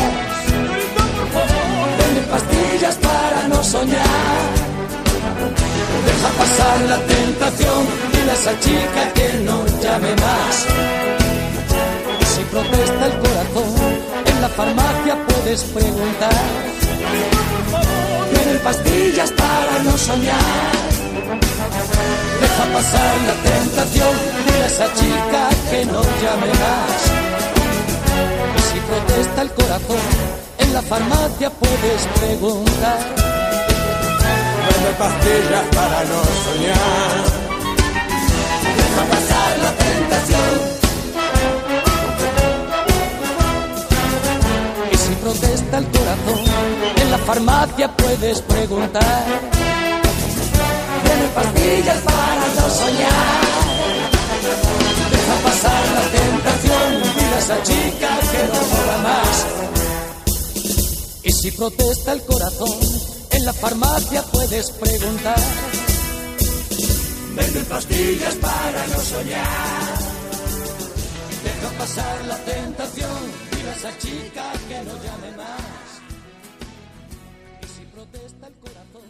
Vende 2.00 2.22
pastillas 2.32 2.96
para 2.96 3.48
no 3.50 3.64
soñar 3.64 4.69
Deja 6.06 6.30
pasar 6.38 6.82
la 6.82 6.98
tentación, 7.06 7.88
dile 8.12 8.32
a 8.32 8.34
esa 8.34 8.60
chica 8.60 9.14
que 9.14 9.34
no 9.46 9.66
llame 9.82 10.16
más. 10.16 10.66
Si 12.32 12.44
protesta 12.46 13.06
el 13.06 13.16
corazón, 13.20 13.72
en 14.26 14.42
la 14.42 14.50
farmacia 14.50 15.16
puedes 15.28 15.64
preguntar. 15.64 16.44
Tienen 18.34 18.60
pastillas 18.60 19.32
para 19.32 19.84
no 19.84 19.98
soñar. 19.98 20.72
Deja 22.42 22.64
pasar 22.74 23.16
la 23.30 23.36
tentación, 23.52 24.14
dile 24.46 24.64
a 24.64 24.68
esa 24.68 24.94
chica 24.94 25.50
que 25.70 25.86
no 25.86 26.02
llame 26.22 26.52
más. 26.64 27.00
Si 28.72 28.80
protesta 28.80 29.42
el 29.42 29.52
corazón, 29.52 30.06
en 30.60 30.74
la 30.74 30.82
farmacia 30.82 31.50
puedes 31.50 32.02
preguntar 32.20 33.39
de 34.84 34.92
pastillas 34.94 35.66
para 35.76 36.04
no 36.06 36.20
soñar. 36.46 37.24
Deja 38.78 39.04
pasar 39.14 39.52
la 39.66 39.72
tentación. 39.86 40.54
Y 44.92 44.98
si 44.98 45.14
protesta 45.16 45.78
el 45.78 45.88
corazón, 45.88 46.40
en 47.02 47.12
la 47.12 47.18
farmacia 47.18 47.96
puedes 47.98 48.42
preguntar. 48.42 49.26
Tiene 51.04 51.28
pastillas 51.36 51.98
para 51.98 52.46
no 52.58 52.70
soñar. 52.82 53.40
Deja 55.12 55.36
pasar 55.48 55.84
la 55.98 56.04
tentación, 56.20 56.90
mira 57.16 57.36
a 57.36 57.40
esa 57.40 57.64
chica 57.64 58.10
que 58.32 58.42
no 58.52 58.60
mola 58.72 58.98
más. 59.10 59.46
Y 61.24 61.32
si 61.32 61.52
protesta 61.52 62.14
el 62.14 62.24
corazón, 62.24 63.09
en 63.40 63.46
la 63.46 63.54
farmacia 63.54 64.22
puedes 64.24 64.72
preguntar. 64.72 65.40
Venden 67.36 67.66
pastillas 67.66 68.36
para 68.36 68.88
no 68.88 69.00
soñar. 69.00 69.98
Deja 71.44 71.70
pasar 71.78 72.26
la 72.26 72.38
tentación. 72.40 73.20
Dile 73.52 73.70
a 73.70 73.76
esa 73.76 73.98
chica 73.98 74.52
que 74.68 74.84
no 74.84 74.94
llame 75.04 75.32
más. 75.38 75.90
Y 77.64 77.68
si 77.68 77.86
protesta 77.86 78.48
el 78.48 78.56
corazón, 78.56 79.10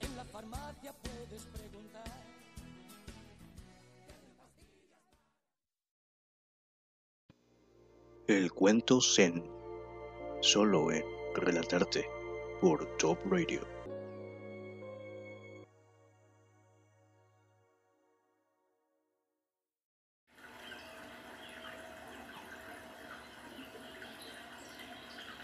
en 0.00 0.16
la 0.16 0.24
farmacia 0.24 0.94
puedes 1.02 1.42
preguntar. 1.56 2.04
El 8.28 8.52
cuento 8.52 9.00
Zen. 9.00 9.44
Solo 10.40 10.92
en 10.92 11.04
relatarte 11.34 12.13
por 12.64 12.96
Top 12.96 13.18
Radio. 13.30 13.60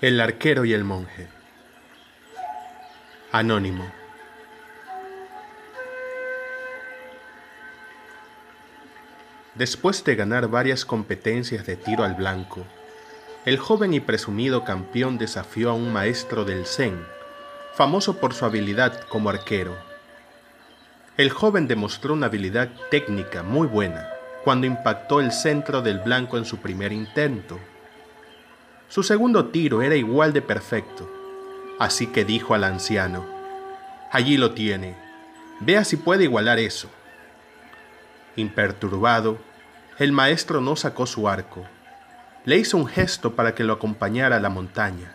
El 0.01 0.19
arquero 0.19 0.65
y 0.65 0.73
el 0.73 0.85
monje. 0.85 1.29
Anónimo. 3.33 3.85
Después 9.57 10.03
de 10.05 10.17
ganar 10.17 10.49
varias 10.49 10.87
competencias 10.87 11.67
de 11.67 11.77
tiro 11.77 12.03
al 12.03 12.15
blanco, 12.15 12.65
el 13.47 13.59
joven 13.59 13.95
y 13.95 14.01
presumido 14.01 14.65
campeón 14.65 15.17
desafió 15.17 15.71
a 15.71 15.73
un 15.73 15.91
maestro 15.91 16.45
del 16.45 16.67
Zen, 16.67 17.03
famoso 17.75 18.19
por 18.19 18.35
su 18.35 18.45
habilidad 18.45 19.01
como 19.09 19.31
arquero. 19.31 19.75
El 21.17 21.31
joven 21.31 21.67
demostró 21.67 22.13
una 22.13 22.27
habilidad 22.27 22.69
técnica 22.91 23.43
muy 23.43 23.67
buena 23.67 24.11
cuando 24.45 24.67
impactó 24.67 25.21
el 25.21 25.33
centro 25.33 25.81
del 25.81 26.01
blanco 26.01 26.37
en 26.37 26.45
su 26.45 26.59
primer 26.59 26.93
intento. 26.93 27.59
Su 28.89 29.03
segundo 29.03 29.47
tiro 29.47 29.81
era 29.81 29.97
igual 29.97 30.35
de 30.35 30.43
perfecto, 30.43 31.11
así 31.79 32.09
que 32.09 32.27
dijo 32.27 32.53
al 32.53 32.65
anciano, 32.65 33.25
Allí 34.13 34.37
lo 34.37 34.53
tiene, 34.53 34.97
vea 35.61 35.85
si 35.85 35.97
puede 35.97 36.25
igualar 36.25 36.59
eso. 36.59 36.91
Imperturbado, 38.37 39.39
el 39.99 40.13
maestro 40.13 40.61
no 40.61 40.77
sacó 40.77 41.07
su 41.07 41.27
arco 41.27 41.65
le 42.45 42.57
hizo 42.57 42.77
un 42.77 42.87
gesto 42.87 43.35
para 43.35 43.55
que 43.55 43.65
lo 43.65 43.75
acompañara 43.75 44.37
a 44.37 44.41
la 44.41 44.49
montaña. 44.49 45.15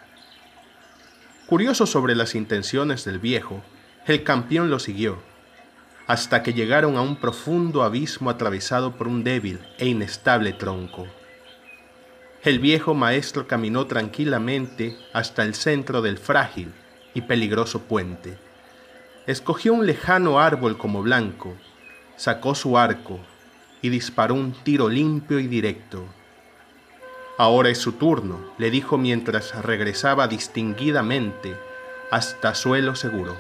Curioso 1.48 1.86
sobre 1.86 2.16
las 2.16 2.36
intenciones 2.36 3.06
del 3.06 3.20
viejo, 3.20 3.64
el 4.06 4.24
campeón 4.24 4.70
lo 4.70 4.80
siguió, 4.80 5.20
hasta 6.08 6.44
que 6.44 6.54
llegaron 6.54 6.98
a 6.98 7.02
un 7.02 7.16
profundo 7.16 7.84
abismo 7.84 8.30
atravesado 8.30 8.96
por 8.96 9.08
un 9.08 9.24
débil 9.24 9.60
e 9.78 9.88
inestable 9.88 10.54
tronco. 10.54 11.08
El 12.44 12.60
viejo 12.60 12.94
maestro 12.94 13.48
caminó 13.48 13.88
tranquilamente 13.88 14.96
hasta 15.14 15.44
el 15.44 15.56
centro 15.56 16.04
del 16.04 16.20
frágil 16.20 16.72
y 17.16 17.22
peligroso 17.22 17.82
puente. 17.82 18.38
Escogió 19.26 19.74
un 19.74 19.88
lejano 19.88 20.40
árbol 20.40 20.78
como 20.78 21.02
blanco, 21.02 21.56
sacó 22.16 22.54
su 22.54 22.78
arco 22.78 23.20
y 23.82 23.90
disparó 23.90 24.36
un 24.36 24.52
tiro 24.52 24.90
limpio 24.90 25.40
y 25.40 25.48
directo. 25.48 26.06
Ahora 27.38 27.70
es 27.70 27.80
su 27.80 27.94
turno, 27.94 28.40
le 28.58 28.72
dijo 28.72 28.98
mientras 28.98 29.62
regresaba 29.64 30.28
distinguidamente 30.28 31.58
hasta 32.10 32.56
suelo 32.56 32.96
seguro. 32.96 33.36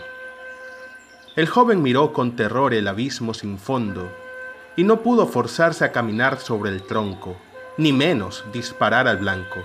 El 1.38 1.48
joven 1.48 1.82
miró 1.82 2.12
con 2.12 2.36
terror 2.36 2.74
el 2.74 2.88
abismo 2.88 3.34
sin 3.34 3.58
fondo 3.58 4.12
y 4.76 4.84
no 4.84 5.02
pudo 5.02 5.28
forzarse 5.28 5.86
a 5.86 5.92
caminar 5.94 6.40
sobre 6.40 6.72
el 6.72 6.84
tronco, 6.84 7.38
ni 7.78 7.94
menos 7.94 8.44
disparar 8.52 9.08
al 9.08 9.18
blanco. 9.18 9.64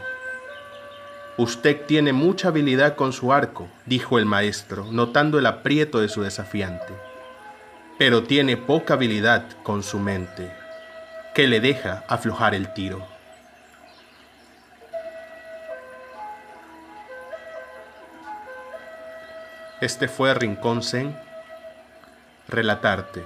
Usted 1.36 1.86
tiene 1.86 2.12
mucha 2.12 2.48
habilidad 2.48 2.96
con 2.96 3.12
su 3.12 3.32
arco, 3.32 3.68
dijo 3.86 4.18
el 4.18 4.26
maestro, 4.26 4.86
notando 4.92 5.38
el 5.38 5.46
aprieto 5.46 6.00
de 6.00 6.08
su 6.08 6.22
desafiante, 6.22 6.92
pero 7.98 8.22
tiene 8.22 8.56
poca 8.56 8.94
habilidad 8.94 9.44
con 9.64 9.82
su 9.82 9.98
mente. 9.98 10.52
que 11.34 11.46
le 11.46 11.60
deja 11.60 12.04
aflojar 12.08 12.54
el 12.54 12.72
tiro. 12.74 13.06
Este 19.80 20.08
fue 20.08 20.34
Rincón 20.34 20.82
Relatarte, 22.48 23.24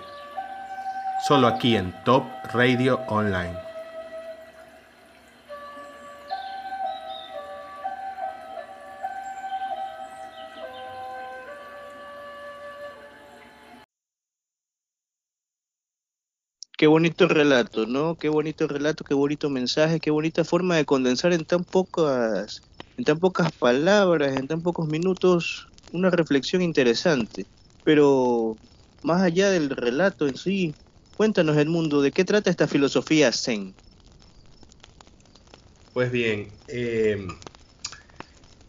solo 1.27 1.49
aquí 1.49 1.75
en 1.75 1.93
Top 2.05 2.23
Radio 2.53 3.01
Online. 3.09 3.59
Qué 16.77 16.87
bonito 16.87 17.27
relato, 17.27 17.87
¿no? 17.87 18.15
Qué 18.17 18.29
bonito 18.29 18.69
relato, 18.69 19.03
qué 19.03 19.15
bonito 19.15 19.51
mensaje, 19.51 19.99
qué 19.99 20.13
bonita 20.13 20.45
forma 20.45 20.77
de 20.77 20.85
condensar 20.85 21.33
en 21.33 21.45
tan 21.45 21.65
pocas, 21.65 22.63
en 22.97 23.05
tan 23.05 23.19
pocas 23.19 23.51
palabras, 23.51 24.37
en 24.37 24.47
tan 24.47 24.63
pocos 24.63 24.87
minutos, 24.87 25.67
una 25.93 26.11
reflexión 26.11 26.63
interesante. 26.63 27.47
Pero 27.83 28.59
más 29.03 29.23
allá 29.23 29.51
del 29.51 29.71
relato 29.71 30.27
en 30.27 30.37
sí, 30.37 30.75
cuéntanos 31.15 31.57
el 31.57 31.69
mundo, 31.69 32.03
¿de 32.03 32.13
qué 32.13 32.25
trata 32.25 32.51
esta 32.51 32.67
filosofía 32.69 33.33
Zen? 33.33 33.75
Pues 35.93 36.11
bien, 36.11 36.51
eh, 36.67 37.27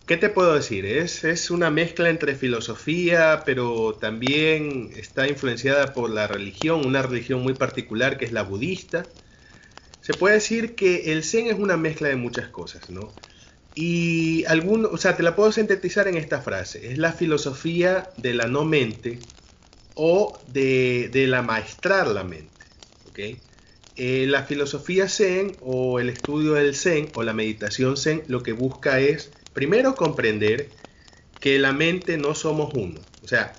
¿qué 0.06 0.18
te 0.18 0.30
puedo 0.30 0.54
decir? 0.54 0.86
Es, 0.86 1.24
es 1.24 1.50
una 1.50 1.72
mezcla 1.72 2.10
entre 2.10 2.36
filosofía, 2.36 3.44
pero 3.46 3.96
también 3.96 4.92
está 4.96 5.28
influenciada 5.28 5.94
por 5.94 6.10
la 6.12 6.28
religión, 6.28 6.86
una 6.86 7.02
religión 7.02 7.42
muy 7.42 7.56
particular 7.56 8.18
que 8.18 8.26
es 8.26 8.32
la 8.32 8.44
budista. 8.44 9.08
Se 10.02 10.14
puede 10.14 10.36
decir 10.36 10.76
que 10.76 11.12
el 11.14 11.24
Zen 11.24 11.48
es 11.48 11.58
una 11.58 11.78
mezcla 11.78 12.10
de 12.10 12.16
muchas 12.16 12.50
cosas, 12.50 12.90
¿no? 12.90 13.12
Y 13.76 14.46
algún, 14.46 14.86
o 14.86 14.98
sea, 14.98 15.18
te 15.18 15.24
la 15.24 15.36
puedo 15.36 15.52
sintetizar 15.52 16.08
en 16.08 16.16
esta 16.16 16.42
frase. 16.42 16.92
Es 16.92 16.98
la 16.98 17.12
filosofía 17.12 18.10
de 18.16 18.34
la 18.34 18.48
no 18.48 18.64
mente 18.64 19.20
o 19.96 20.40
de, 20.48 21.12
la 21.28 21.42
maestrar 21.42 22.08
la 22.08 22.24
mente. 22.24 22.54
Eh, 23.98 24.26
la 24.28 24.44
filosofía 24.44 25.08
Zen 25.08 25.56
o 25.62 26.00
el 26.00 26.10
estudio 26.10 26.54
del 26.54 26.76
Zen 26.76 27.12
o 27.16 27.24
la 27.24 27.34
meditación 27.34 27.96
Zen 27.96 28.24
lo 28.28 28.44
que 28.44 28.52
busca 28.52 29.00
es, 29.00 29.32
primero, 29.54 29.96
comprender 29.96 30.70
que 31.40 31.60
la 31.60 31.72
mente 31.72 32.18
no 32.18 32.36
somos 32.36 32.74
uno. 32.74 33.00
O 33.24 33.28
sea, 33.28 33.54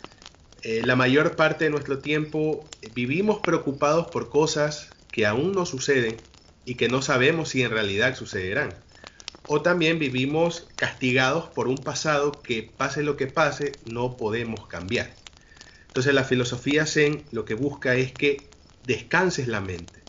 eh, 0.62 0.82
la 0.82 0.96
mayor 0.96 1.36
parte 1.36 1.64
de 1.64 1.70
nuestro 1.70 1.98
tiempo 1.98 2.68
vivimos 2.94 3.40
preocupados 3.40 4.08
por 4.08 4.28
cosas 4.28 4.92
que 5.10 5.26
aún 5.26 5.52
no 5.52 5.64
suceden 5.64 6.16
y 6.66 6.74
que 6.74 6.88
no 6.88 7.00
sabemos 7.00 7.50
si 7.50 7.62
en 7.62 7.70
realidad 7.70 8.14
sucederán 8.14 8.85
o 9.48 9.62
también 9.62 9.98
vivimos 9.98 10.68
castigados 10.76 11.46
por 11.46 11.68
un 11.68 11.84
pasado 11.84 12.42
que 12.42 12.62
pase 12.62 13.02
lo 13.02 13.16
que 13.16 13.26
pase, 13.26 13.78
no 13.84 14.16
podemos 14.16 14.66
cambiar. 14.66 15.14
Entonces 15.86 16.14
la 16.14 16.24
filosofía 16.24 16.84
Zen 16.84 17.24
lo 17.30 17.44
que 17.44 17.54
busca 17.54 17.94
es 17.94 18.12
que 18.12 18.50
descanses 18.84 19.48
la 19.48 19.60
mente. 19.60 20.00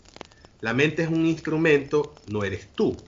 La 0.60 0.74
mente 0.74 1.02
es 1.02 1.08
un 1.08 1.24
instrumento, 1.24 2.20
no 2.26 2.42
eres 2.44 2.68
tú. 2.74 2.98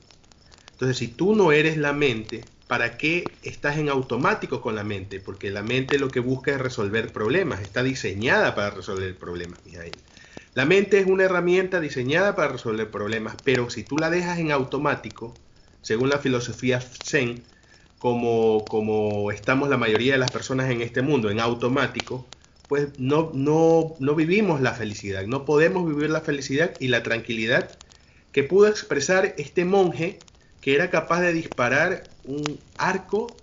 Entonces 0.72 0.97
si 0.99 1.09
tú 1.09 1.35
no 1.35 1.53
eres 1.53 1.76
la 1.76 1.93
mente, 1.93 2.45
¿para 2.68 2.97
qué 2.97 3.37
estás 3.43 3.76
en 3.78 3.89
automático 3.89 4.62
con 4.62 4.76
la 4.76 4.85
mente? 4.85 5.18
Porque 5.18 5.51
la 5.51 5.62
mente 5.62 5.99
lo 5.99 6.12
que 6.12 6.20
busca 6.20 6.53
es 6.53 6.61
resolver 6.61 7.12
problemas, 7.12 7.61
está 7.61 7.83
diseñada 7.83 8.55
para 8.55 8.70
resolver 8.70 9.18
problemas, 9.18 9.61
La 10.55 10.64
mente 10.64 11.01
es 11.01 11.07
una 11.07 11.24
herramienta 11.24 11.81
diseñada 11.81 12.37
para 12.37 12.53
resolver 12.53 12.91
problemas, 12.91 13.37
pero 13.43 13.68
si 13.68 13.83
tú 13.83 13.99
la 13.99 14.11
dejas 14.11 14.39
en 14.39 14.53
automático, 14.53 15.37
según 15.83 16.09
la 16.09 16.18
filosofía 16.18 16.81
Zen, 16.81 17.43
como, 17.99 18.64
como 18.64 19.31
estamos 19.31 19.68
la 19.68 19.76
mayoría 19.76 20.12
de 20.12 20.18
las 20.18 20.31
personas 20.31 20.70
en 20.70 20.81
este 20.81 21.03
mundo, 21.03 21.31
en 21.31 21.41
automático, 21.41 22.26
pues 22.68 22.89
no, 22.99 23.31
no, 23.35 23.97
no 23.99 24.14
vivimos 24.14 24.61
la 24.61 24.72
felicidad, 24.72 25.26
no 25.26 25.45
podemos 25.45 25.87
vivir 25.87 26.11
la 26.11 26.20
felicidad 26.20 26.72
y 26.81 26.89
la 26.89 27.03
tranquilidad 27.03 27.78
que 28.33 28.45
pudo 28.45 28.68
expresar 28.68 29.35
este 29.39 29.64
monje 29.64 30.18
que 30.61 30.74
era 30.74 30.91
capaz 30.91 31.20
de 31.20 31.33
disparar 31.33 32.11
un 32.24 32.61
arco 32.76 33.37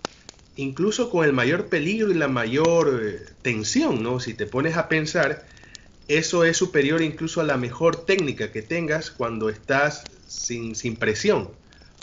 incluso 0.56 1.10
con 1.10 1.24
el 1.24 1.32
mayor 1.32 1.68
peligro 1.68 2.10
y 2.10 2.14
la 2.14 2.28
mayor 2.28 3.00
eh, 3.02 3.20
tensión, 3.42 4.02
¿no? 4.02 4.18
Si 4.18 4.34
te 4.34 4.46
pones 4.46 4.76
a 4.76 4.88
pensar, 4.88 5.46
eso 6.08 6.44
es 6.44 6.56
superior 6.56 7.00
incluso 7.02 7.40
a 7.40 7.44
la 7.44 7.56
mejor 7.56 8.04
técnica 8.06 8.50
que 8.50 8.62
tengas 8.62 9.10
cuando 9.10 9.50
estás 9.50 10.08
sin, 10.26 10.74
sin 10.74 10.96
presión. 10.96 11.50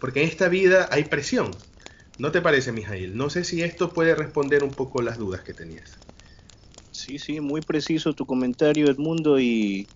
Porque 0.05 0.21
en 0.21 0.29
esta 0.29 0.49
vida 0.49 0.87
hay 0.91 1.05
presión. 1.05 1.55
¿No 2.19 2.31
te 2.31 2.39
parece, 2.39 2.71
Mijail? 2.71 3.17
No 3.17 3.31
sé 3.31 3.43
si 3.43 3.63
esto 3.63 3.91
puede 3.91 4.13
responder 4.13 4.63
un 4.63 4.75
poco 4.75 5.01
las 5.01 5.17
dudas 5.17 5.41
que 5.41 5.55
tenías. 5.55 5.99
Sí, 6.91 7.17
sí, 7.17 7.41
muy 7.41 7.63
preciso 7.63 8.13
tu 8.13 8.27
comentario, 8.27 8.87
Edmundo, 8.87 9.39
y 9.39 9.89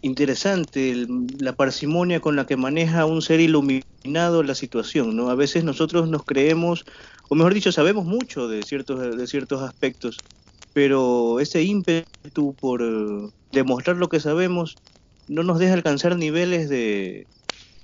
interesante 0.00 1.06
la 1.38 1.52
parsimonia 1.52 2.20
con 2.20 2.36
la 2.36 2.46
que 2.46 2.56
maneja 2.56 3.04
un 3.04 3.20
ser 3.20 3.40
iluminado 3.40 4.42
la 4.44 4.54
situación, 4.54 5.14
¿no? 5.14 5.28
A 5.28 5.34
veces 5.34 5.62
nosotros 5.62 6.08
nos 6.08 6.24
creemos, 6.24 6.86
o 7.28 7.34
mejor 7.34 7.52
dicho, 7.52 7.70
sabemos 7.70 8.06
mucho 8.06 8.48
de 8.48 8.64
ciertos, 8.64 9.18
de 9.18 9.26
ciertos 9.26 9.60
aspectos, 9.60 10.24
pero 10.72 11.38
ese 11.38 11.62
ímpetu 11.64 12.56
por 12.58 12.80
eh, 12.82 13.28
demostrar 13.50 13.98
lo 13.98 14.08
que 14.08 14.20
sabemos 14.20 14.78
no 15.26 15.42
nos 15.42 15.58
deja 15.58 15.74
alcanzar 15.74 16.16
niveles 16.16 16.70
de, 16.70 17.28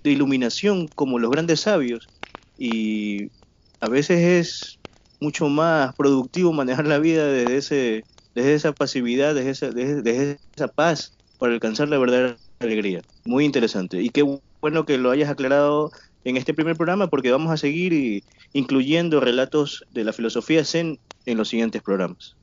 de 0.09 0.15
iluminación 0.15 0.89
como 0.95 1.19
los 1.19 1.31
grandes 1.31 1.61
sabios 1.61 2.11
y 2.57 3.31
a 3.81 3.89
veces 3.89 4.19
es 4.19 4.79
mucho 5.21 5.49
más 5.49 5.95
productivo 5.95 6.53
manejar 6.53 6.87
la 6.87 6.99
vida 6.99 7.27
desde, 7.27 7.57
ese, 7.57 8.05
desde 8.35 8.55
esa 8.55 8.73
pasividad, 8.73 9.35
desde 9.35 9.51
esa, 9.51 9.71
desde, 9.71 10.39
esa 10.57 10.69
paz 10.69 11.13
para 11.39 11.53
alcanzar 11.53 11.89
la 11.89 11.99
verdadera 11.99 12.37
alegría. 12.59 13.05
Muy 13.25 13.45
interesante. 13.45 14.03
Y 14.03 14.11
qué 14.11 14.25
bueno 14.61 14.85
que 14.87 14.99
lo 14.99 15.11
hayas 15.11 15.31
aclarado 15.31 15.93
en 16.25 16.37
este 16.37 16.55
primer 16.55 16.77
programa 16.77 17.09
porque 17.09 17.31
vamos 17.31 17.53
a 17.53 17.57
seguir 17.57 18.25
incluyendo 18.53 19.21
relatos 19.21 19.85
de 19.91 20.05
la 20.05 20.13
filosofía 20.13 20.65
Zen 20.65 20.99
en 21.27 21.39
los 21.39 21.49
siguientes 21.49 21.83
programas. 21.83 22.37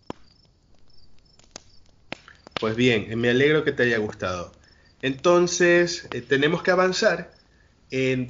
Pues 2.59 2.76
bien, 2.76 3.20
me 3.20 3.30
alegro 3.30 3.63
que 3.63 3.74
te 3.74 3.84
haya 3.84 3.97
gustado. 3.97 4.53
Entonces, 5.01 6.09
eh, 6.13 6.22
tenemos 6.22 6.63
que 6.63 6.72
avanzar 6.72 7.34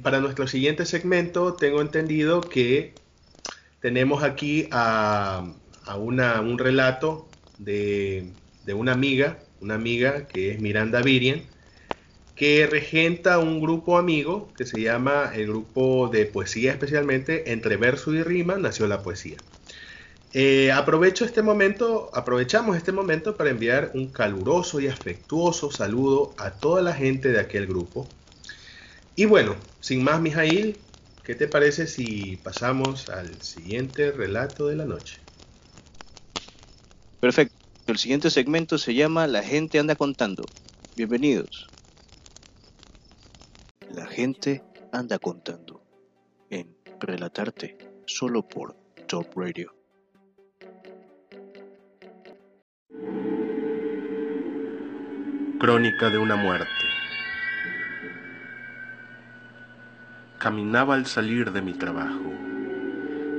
para 0.02 0.20
nuestro 0.20 0.46
siguiente 0.46 0.86
segmento 0.86 1.54
tengo 1.54 1.80
entendido 1.80 2.40
que 2.40 2.94
tenemos 3.80 4.22
aquí 4.22 4.68
a, 4.70 5.44
un 5.96 6.58
relato 6.58 7.28
de, 7.58 8.30
una 8.72 8.92
amiga, 8.92 9.38
una 9.60 9.74
amiga 9.74 10.26
que 10.26 10.52
es 10.52 10.60
Miranda 10.60 11.02
Virian, 11.02 11.42
que 12.34 12.66
regenta 12.66 13.38
un 13.38 13.60
grupo 13.60 13.98
amigo 13.98 14.52
que 14.56 14.66
se 14.66 14.80
llama 14.80 15.32
el 15.34 15.46
grupo 15.48 16.08
de 16.08 16.26
poesía 16.26 16.72
especialmente 16.72 17.52
Entre 17.52 17.76
Verso 17.76 18.12
y 18.12 18.22
Rima 18.22 18.56
nació 18.56 18.86
la 18.86 19.02
poesía. 19.02 19.36
Eh, 20.32 20.70
aprovecho 20.70 21.24
este 21.24 21.42
momento, 21.42 22.10
aprovechamos 22.12 22.76
este 22.76 22.92
momento 22.92 23.36
para 23.36 23.50
enviar 23.50 23.90
un 23.94 24.08
caluroso 24.08 24.80
y 24.80 24.86
afectuoso 24.86 25.70
saludo 25.70 26.34
a 26.36 26.50
toda 26.50 26.82
la 26.82 26.92
gente 26.92 27.30
de 27.30 27.40
aquel 27.40 27.66
grupo 27.66 28.06
y 29.16 29.24
bueno, 29.24 29.56
sin 29.80 30.04
más, 30.04 30.20
Mijail, 30.20 30.76
¿qué 31.24 31.34
te 31.34 31.48
parece 31.48 31.86
si 31.86 32.36
pasamos 32.36 33.08
al 33.08 33.40
siguiente 33.40 34.12
relato 34.12 34.68
de 34.68 34.76
la 34.76 34.84
noche? 34.84 35.18
Perfecto. 37.20 37.56
El 37.86 37.98
siguiente 37.98 38.30
segmento 38.30 38.78
se 38.78 38.94
llama 38.94 39.26
La 39.26 39.42
gente 39.42 39.78
anda 39.78 39.96
contando. 39.96 40.44
Bienvenidos. 40.96 41.66
La 43.94 44.06
gente 44.06 44.62
anda 44.92 45.18
contando. 45.18 45.82
En 46.50 46.76
Relatarte, 47.00 47.78
solo 48.06 48.46
por 48.46 48.76
Top 49.06 49.26
Radio. 49.36 49.72
Crónica 55.58 56.10
de 56.10 56.18
una 56.18 56.36
muerte. 56.36 56.85
Caminaba 60.46 60.94
al 60.94 61.06
salir 61.06 61.50
de 61.50 61.60
mi 61.60 61.72
trabajo. 61.72 62.22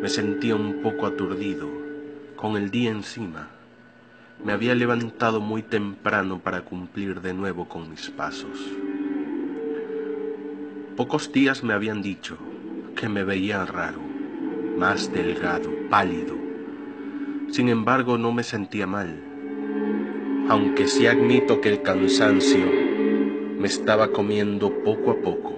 Me 0.01 0.09
sentía 0.09 0.57
un 0.57 0.81
poco 0.81 1.05
aturdido, 1.05 1.65
con 2.35 2.57
el 2.57 2.69
día 2.69 2.91
encima. 2.91 3.47
Me 4.43 4.51
había 4.51 4.75
levantado 4.75 5.39
muy 5.39 5.63
temprano 5.63 6.39
para 6.39 6.65
cumplir 6.65 7.21
de 7.21 7.33
nuevo 7.33 7.69
con 7.69 7.89
mis 7.89 8.09
pasos. 8.09 8.59
Pocos 10.97 11.31
días 11.31 11.63
me 11.63 11.73
habían 11.73 12.01
dicho 12.01 12.37
que 12.97 13.07
me 13.07 13.23
veía 13.23 13.63
raro, 13.63 14.01
más 14.77 15.09
delgado, 15.09 15.69
pálido. 15.89 16.35
Sin 17.51 17.69
embargo, 17.69 18.17
no 18.17 18.33
me 18.33 18.43
sentía 18.43 18.85
mal, 18.85 19.17
aunque 20.49 20.87
sí 20.87 21.07
admito 21.07 21.61
que 21.61 21.69
el 21.69 21.81
cansancio 21.81 22.65
me 23.57 23.67
estaba 23.67 24.11
comiendo 24.11 24.83
poco 24.83 25.11
a 25.11 25.15
poco, 25.21 25.57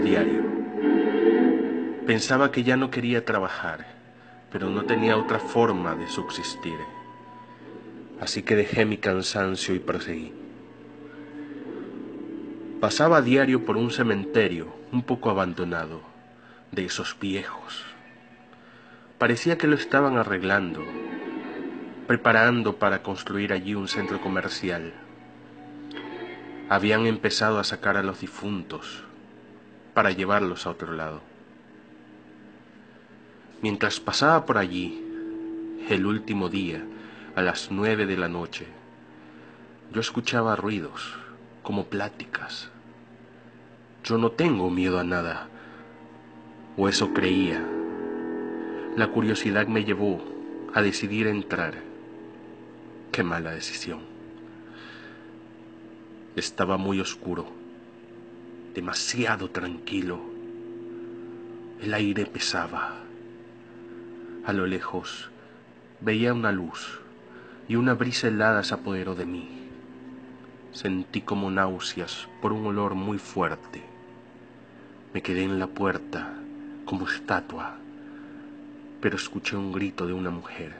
diario. 0.00 0.42
Pensaba 2.06 2.50
que 2.50 2.62
ya 2.62 2.76
no 2.76 2.90
quería 2.90 3.24
trabajar, 3.24 3.86
pero 4.50 4.70
no 4.70 4.84
tenía 4.84 5.16
otra 5.16 5.38
forma 5.38 5.94
de 5.94 6.08
subsistir. 6.08 6.78
Así 8.20 8.42
que 8.42 8.56
dejé 8.56 8.84
mi 8.84 8.96
cansancio 8.96 9.74
y 9.74 9.78
proseguí. 9.78 10.32
Pasaba 12.80 13.18
a 13.18 13.22
diario 13.22 13.64
por 13.64 13.76
un 13.76 13.90
cementerio 13.90 14.74
un 14.92 15.02
poco 15.02 15.30
abandonado, 15.30 16.00
de 16.72 16.84
esos 16.84 17.16
viejos. 17.20 17.84
Parecía 19.18 19.58
que 19.58 19.66
lo 19.66 19.74
estaban 19.74 20.16
arreglando, 20.16 20.82
preparando 22.06 22.76
para 22.76 23.02
construir 23.02 23.52
allí 23.52 23.74
un 23.74 23.88
centro 23.88 24.20
comercial. 24.20 24.94
Habían 26.68 27.06
empezado 27.06 27.58
a 27.58 27.64
sacar 27.64 27.96
a 27.96 28.02
los 28.02 28.20
difuntos 28.20 29.07
para 29.98 30.12
llevarlos 30.12 30.64
a 30.64 30.70
otro 30.70 30.92
lado. 30.92 31.20
Mientras 33.62 33.98
pasaba 33.98 34.46
por 34.46 34.56
allí, 34.56 35.04
el 35.88 36.06
último 36.06 36.48
día, 36.48 36.84
a 37.34 37.42
las 37.42 37.72
nueve 37.72 38.06
de 38.06 38.16
la 38.16 38.28
noche, 38.28 38.68
yo 39.92 40.00
escuchaba 40.00 40.54
ruidos, 40.54 41.16
como 41.64 41.86
pláticas. 41.86 42.70
Yo 44.04 44.18
no 44.18 44.30
tengo 44.30 44.70
miedo 44.70 45.00
a 45.00 45.02
nada, 45.02 45.48
o 46.76 46.88
eso 46.88 47.12
creía. 47.12 47.60
La 48.94 49.08
curiosidad 49.08 49.66
me 49.66 49.82
llevó 49.82 50.22
a 50.74 50.80
decidir 50.80 51.26
entrar. 51.26 51.74
Qué 53.10 53.24
mala 53.24 53.50
decisión. 53.50 54.02
Estaba 56.36 56.76
muy 56.76 57.00
oscuro, 57.00 57.57
demasiado 58.78 59.50
tranquilo. 59.50 60.20
El 61.82 61.92
aire 61.94 62.26
pesaba. 62.26 62.94
A 64.46 64.52
lo 64.52 64.68
lejos 64.68 65.30
veía 66.00 66.32
una 66.32 66.52
luz 66.52 67.00
y 67.66 67.74
una 67.74 67.94
brisa 67.94 68.28
helada 68.28 68.62
se 68.62 68.74
apoderó 68.74 69.16
de 69.16 69.26
mí. 69.26 69.48
Sentí 70.70 71.22
como 71.22 71.50
náuseas 71.50 72.28
por 72.40 72.52
un 72.52 72.66
olor 72.66 72.94
muy 72.94 73.18
fuerte. 73.18 73.82
Me 75.12 75.22
quedé 75.22 75.42
en 75.42 75.58
la 75.58 75.66
puerta 75.66 76.34
como 76.84 77.08
estatua, 77.08 77.78
pero 79.00 79.16
escuché 79.16 79.56
un 79.56 79.72
grito 79.72 80.06
de 80.06 80.12
una 80.12 80.30
mujer. 80.30 80.76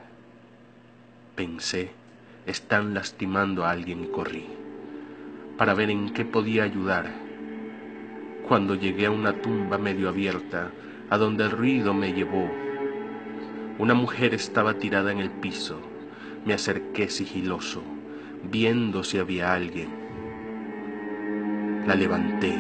Pensé, 1.35 1.91
están 2.47 2.95
lastimando 2.95 3.65
a 3.65 3.73
alguien 3.73 4.05
y 4.05 4.07
corrí, 4.07 4.47
para 5.57 5.75
ver 5.75 5.91
en 5.91 6.15
qué 6.15 6.25
podía 6.25 6.63
ayudar. 6.63 7.28
Cuando 8.49 8.75
llegué 8.75 9.05
a 9.05 9.11
una 9.11 9.35
tumba 9.43 9.77
medio 9.77 10.09
abierta, 10.09 10.71
a 11.11 11.19
donde 11.19 11.45
el 11.45 11.51
ruido 11.51 11.93
me 11.93 12.15
llevó, 12.15 12.51
una 13.79 13.93
mujer 13.93 14.33
estaba 14.33 14.75
tirada 14.75 15.13
en 15.13 15.19
el 15.19 15.31
piso. 15.31 15.79
Me 16.47 16.55
acerqué 16.55 17.11
sigiloso, 17.11 17.83
viendo 18.51 19.05
si 19.05 19.19
había 19.19 19.53
alguien. 19.53 19.91
La 21.87 21.95
levanté. 21.95 22.55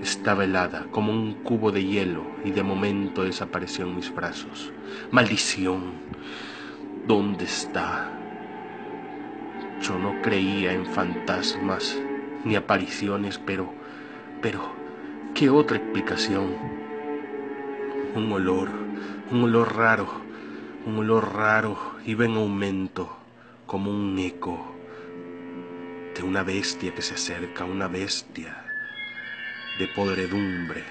Estaba 0.00 0.44
helada 0.44 0.86
como 0.92 1.12
un 1.12 1.34
cubo 1.42 1.72
de 1.72 1.84
hielo 1.84 2.22
y 2.44 2.52
de 2.52 2.62
momento 2.62 3.24
desapareció 3.24 3.86
en 3.86 3.96
mis 3.96 4.14
brazos. 4.14 4.72
Maldición. 5.10 5.94
¿Dónde 7.08 7.44
está? 7.44 8.08
Yo 9.82 9.98
no 9.98 10.22
creía 10.22 10.72
en 10.72 10.86
fantasmas 10.86 12.00
ni 12.44 12.54
apariciones, 12.54 13.38
pero, 13.44 13.72
pero, 14.40 14.75
¿qué 15.36 15.50
otra 15.50 15.76
explicación? 15.76 16.56
Un 18.14 18.32
olor 18.32 18.70
un 19.30 19.42
olor 19.42 19.76
raro, 19.76 20.08
un 20.86 20.98
olor 20.98 21.34
raro 21.34 21.96
iba 22.06 22.24
en 22.24 22.36
aumento, 22.36 23.18
como 23.66 23.90
un 23.90 24.18
eco 24.18 24.74
de 26.14 26.22
una 26.22 26.42
bestia 26.42 26.94
que 26.94 27.02
se 27.02 27.14
acerca, 27.14 27.64
una 27.64 27.88
bestia 27.88 28.56
de 29.78 29.88
podredumbre. 29.88 30.84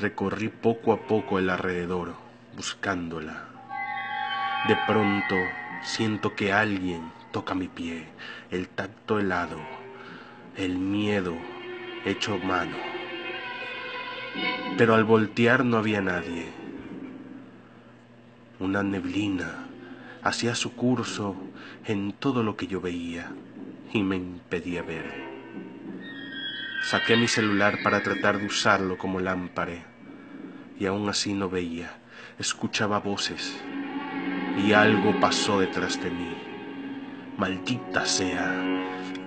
Recorrí 0.00 0.48
poco 0.48 0.92
a 0.92 1.06
poco 1.06 1.38
el 1.38 1.50
alrededor, 1.50 2.14
buscándola. 2.56 3.44
De 4.66 4.76
pronto 4.88 5.36
siento 5.82 6.34
que 6.34 6.52
alguien 6.52 7.12
toca 7.30 7.54
mi 7.54 7.68
pie, 7.68 8.08
el 8.50 8.68
tacto 8.68 9.20
helado, 9.20 9.58
el 10.56 10.78
miedo 10.78 11.36
hecho 12.04 12.38
mano. 12.38 12.76
Pero 14.78 14.94
al 14.94 15.04
voltear 15.04 15.64
no 15.64 15.76
había 15.76 16.00
nadie 16.00 16.62
una 18.62 18.84
neblina 18.84 19.66
hacía 20.22 20.54
su 20.54 20.74
curso 20.74 21.34
en 21.84 22.12
todo 22.12 22.44
lo 22.44 22.56
que 22.56 22.68
yo 22.68 22.80
veía 22.80 23.32
y 23.92 24.04
me 24.04 24.14
impedía 24.14 24.82
ver. 24.82 25.12
Saqué 26.84 27.16
mi 27.16 27.26
celular 27.26 27.78
para 27.82 28.04
tratar 28.04 28.38
de 28.38 28.46
usarlo 28.46 28.96
como 28.98 29.18
lámpara 29.18 29.84
y 30.78 30.86
aún 30.86 31.08
así 31.08 31.34
no 31.34 31.50
veía, 31.50 31.98
escuchaba 32.38 33.00
voces 33.00 33.60
y 34.64 34.72
algo 34.72 35.18
pasó 35.18 35.58
detrás 35.58 36.00
de 36.00 36.10
mí. 36.10 36.36
Maldita 37.36 38.06
sea, 38.06 38.62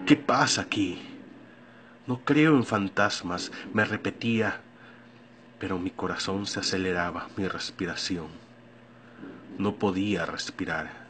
¿qué 0.06 0.16
pasa 0.16 0.62
aquí? 0.62 1.15
No 2.08 2.20
creo 2.24 2.56
en 2.56 2.66
fantasmas, 2.66 3.52
me 3.74 3.84
repetía, 3.84 4.62
pero 5.58 5.80
mi 5.80 5.90
corazón 5.90 6.46
se 6.46 6.60
aceleraba, 6.60 7.30
mi 7.36 7.48
respiración. 7.48 8.28
No 9.58 9.76
podía 9.76 10.28
respirar. 10.28 11.06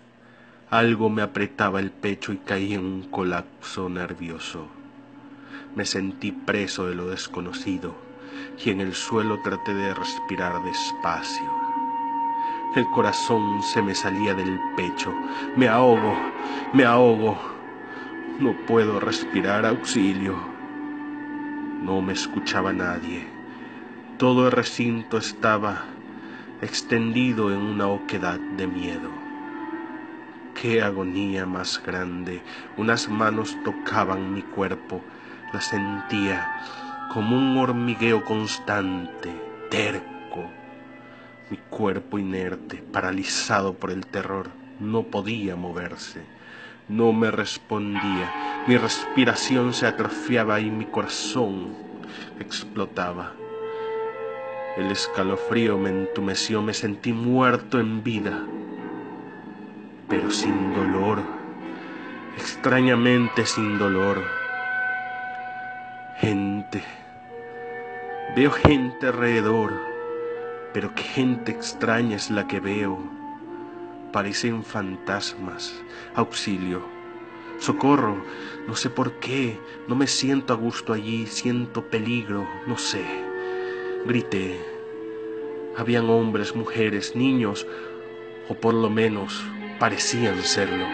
Algo 0.70 1.10
me 1.10 1.22
apretaba 1.22 1.82
el 1.82 1.92
pecho 1.92 2.32
y 2.32 2.38
caí 2.38 2.76
en 2.76 2.86
un 2.86 3.10
colapso 3.10 3.90
nervioso. 3.90 4.68
Me 5.76 5.86
sentí 5.86 6.32
preso 6.32 6.88
de 6.88 6.96
lo 6.96 7.08
desconocido 7.08 7.94
y 8.64 8.70
en 8.70 8.80
el 8.80 8.96
suelo 8.96 9.42
traté 9.42 9.74
de 9.74 9.94
respirar 9.94 10.64
despacio. 10.64 11.52
El 12.78 12.86
corazón 12.92 13.62
se 13.64 13.82
me 13.82 13.96
salía 13.96 14.34
del 14.34 14.58
pecho. 14.78 15.14
Me 15.58 15.68
ahogo, 15.68 16.16
me 16.72 16.86
ahogo. 16.86 17.38
No 18.40 18.56
puedo 18.66 19.02
respirar 19.02 19.66
auxilio. 19.66 20.55
No 21.86 22.02
me 22.02 22.14
escuchaba 22.14 22.74
nadie. 22.74 23.28
Todo 24.18 24.48
el 24.48 24.52
recinto 24.54 25.20
estaba 25.20 25.84
extendido 26.64 27.52
en 27.52 27.60
una 27.60 27.86
oquedad 27.86 28.40
de 28.58 28.66
miedo. 28.66 29.12
Qué 30.60 30.82
agonía 30.82 31.46
más 31.46 31.80
grande. 31.86 32.42
Unas 32.76 33.08
manos 33.08 33.56
tocaban 33.64 34.34
mi 34.34 34.42
cuerpo, 34.42 35.00
la 35.54 35.62
sentía 35.62 36.50
como 37.14 37.38
un 37.38 37.56
hormigueo 37.56 38.26
constante, 38.26 39.32
terco. 39.70 40.50
Mi 41.52 41.58
cuerpo 41.70 42.18
inerte, 42.18 42.78
paralizado 42.78 43.76
por 43.76 43.92
el 43.92 44.08
terror, 44.08 44.50
no 44.80 45.04
podía 45.04 45.56
moverse, 45.56 46.24
no 46.88 47.14
me 47.14 47.32
respondía, 47.32 48.64
mi 48.68 48.78
respiración 48.78 49.74
se 49.74 49.88
atrofiaba 49.88 50.60
y 50.60 50.70
mi 50.70 50.86
corazón 50.86 51.76
explotaba. 52.40 53.34
El 54.78 54.92
escalofrío 54.92 55.78
me 55.78 55.90
entumeció, 55.90 56.62
me 56.62 56.74
sentí 56.74 57.14
muerto 57.14 57.80
en 57.80 58.04
vida, 58.04 58.46
pero 60.10 60.30
sin 60.30 60.74
dolor, 60.76 61.20
extrañamente 62.38 63.46
sin 63.46 63.80
dolor. 63.80 64.22
Gente, 66.18 66.84
veo 68.36 68.52
gente 68.52 69.08
alrededor, 69.08 69.74
pero 70.74 70.94
qué 70.94 71.04
gente 71.04 71.52
extraña 71.52 72.18
es 72.18 72.30
la 72.30 72.48
que 72.48 72.60
veo. 72.60 73.15
Parecen 74.16 74.64
fantasmas, 74.64 75.84
auxilio, 76.16 76.82
socorro, 77.60 78.16
no 78.66 78.74
sé 78.74 78.90
por 78.90 79.20
qué, 79.20 79.60
no 79.90 79.96
me 79.98 80.08
siento 80.08 80.54
a 80.54 80.56
gusto 80.56 80.94
allí, 80.94 81.28
siento 81.28 81.90
peligro, 81.90 82.48
no 82.66 82.78
sé. 82.78 83.04
Grité. 84.06 84.58
Habían 85.76 86.10
hombres, 86.10 86.56
mujeres, 86.56 87.14
niños, 87.14 87.68
o 88.48 88.54
por 88.56 88.74
lo 88.74 88.90
menos 88.90 89.44
parecían 89.80 90.42
serlo. 90.44 90.86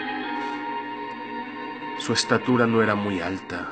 Su 2.00 2.14
estatura 2.14 2.66
no 2.66 2.82
era 2.82 2.96
muy 2.96 3.20
alta, 3.20 3.68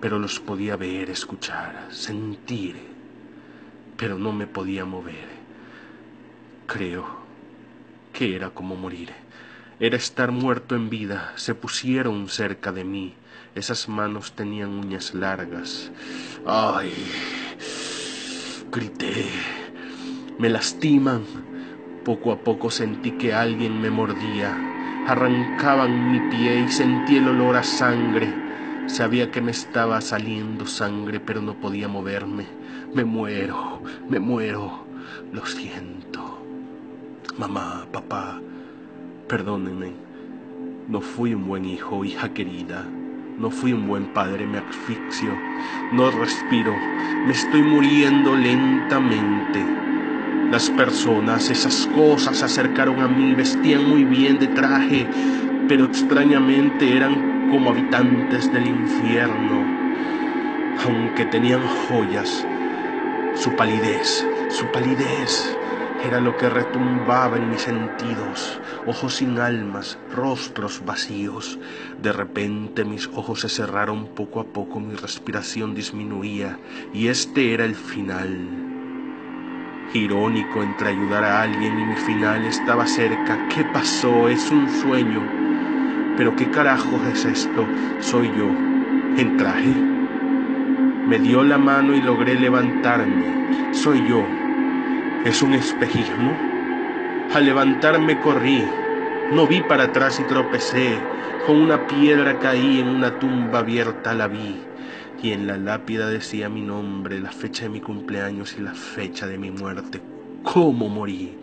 pero 0.00 0.20
los 0.20 0.38
podía 0.38 0.76
ver, 0.76 1.10
escuchar, 1.10 1.88
sentir, 1.90 2.76
pero 3.96 4.20
no 4.20 4.32
me 4.32 4.46
podía 4.46 4.84
mover. 4.84 5.26
Creo 6.68 7.27
que 8.18 8.34
era 8.34 8.50
como 8.50 8.74
morir. 8.74 9.10
era 9.78 9.96
estar 9.96 10.32
muerto 10.32 10.74
en 10.74 10.90
vida. 10.90 11.32
Se 11.36 11.54
pusieron 11.54 12.28
cerca 12.28 12.72
de 12.72 12.82
mí. 12.82 13.14
Esas 13.54 13.88
manos 13.88 14.32
tenían 14.32 14.70
uñas 14.70 15.14
largas. 15.14 15.92
¡Ay! 16.44 16.92
Grité. 18.72 19.24
Me 20.36 20.48
lastiman. 20.48 21.22
Poco 22.04 22.32
a 22.32 22.40
poco 22.40 22.72
sentí 22.72 23.12
que 23.12 23.32
alguien 23.32 23.80
me 23.80 23.88
mordía. 23.88 24.50
Arrancaban 25.06 26.10
mi 26.10 26.18
pie 26.28 26.62
y 26.62 26.68
sentí 26.72 27.18
el 27.18 27.28
olor 27.28 27.54
a 27.54 27.62
sangre. 27.62 28.34
Sabía 28.88 29.30
que 29.30 29.40
me 29.40 29.52
estaba 29.52 30.00
saliendo 30.00 30.66
sangre, 30.66 31.20
pero 31.20 31.40
no 31.40 31.54
podía 31.54 31.86
moverme. 31.86 32.48
Me 32.92 33.04
muero, 33.04 33.80
me 34.08 34.18
muero. 34.18 34.88
Lo 35.32 35.46
siento. 35.46 36.27
Mamá, 37.38 37.86
papá, 37.92 38.40
perdónenme. 39.28 39.92
No 40.88 41.00
fui 41.00 41.34
un 41.34 41.46
buen 41.46 41.64
hijo, 41.66 42.04
hija 42.04 42.34
querida. 42.34 42.84
No 43.38 43.48
fui 43.48 43.72
un 43.72 43.86
buen 43.86 44.12
padre, 44.12 44.44
me 44.44 44.58
asfixio. 44.58 45.38
No 45.92 46.10
respiro. 46.10 46.74
Me 47.26 47.30
estoy 47.30 47.62
muriendo 47.62 48.34
lentamente. 48.34 49.64
Las 50.50 50.68
personas, 50.70 51.48
esas 51.48 51.88
cosas 51.94 52.38
se 52.38 52.44
acercaron 52.44 52.98
a 52.98 53.06
mí, 53.06 53.34
vestían 53.34 53.88
muy 53.88 54.02
bien 54.02 54.40
de 54.40 54.48
traje, 54.48 55.06
pero 55.68 55.84
extrañamente 55.84 56.96
eran 56.96 57.50
como 57.52 57.70
habitantes 57.70 58.52
del 58.52 58.66
infierno. 58.66 59.64
Aunque 60.84 61.24
tenían 61.26 61.62
joyas, 61.86 62.44
su 63.36 63.54
palidez, 63.54 64.26
su 64.48 64.66
palidez 64.72 65.56
era 66.04 66.20
lo 66.20 66.36
que 66.36 66.48
retumbaba 66.48 67.36
en 67.36 67.50
mis 67.50 67.62
sentidos, 67.62 68.60
ojos 68.86 69.16
sin 69.16 69.38
almas, 69.38 69.98
rostros 70.14 70.82
vacíos. 70.84 71.58
De 72.00 72.12
repente 72.12 72.84
mis 72.84 73.08
ojos 73.08 73.40
se 73.40 73.48
cerraron 73.48 74.14
poco 74.14 74.40
a 74.40 74.44
poco, 74.44 74.80
mi 74.80 74.94
respiración 74.94 75.74
disminuía 75.74 76.58
y 76.92 77.08
este 77.08 77.52
era 77.52 77.64
el 77.64 77.74
final 77.74 78.66
irónico 79.94 80.62
entre 80.62 80.90
ayudar 80.90 81.24
a 81.24 81.42
alguien 81.42 81.78
y 81.78 81.84
mi 81.86 81.96
final 81.96 82.44
estaba 82.44 82.86
cerca. 82.86 83.48
¿Qué 83.48 83.64
pasó? 83.64 84.28
Es 84.28 84.50
un 84.50 84.68
sueño. 84.68 85.22
Pero 86.16 86.34
¿qué 86.36 86.50
carajos 86.50 87.00
es 87.12 87.24
esto? 87.24 87.66
Soy 88.00 88.28
yo, 88.36 88.48
en 89.16 89.36
traje. 89.36 89.74
Me 91.06 91.18
dio 91.18 91.42
la 91.42 91.58
mano 91.58 91.94
y 91.94 92.02
logré 92.02 92.34
levantarme. 92.34 93.72
Soy 93.72 94.06
yo. 94.06 94.37
¿Es 95.24 95.42
un 95.42 95.54
espejismo? 95.54 96.36
Al 97.34 97.44
levantarme 97.44 98.20
corrí. 98.20 98.64
No 99.32 99.46
vi 99.46 99.60
para 99.62 99.84
atrás 99.84 100.20
y 100.20 100.24
tropecé. 100.24 100.98
Con 101.46 101.60
una 101.60 101.86
piedra 101.86 102.38
caí 102.38 102.80
en 102.80 102.88
una 102.88 103.18
tumba 103.18 103.60
abierta, 103.60 104.14
la 104.14 104.28
vi 104.28 104.68
y 105.22 105.32
en 105.32 105.46
la 105.46 105.56
lápida 105.56 106.08
decía 106.08 106.48
mi 106.48 106.62
nombre, 106.62 107.20
la 107.20 107.32
fecha 107.32 107.64
de 107.64 107.70
mi 107.70 107.80
cumpleaños 107.80 108.54
y 108.56 108.62
la 108.62 108.74
fecha 108.74 109.26
de 109.26 109.38
mi 109.38 109.50
muerte. 109.50 110.00
¿Cómo 110.44 110.88
morí? 110.88 111.36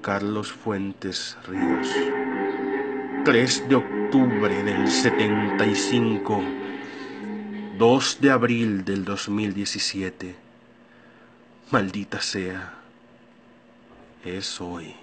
Carlos 0.00 0.50
Fuentes 0.50 1.36
Ríos. 1.46 1.88
3 3.24 3.68
de 3.68 3.74
octubre 3.74 4.62
del 4.62 4.88
75. 4.88 6.42
2 7.76 8.18
de 8.20 8.30
abril 8.30 8.84
del 8.84 9.04
2017. 9.04 10.34
Maldita 11.70 12.20
sea. 12.20 12.77
Es 14.24 14.60
hoy. 14.60 14.96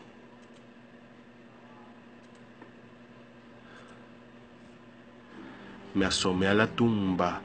Me 5.94 6.06
asomé 6.06 6.48
a 6.48 6.54
la 6.54 6.68
tumba 6.68 7.42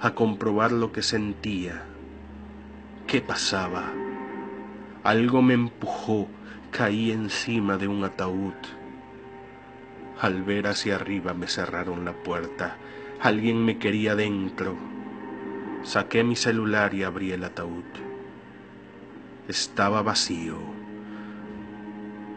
a 0.00 0.14
comprobar 0.14 0.72
lo 0.72 0.92
que 0.92 1.02
sentía. 1.02 1.82
¿Qué 3.06 3.20
pasaba? 3.20 3.92
Algo 5.04 5.42
me 5.42 5.52
empujó, 5.52 6.26
caí 6.70 7.10
encima 7.10 7.76
de 7.76 7.88
un 7.88 8.02
ataúd. 8.04 8.54
Al 10.18 10.42
ver 10.42 10.68
hacia 10.68 10.94
arriba 10.94 11.34
me 11.34 11.48
cerraron 11.48 12.06
la 12.06 12.14
puerta. 12.14 12.78
Alguien 13.20 13.62
me 13.62 13.78
quería 13.78 14.16
dentro. 14.16 14.74
Saqué 15.82 16.24
mi 16.24 16.36
celular 16.36 16.94
y 16.94 17.02
abrí 17.02 17.32
el 17.32 17.44
ataúd. 17.44 17.84
Estaba 19.48 20.00
vacío, 20.00 20.79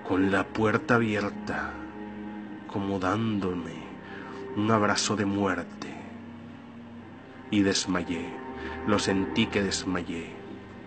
con 0.07 0.31
la 0.31 0.43
puerta 0.43 0.95
abierta, 0.95 1.71
como 2.67 2.99
dándome 2.99 3.71
un 4.57 4.69
abrazo 4.69 5.15
de 5.15 5.25
muerte 5.25 5.87
y 7.49 7.61
desmayé. 7.61 8.25
Lo 8.85 8.99
sentí 8.99 9.45
que 9.45 9.63
desmayé. 9.63 10.27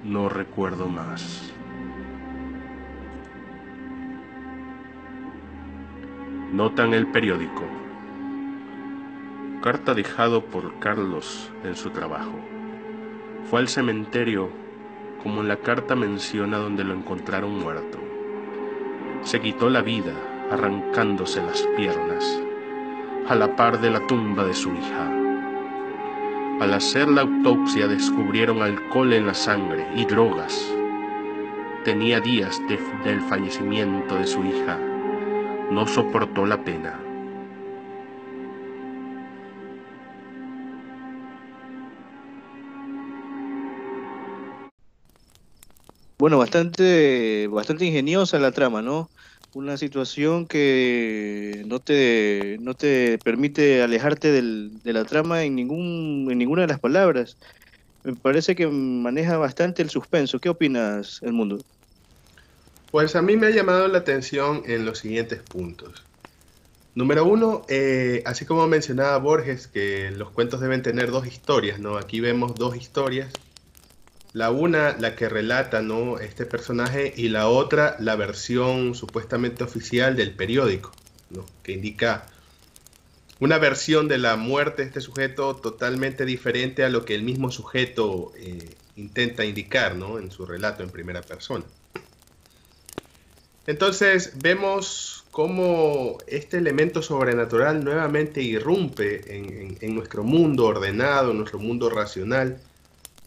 No 0.05 0.29
recuerdo 0.29 0.87
más. 0.89 1.53
Nota 6.53 6.85
en 6.85 6.95
el 6.95 7.07
periódico. 7.07 7.63
Carta 9.63 9.95
dejado 9.95 10.45
por 10.45 10.79
Carlos 10.79 11.51
en 11.65 11.75
su 11.75 11.91
trabajo. 11.91 12.39
Fue 13.51 13.61
al 13.61 13.69
cementerio, 13.69 14.51
como 15.23 15.41
en 15.41 15.49
la 15.49 15.57
carta 15.57 15.97
menciona 15.97 16.59
donde 16.59 16.85
lo 16.85 16.95
encontraron 16.95 17.59
muerto. 17.59 18.06
Se 19.27 19.41
quitó 19.41 19.69
la 19.69 19.83
vida 19.83 20.13
arrancándose 20.53 21.43
las 21.43 21.61
piernas, 21.77 22.41
a 23.29 23.35
la 23.35 23.57
par 23.57 23.81
de 23.81 23.91
la 23.91 23.99
tumba 24.07 24.45
de 24.45 24.55
su 24.55 24.73
hija. 24.73 25.11
Al 26.61 26.73
hacer 26.73 27.09
la 27.09 27.23
autopsia 27.23 27.89
descubrieron 27.89 28.63
alcohol 28.63 29.13
en 29.13 29.27
la 29.27 29.35
sangre 29.35 29.85
y 29.97 30.05
drogas. 30.05 30.73
Tenía 31.83 32.21
días 32.21 32.63
del 33.03 33.21
fallecimiento 33.23 34.15
de 34.15 34.29
su 34.29 34.45
hija. 34.45 34.79
No 35.73 35.89
soportó 35.89 36.47
la 36.47 36.63
pena. 36.63 37.01
Bueno, 46.27 46.39
bastante, 46.39 47.47
bastante 47.47 47.85
ingeniosa 47.85 48.41
la 48.41 48.51
trama, 48.51 48.83
¿no? 48.83 49.09
una 49.55 49.77
situación 49.77 50.49
que 50.49 51.63
no 51.69 51.79
te, 51.79 52.57
no 52.61 52.75
te 52.75 53.19
permite 53.19 53.81
alejarte 53.81 54.33
del, 54.33 54.83
de 54.83 54.93
la 54.93 55.05
trama 55.05 55.45
en, 55.45 55.55
ningún, 55.55 56.27
en 56.29 56.37
ninguna 56.37 56.63
de 56.63 56.67
las 56.67 56.81
palabras. 56.81 57.37
Me 58.03 58.17
parece 58.17 58.57
que 58.57 58.67
maneja 58.67 59.37
bastante 59.37 59.83
el 59.83 59.89
suspenso. 59.91 60.41
¿Qué 60.41 60.49
opinas, 60.49 61.21
El 61.23 61.33
Mundo? 61.33 61.59
Pues 62.91 63.15
a 63.15 63.23
mí 63.23 63.37
me 63.37 63.47
ha 63.47 63.51
llamado 63.51 63.87
la 63.87 63.99
atención 63.99 64.65
en 64.67 64.85
los 64.85 64.99
siguientes 64.99 65.41
puntos. 65.43 66.03
Número 66.97 67.25
uno, 67.25 67.65
eh, 67.69 68.25
así 68.27 68.45
como 68.45 68.67
mencionaba 68.67 69.17
Borges, 69.19 69.69
que 69.69 70.11
los 70.11 70.33
cuentos 70.33 70.61
deben 70.61 70.83
tener 70.83 71.13
dos 71.13 71.25
historias, 71.25 71.79
¿no? 71.79 71.99
Aquí 71.99 72.19
vemos 72.19 72.57
dos 72.57 72.75
historias 72.75 73.33
la 74.37 74.51
una, 74.51 74.95
la 74.99 75.17
que 75.17 75.31
relata 75.31 75.81
¿no? 75.81 76.19
este 76.19 76.45
personaje, 76.45 77.11
y 77.17 77.31
la 77.31 77.49
otra, 77.49 77.97
la 78.01 78.17
versión 78.17 78.95
supuestamente 78.95 79.65
oficial 79.65 80.15
del 80.15 80.35
periódico, 80.35 80.93
que 81.63 81.73
indica 81.73 82.27
una 83.41 83.57
versión 83.57 84.09
de 84.09 84.19
la 84.19 84.37
muerte 84.37 84.83
de 84.83 84.89
este 84.89 85.01
sujeto 85.01 85.57
totalmente 85.57 86.27
diferente 86.27 86.85
a 86.85 86.91
lo 86.91 87.07
que 87.07 87.15
el 87.15 87.23
mismo 87.23 87.51
sujeto 87.51 88.35
eh, 88.37 88.75
intenta 88.97 89.43
indicar 89.43 89.97
¿no? 89.97 90.19
en 90.19 90.31
su 90.31 90.45
relato 90.45 90.83
en 90.83 90.91
primera 90.91 91.23
persona. 91.23 91.65
Entonces 93.67 94.33
vemos 94.43 95.25
cómo 95.31 96.19
este 96.27 96.59
elemento 96.59 97.01
sobrenatural 97.01 97.83
nuevamente 97.83 98.43
irrumpe 98.43 99.35
en, 99.35 99.79
en 99.81 99.95
nuestro 99.95 100.25
mundo 100.25 100.67
ordenado, 100.67 101.31
en 101.31 101.39
nuestro 101.39 101.59
mundo 101.59 101.89
racional, 101.89 102.61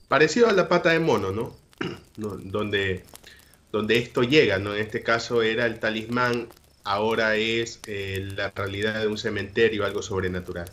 parecido 0.10 0.50
a 0.50 0.54
la 0.54 0.68
pata 0.68 0.90
de 0.90 1.00
mono, 1.00 1.32
¿no? 1.32 1.56
donde, 2.18 3.06
donde 3.72 3.98
esto 3.98 4.24
llega, 4.24 4.60
¿no? 4.60 4.76
En 4.76 4.82
este 4.82 5.02
caso 5.02 5.42
era 5.42 5.66
el 5.66 5.80
talismán, 5.80 6.50
ahora 6.84 7.36
es 7.36 7.80
eh, 7.88 8.28
la 8.36 8.52
realidad 8.54 9.00
de 9.00 9.08
un 9.08 9.18
cementerio, 9.18 9.86
algo 9.86 10.02
sobrenatural. 10.02 10.70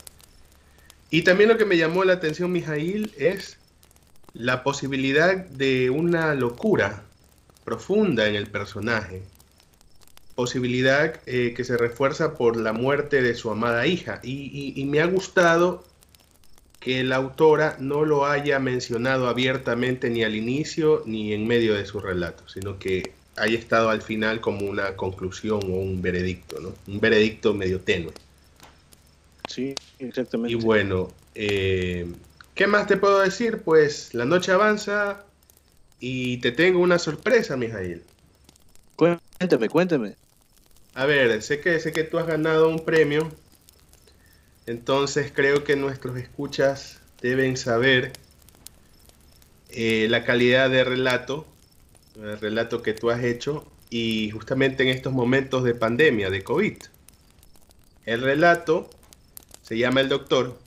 Y 1.09 1.21
también 1.21 1.49
lo 1.49 1.57
que 1.57 1.65
me 1.65 1.77
llamó 1.77 2.03
la 2.03 2.13
atención, 2.13 2.51
Mijail, 2.51 3.13
es 3.17 3.57
la 4.33 4.63
posibilidad 4.63 5.37
de 5.37 5.89
una 5.89 6.33
locura 6.33 7.03
profunda 7.63 8.27
en 8.27 8.35
el 8.35 8.47
personaje. 8.47 9.21
Posibilidad 10.35 11.21
eh, 11.25 11.53
que 11.55 11.63
se 11.63 11.77
refuerza 11.77 12.35
por 12.35 12.57
la 12.57 12.73
muerte 12.73 13.21
de 13.21 13.35
su 13.35 13.51
amada 13.51 13.85
hija. 13.87 14.19
y 14.23 14.83
me 14.85 14.99
ha 14.99 15.05
gustado 15.05 15.83
que 16.87 17.03
la 17.03 17.17
autora 17.17 17.75
no 17.81 18.05
lo 18.05 18.25
haya 18.25 18.59
mencionado 18.59 19.27
abiertamente 19.27 20.09
ni 20.09 20.23
al 20.23 20.35
inicio 20.35 21.03
ni 21.05 21.33
en 21.33 21.45
medio 21.45 21.75
de 21.75 21.85
su 21.85 21.99
relato, 21.99 22.47
sino 22.47 22.79
que 22.79 23.11
haya 23.35 23.59
estado 23.59 23.89
al 23.89 24.01
final 24.01 24.39
como 24.39 24.65
una 24.65 24.95
conclusión 24.95 25.59
o 25.65 25.75
un 25.75 26.01
veredicto, 26.01 26.61
¿no? 26.61 26.73
Un 26.87 27.01
veredicto 27.01 27.53
medio 27.53 27.81
tenue. 27.81 28.13
Sí, 29.49 29.75
exactamente. 29.99 30.53
Y 30.53 30.55
bueno, 30.55 31.11
eh, 31.35 32.09
¿qué 32.55 32.67
más 32.67 32.87
te 32.87 32.95
puedo 32.95 33.19
decir? 33.19 33.63
Pues 33.63 34.13
la 34.13 34.23
noche 34.23 34.53
avanza 34.53 35.25
y 35.99 36.37
te 36.37 36.53
tengo 36.53 36.79
una 36.79 36.99
sorpresa, 36.99 37.57
Mijail. 37.57 38.01
Cuéntame, 38.95 39.67
cuéntame. 39.67 40.15
A 40.93 41.05
ver, 41.05 41.41
sé 41.41 41.59
que, 41.59 41.81
sé 41.81 41.91
que 41.91 42.05
tú 42.05 42.17
has 42.17 42.27
ganado 42.27 42.69
un 42.69 42.79
premio, 42.79 43.29
entonces 44.67 45.31
creo 45.33 45.63
que 45.63 45.75
nuestros 45.75 46.17
escuchas 46.17 46.99
deben 47.21 47.57
saber 47.57 48.11
eh, 49.69 50.07
la 50.09 50.23
calidad 50.23 50.69
de 50.69 50.83
relato, 50.83 51.47
el 52.15 52.37
relato 52.39 52.81
que 52.81 52.93
tú 52.93 53.09
has 53.09 53.23
hecho 53.23 53.65
y 53.89 54.29
justamente 54.31 54.83
en 54.83 54.89
estos 54.89 55.13
momentos 55.13 55.63
de 55.63 55.73
pandemia, 55.73 56.29
de 56.29 56.43
COVID. 56.43 56.77
El 58.05 58.21
relato 58.21 58.89
se 59.61 59.77
llama 59.77 60.01
El 60.01 60.09
Doctor. 60.09 60.57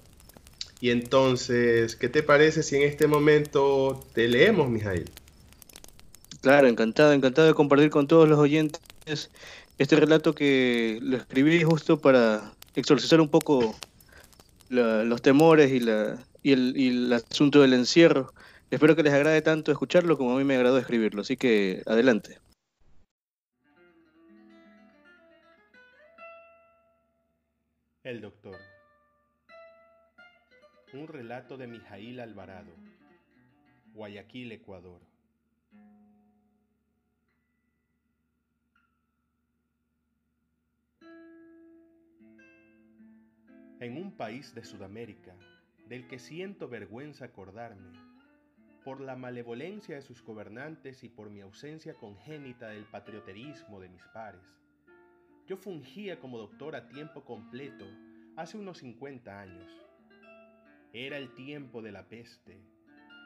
Y 0.80 0.90
entonces, 0.90 1.94
¿qué 1.94 2.08
te 2.08 2.22
parece 2.22 2.62
si 2.62 2.76
en 2.76 2.82
este 2.82 3.06
momento 3.06 4.02
te 4.14 4.28
leemos, 4.28 4.70
Mijail? 4.70 5.10
Claro, 6.40 6.68
encantado, 6.68 7.12
encantado 7.12 7.46
de 7.48 7.54
compartir 7.54 7.90
con 7.90 8.06
todos 8.06 8.26
los 8.26 8.38
oyentes 8.38 8.80
este 9.76 9.96
relato 9.96 10.34
que 10.34 10.98
lo 11.02 11.18
escribí 11.18 11.62
justo 11.64 11.98
para 11.98 12.54
exorcizar 12.74 13.20
un 13.20 13.28
poco 13.28 13.74
los 14.70 15.20
temores 15.20 15.72
y, 15.72 15.80
la, 15.80 16.18
y, 16.42 16.52
el, 16.52 16.74
y 16.76 16.88
el 16.88 17.12
asunto 17.12 17.60
del 17.60 17.74
encierro. 17.74 18.32
Espero 18.70 18.94
que 18.94 19.02
les 19.02 19.12
agrade 19.12 19.42
tanto 19.42 19.72
escucharlo 19.72 20.16
como 20.16 20.34
a 20.34 20.38
mí 20.38 20.44
me 20.44 20.54
agradó 20.54 20.78
escribirlo, 20.78 21.22
así 21.22 21.36
que 21.36 21.82
adelante. 21.86 22.38
El 28.04 28.20
doctor. 28.20 28.56
Un 30.92 31.06
relato 31.06 31.56
de 31.56 31.66
Mijail 31.66 32.18
Alvarado, 32.20 32.72
Guayaquil, 33.92 34.52
Ecuador. 34.52 35.09
En 43.80 43.96
un 43.96 44.12
país 44.12 44.54
de 44.54 44.62
Sudamérica, 44.62 45.34
del 45.88 46.06
que 46.06 46.18
siento 46.18 46.68
vergüenza 46.68 47.24
acordarme, 47.24 47.98
por 48.84 49.00
la 49.00 49.16
malevolencia 49.16 49.94
de 49.94 50.02
sus 50.02 50.22
gobernantes 50.22 51.02
y 51.02 51.08
por 51.08 51.30
mi 51.30 51.40
ausencia 51.40 51.94
congénita 51.94 52.68
del 52.68 52.84
patrioterismo 52.84 53.80
de 53.80 53.88
mis 53.88 54.02
pares, 54.12 54.60
yo 55.46 55.56
fungía 55.56 56.20
como 56.20 56.36
doctor 56.36 56.76
a 56.76 56.88
tiempo 56.88 57.24
completo 57.24 57.86
hace 58.36 58.58
unos 58.58 58.76
50 58.80 59.40
años. 59.40 59.72
Era 60.92 61.16
el 61.16 61.34
tiempo 61.34 61.80
de 61.80 61.92
la 61.92 62.06
peste, 62.06 62.60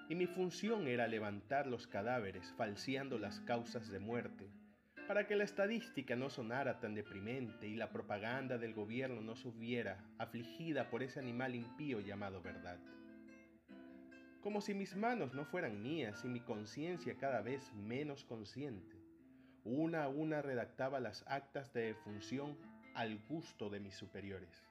y 0.09 0.15
mi 0.15 0.29
función 0.29 0.87
era 0.87 1.09
levantar 1.09 1.67
los 1.67 1.89
cadáveres 1.89 2.55
falseando 2.57 3.19
las 3.19 3.41
causas 3.41 3.89
de 3.89 3.99
muerte, 3.99 4.49
para 5.07 5.27
que 5.27 5.37
la 5.37 5.45
estadística 5.45 6.17
no 6.17 6.31
sonara 6.31 6.81
tan 6.81 6.95
deprimente 6.95 7.69
y 7.69 7.77
la 7.77 7.91
propaganda 7.91 8.57
del 8.57 8.73
gobierno 8.73 9.21
no 9.21 9.37
subiera 9.37 10.03
afligida 10.19 10.89
por 10.89 11.03
ese 11.03 11.21
animal 11.21 11.55
impío 11.55 12.01
llamado 12.01 12.41
verdad. 12.41 12.79
Como 14.41 14.61
si 14.61 14.73
mis 14.73 14.97
manos 14.97 15.35
no 15.35 15.45
fueran 15.45 15.83
mías 15.83 16.25
y 16.25 16.29
mi 16.29 16.41
conciencia 16.41 17.17
cada 17.19 17.43
vez 17.43 17.73
menos 17.75 18.25
consciente, 18.25 18.97
una 19.65 20.05
a 20.05 20.09
una 20.09 20.41
redactaba 20.41 21.01
las 21.01 21.25
actas 21.27 21.73
de 21.75 21.87
defunción 21.87 22.57
al 22.95 23.19
gusto 23.29 23.69
de 23.69 23.81
mis 23.81 23.95
superiores. 23.95 24.69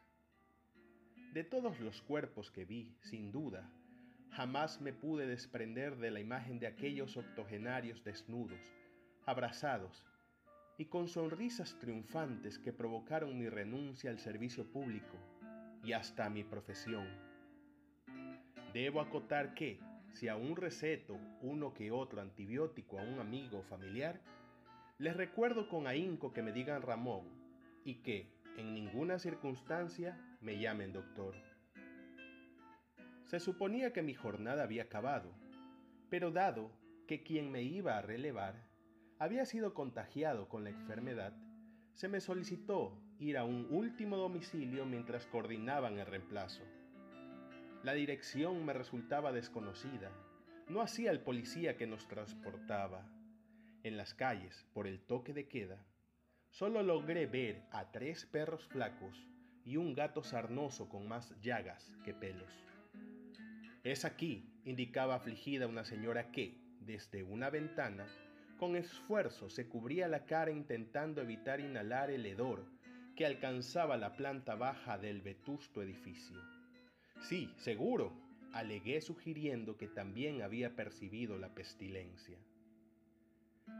De 1.34 1.44
todos 1.44 1.80
los 1.80 2.02
cuerpos 2.02 2.52
que 2.52 2.66
vi, 2.66 2.96
sin 3.02 3.32
duda, 3.32 3.70
jamás 4.32 4.82
me 4.82 4.94
pude 4.94 5.28
desprender 5.28 5.98
de 5.98 6.12
la 6.12 6.20
imagen 6.20 6.60
de 6.60 6.68
aquellos 6.68 7.18
octogenarios 7.18 8.04
desnudos, 8.04 8.62
abrazados 9.26 10.06
y 10.78 10.86
con 10.86 11.08
sonrisas 11.08 11.78
triunfantes 11.80 12.58
que 12.58 12.74
provocaron 12.74 13.38
mi 13.38 13.48
renuncia 13.50 14.10
al 14.10 14.20
servicio 14.20 14.66
público 14.72 15.18
y 15.84 15.94
hasta 15.94 16.26
a 16.26 16.30
mi 16.30 16.44
profesión. 16.44 17.08
Debo 18.74 19.02
acotar 19.02 19.54
que, 19.54 19.80
si 20.14 20.28
aún 20.28 20.56
receto 20.56 21.18
uno 21.42 21.74
que 21.74 21.92
otro 21.92 22.22
antibiótico 22.22 23.00
a 23.00 23.04
un 23.04 23.20
amigo 23.20 23.60
o 23.60 23.64
familiar, 23.64 24.20
les 24.98 25.16
recuerdo 25.16 25.68
con 25.70 25.88
ahínco 25.88 26.34
que 26.34 26.42
me 26.42 26.52
digan 26.52 26.82
Ramón 26.82 27.28
y 27.84 27.96
que, 27.96 28.32
en 28.58 28.74
ninguna 28.74 29.20
circunstancia, 29.20 30.18
me 30.42 30.60
llamen 30.60 30.94
doctor. 30.94 31.36
Se 33.26 33.40
suponía 33.40 33.94
que 33.94 34.02
mi 34.02 34.14
jornada 34.14 34.64
había 34.64 34.84
acabado, 34.84 35.32
pero 36.10 36.32
dado 36.32 36.72
que 37.08 37.24
quien 37.24 37.52
me 37.52 37.64
iba 37.64 37.98
a 37.98 38.02
relevar 38.02 38.73
había 39.20 39.46
sido 39.46 39.74
contagiado 39.74 40.50
con 40.50 40.64
la 40.64 40.70
enfermedad, 40.70 41.34
se 41.94 42.08
me 42.08 42.22
solicitó 42.22 43.00
ir 43.20 43.38
a 43.38 43.46
un 43.46 43.68
último 43.70 44.18
domicilio 44.18 44.86
mientras 44.86 45.26
coordinaban 45.28 46.00
el 46.00 46.06
reemplazo. 46.06 46.64
La 47.84 47.94
dirección 47.94 48.66
me 48.66 48.74
resultaba 48.74 49.32
desconocida, 49.32 50.12
no 50.68 50.82
hacía 50.82 51.12
el 51.12 51.20
policía 51.20 51.78
que 51.78 51.88
nos 51.88 52.08
transportaba. 52.08 53.06
En 53.84 53.98
las 53.98 54.14
calles, 54.14 54.66
por 54.74 54.88
el 54.88 55.02
toque 55.02 55.34
de 55.34 55.48
queda, 55.48 55.86
solo 56.50 56.82
logré 56.84 57.26
ver 57.26 57.64
a 57.72 57.92
tres 57.92 58.26
perros 58.26 58.66
flacos 58.68 59.28
y 59.66 59.78
un 59.78 59.94
gato 59.94 60.24
sarnoso 60.24 60.90
con 60.90 61.08
más 61.08 61.34
llagas 61.42 61.94
que 62.04 62.14
pelos. 62.14 62.52
Es 63.84 64.06
aquí, 64.06 64.50
indicaba 64.64 65.16
afligida 65.16 65.68
una 65.68 65.84
señora 65.84 66.32
que, 66.32 66.58
desde 66.80 67.24
una 67.24 67.50
ventana, 67.50 68.08
con 68.64 68.78
esfuerzo 68.78 69.50
se 69.50 69.68
cubría 69.68 70.08
la 70.08 70.26
cara 70.26 70.50
intentando 70.50 71.22
evitar 71.22 71.60
inhalar 71.60 72.10
el 72.10 72.26
hedor 72.26 72.64
que 73.14 73.26
alcanzaba 73.26 73.98
la 73.98 74.16
planta 74.16 74.56
baja 74.56 74.98
del 74.98 75.22
vetusto 75.22 75.82
edificio. 75.82 76.40
Sí, 77.20 77.54
seguro, 77.58 78.14
alegué 78.54 79.02
sugiriendo 79.02 79.76
que 79.76 79.90
también 79.90 80.44
había 80.44 80.78
percibido 80.78 81.38
la 81.38 81.50
pestilencia. 81.54 82.38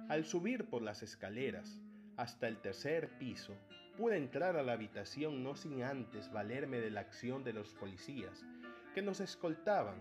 Al 0.10 0.26
subir 0.26 0.66
por 0.66 0.82
las 0.82 1.02
escaleras 1.02 1.80
hasta 2.18 2.50
el 2.50 2.58
tercer 2.58 3.18
piso, 3.18 3.56
pude 3.96 4.18
entrar 4.18 4.58
a 4.58 4.64
la 4.64 4.74
habitación 4.74 5.46
no 5.46 5.56
sin 5.56 5.82
antes 5.84 6.30
valerme 6.30 6.82
de 6.82 6.92
la 6.92 7.00
acción 7.00 7.46
de 7.46 7.54
los 7.54 7.74
policías, 7.74 8.44
que 8.94 9.02
nos 9.02 9.22
escoltaban, 9.22 9.96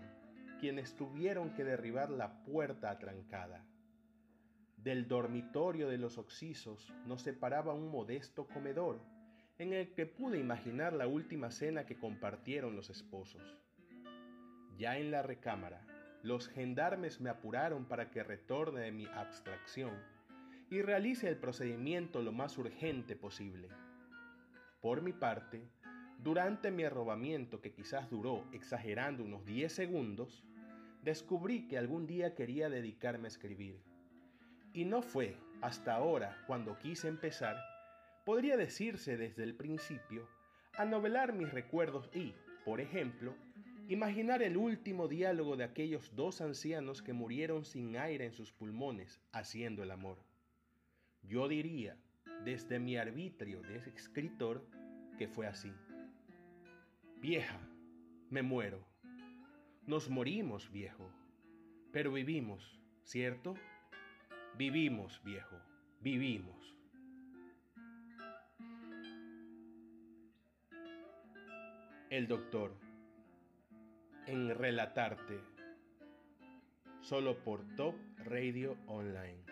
quienes 0.59 0.97
tuvieron 0.97 1.55
que 1.55 1.63
derribar 1.63 2.11
la 2.11 2.43
puerta 2.43 2.91
atrancada. 2.91 3.65
Del 4.83 5.07
dormitorio 5.07 5.89
de 5.89 5.97
los 5.97 6.19
oxisos 6.19 6.93
nos 7.07 7.23
separaba 7.23 7.73
un 7.73 7.89
modesto 7.89 8.49
comedor, 8.49 8.99
en 9.59 9.73
el 9.73 9.95
que 9.95 10.07
pude 10.07 10.41
imaginar 10.41 10.93
la 10.93 11.07
última 11.07 11.53
cena 11.53 11.87
que 11.87 12.01
compartieron 12.01 12.75
los 12.75 12.91
esposos. 12.91 13.43
Ya 14.77 14.99
en 14.99 15.13
la 15.13 15.23
recámara, 15.23 15.87
los 16.25 16.49
gendarmes 16.49 17.21
me 17.21 17.31
apuraron 17.31 17.85
para 17.85 18.11
que 18.11 18.25
retorne 18.25 18.81
de 18.81 18.91
mi 18.91 19.07
abstracción 19.07 19.95
y 20.69 20.83
realice 20.83 21.29
el 21.29 21.37
procedimiento 21.37 22.21
lo 22.21 22.33
más 22.33 22.59
urgente 22.59 23.15
posible. 23.15 23.69
Por 24.81 25.01
mi 25.01 25.13
parte, 25.13 25.63
durante 26.19 26.73
mi 26.73 26.83
arrobamiento, 26.83 27.61
que 27.61 27.73
quizás 27.73 28.11
duró 28.11 28.49
exagerando 28.51 29.23
unos 29.23 29.45
10 29.45 29.73
segundos, 29.73 30.43
descubrí 31.03 31.69
que 31.69 31.79
algún 31.79 32.09
día 32.09 32.35
quería 32.35 32.69
dedicarme 32.69 33.27
a 33.27 33.29
escribir. 33.29 33.92
Y 34.75 34.85
no 34.85 35.03
fue 35.03 35.37
hasta 35.61 35.95
ahora 35.95 36.43
cuando 36.47 36.79
quise 36.79 37.09
empezar, 37.09 37.57
podría 38.25 38.57
decirse 38.57 39.17
desde 39.17 39.45
el 39.45 39.55
principio, 39.55 40.29
a 40.77 40.85
novelar 40.85 41.33
mis 41.33 41.53
recuerdos 41.53 42.09
y, 42.15 42.35
por 42.65 42.81
ejemplo, 42.81 43.35
imaginar 43.89 44.43
el 44.43 44.57
último 44.57 45.09
diálogo 45.09 45.57
de 45.57 45.65
aquellos 45.65 46.15
dos 46.17 46.41
ancianos 46.41 47.03
que 47.03 47.13
murieron 47.13 47.65
sin 47.65 47.97
aire 47.97 48.25
en 48.25 48.33
sus 48.33 48.53
pulmones 48.53 49.21
haciendo 49.33 49.83
el 49.83 49.91
amor. 49.91 50.19
Yo 51.23 51.47
diría, 51.49 51.97
desde 52.45 52.79
mi 52.79 52.97
arbitrio 52.97 53.61
de 53.63 53.77
escritor, 53.95 54.67
que 55.19 55.29
fue 55.29 55.47
así. 55.47 55.73
Vieja, 57.21 57.61
me 58.31 58.43
muero. 58.43 58.85
Nos 59.87 60.09
morimos, 60.09 60.73
viejo. 60.73 61.11
Pero 61.93 62.13
vivimos, 62.13 62.81
¿cierto? 63.05 63.55
Vivimos, 64.57 65.23
viejo, 65.25 65.57
vivimos. 66.01 66.77
El 72.11 72.29
doctor, 72.29 72.77
en 74.27 74.55
relatarte, 74.55 75.41
solo 77.01 77.43
por 77.43 77.65
Top 77.77 77.95
Radio 78.19 78.77
Online. 78.87 79.52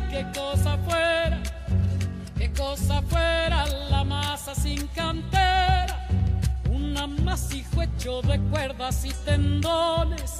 qué 0.11 0.25
cosa 0.35 0.77
fuera, 0.85 1.41
qué 2.37 2.51
cosa 2.51 3.01
fuera 3.03 3.65
la 3.89 4.03
masa 4.03 4.53
sin 4.53 4.85
cantera, 4.87 6.07
un 6.69 6.97
amasijo 6.97 7.81
hecho 7.81 8.21
de 8.21 8.37
cuerdas 8.51 9.05
y 9.05 9.13
tendones, 9.25 10.39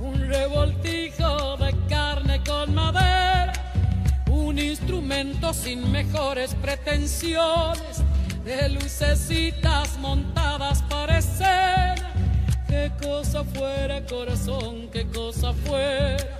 un 0.00 0.18
revoltijo 0.26 1.58
de 1.58 1.74
carne 1.88 2.40
con 2.44 2.74
madera, 2.74 3.52
un 4.30 4.58
instrumento 4.58 5.52
sin 5.52 5.92
mejores 5.92 6.54
pretensiones, 6.54 8.02
de 8.42 8.70
lucecitas 8.70 9.98
montadas 9.98 10.82
para 10.84 11.18
escena. 11.18 12.10
Qué 12.66 12.90
cosa 13.02 13.44
fuera 13.44 14.02
corazón, 14.06 14.88
qué 14.90 15.06
cosa 15.08 15.52
fuera, 15.52 16.39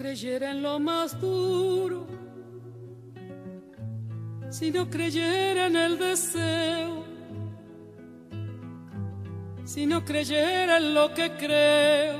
Creyera 0.00 0.52
en 0.52 0.62
lo 0.62 0.80
más 0.80 1.20
duro, 1.20 2.06
si 4.48 4.70
no 4.70 4.88
creyera 4.88 5.66
en 5.66 5.76
el 5.76 5.98
deseo, 5.98 7.04
si 9.62 9.84
no 9.84 10.02
creyera 10.02 10.78
en 10.78 10.94
lo 10.94 11.12
que 11.12 11.32
creo, 11.32 12.18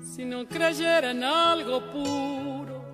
si 0.00 0.24
no 0.24 0.46
creyera 0.46 1.10
en 1.10 1.24
algo 1.24 1.80
puro, 1.90 2.84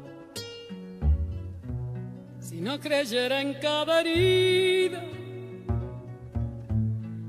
si 2.40 2.62
no 2.62 2.80
creyera 2.80 3.42
en 3.42 3.52
cada 3.60 4.00
herida, 4.00 5.02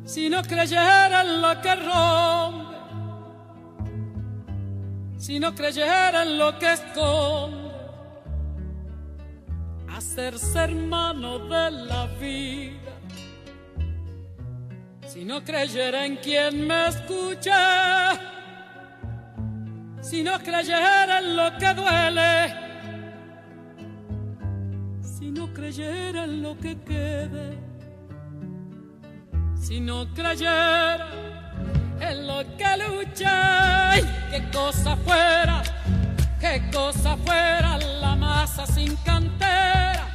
si 0.06 0.30
no 0.30 0.42
creyera 0.44 1.24
en 1.24 1.42
lo 1.42 1.62
que 1.62 1.76
rompe, 1.76 2.65
si 5.26 5.40
no 5.40 5.56
creyera 5.56 6.22
en 6.22 6.38
lo 6.38 6.60
que 6.60 6.72
esconde, 6.72 7.72
hacerse 9.90 10.60
hermano 10.60 11.40
de 11.40 11.72
la 11.72 12.06
vida. 12.22 12.94
Si 15.08 15.26
no 15.26 15.44
creyera 15.44 16.06
en 16.06 16.18
quien 16.18 16.68
me 16.68 16.90
escucha, 16.90 18.12
si 20.00 20.22
no 20.22 20.38
creyera 20.38 21.18
en 21.18 21.36
lo 21.36 21.58
que 21.58 21.74
duele, 21.74 22.54
si 25.02 25.32
no 25.32 25.52
creyera 25.52 26.26
en 26.26 26.44
lo 26.44 26.56
que 26.56 26.80
quede, 26.82 27.58
si 29.60 29.80
no 29.80 30.06
creyera 30.14 31.35
en 32.00 32.28
lo 32.28 32.44
que 32.58 32.78
lucha, 32.78 33.92
¡ay! 33.92 34.04
qué 34.32 34.44
cosa 34.52 34.96
fuera, 34.98 35.64
qué 36.40 36.62
cosa 36.72 37.18
fuera 37.18 37.78
la 37.78 38.16
masa 38.16 38.66
sin 38.66 38.96
cantera, 38.98 40.08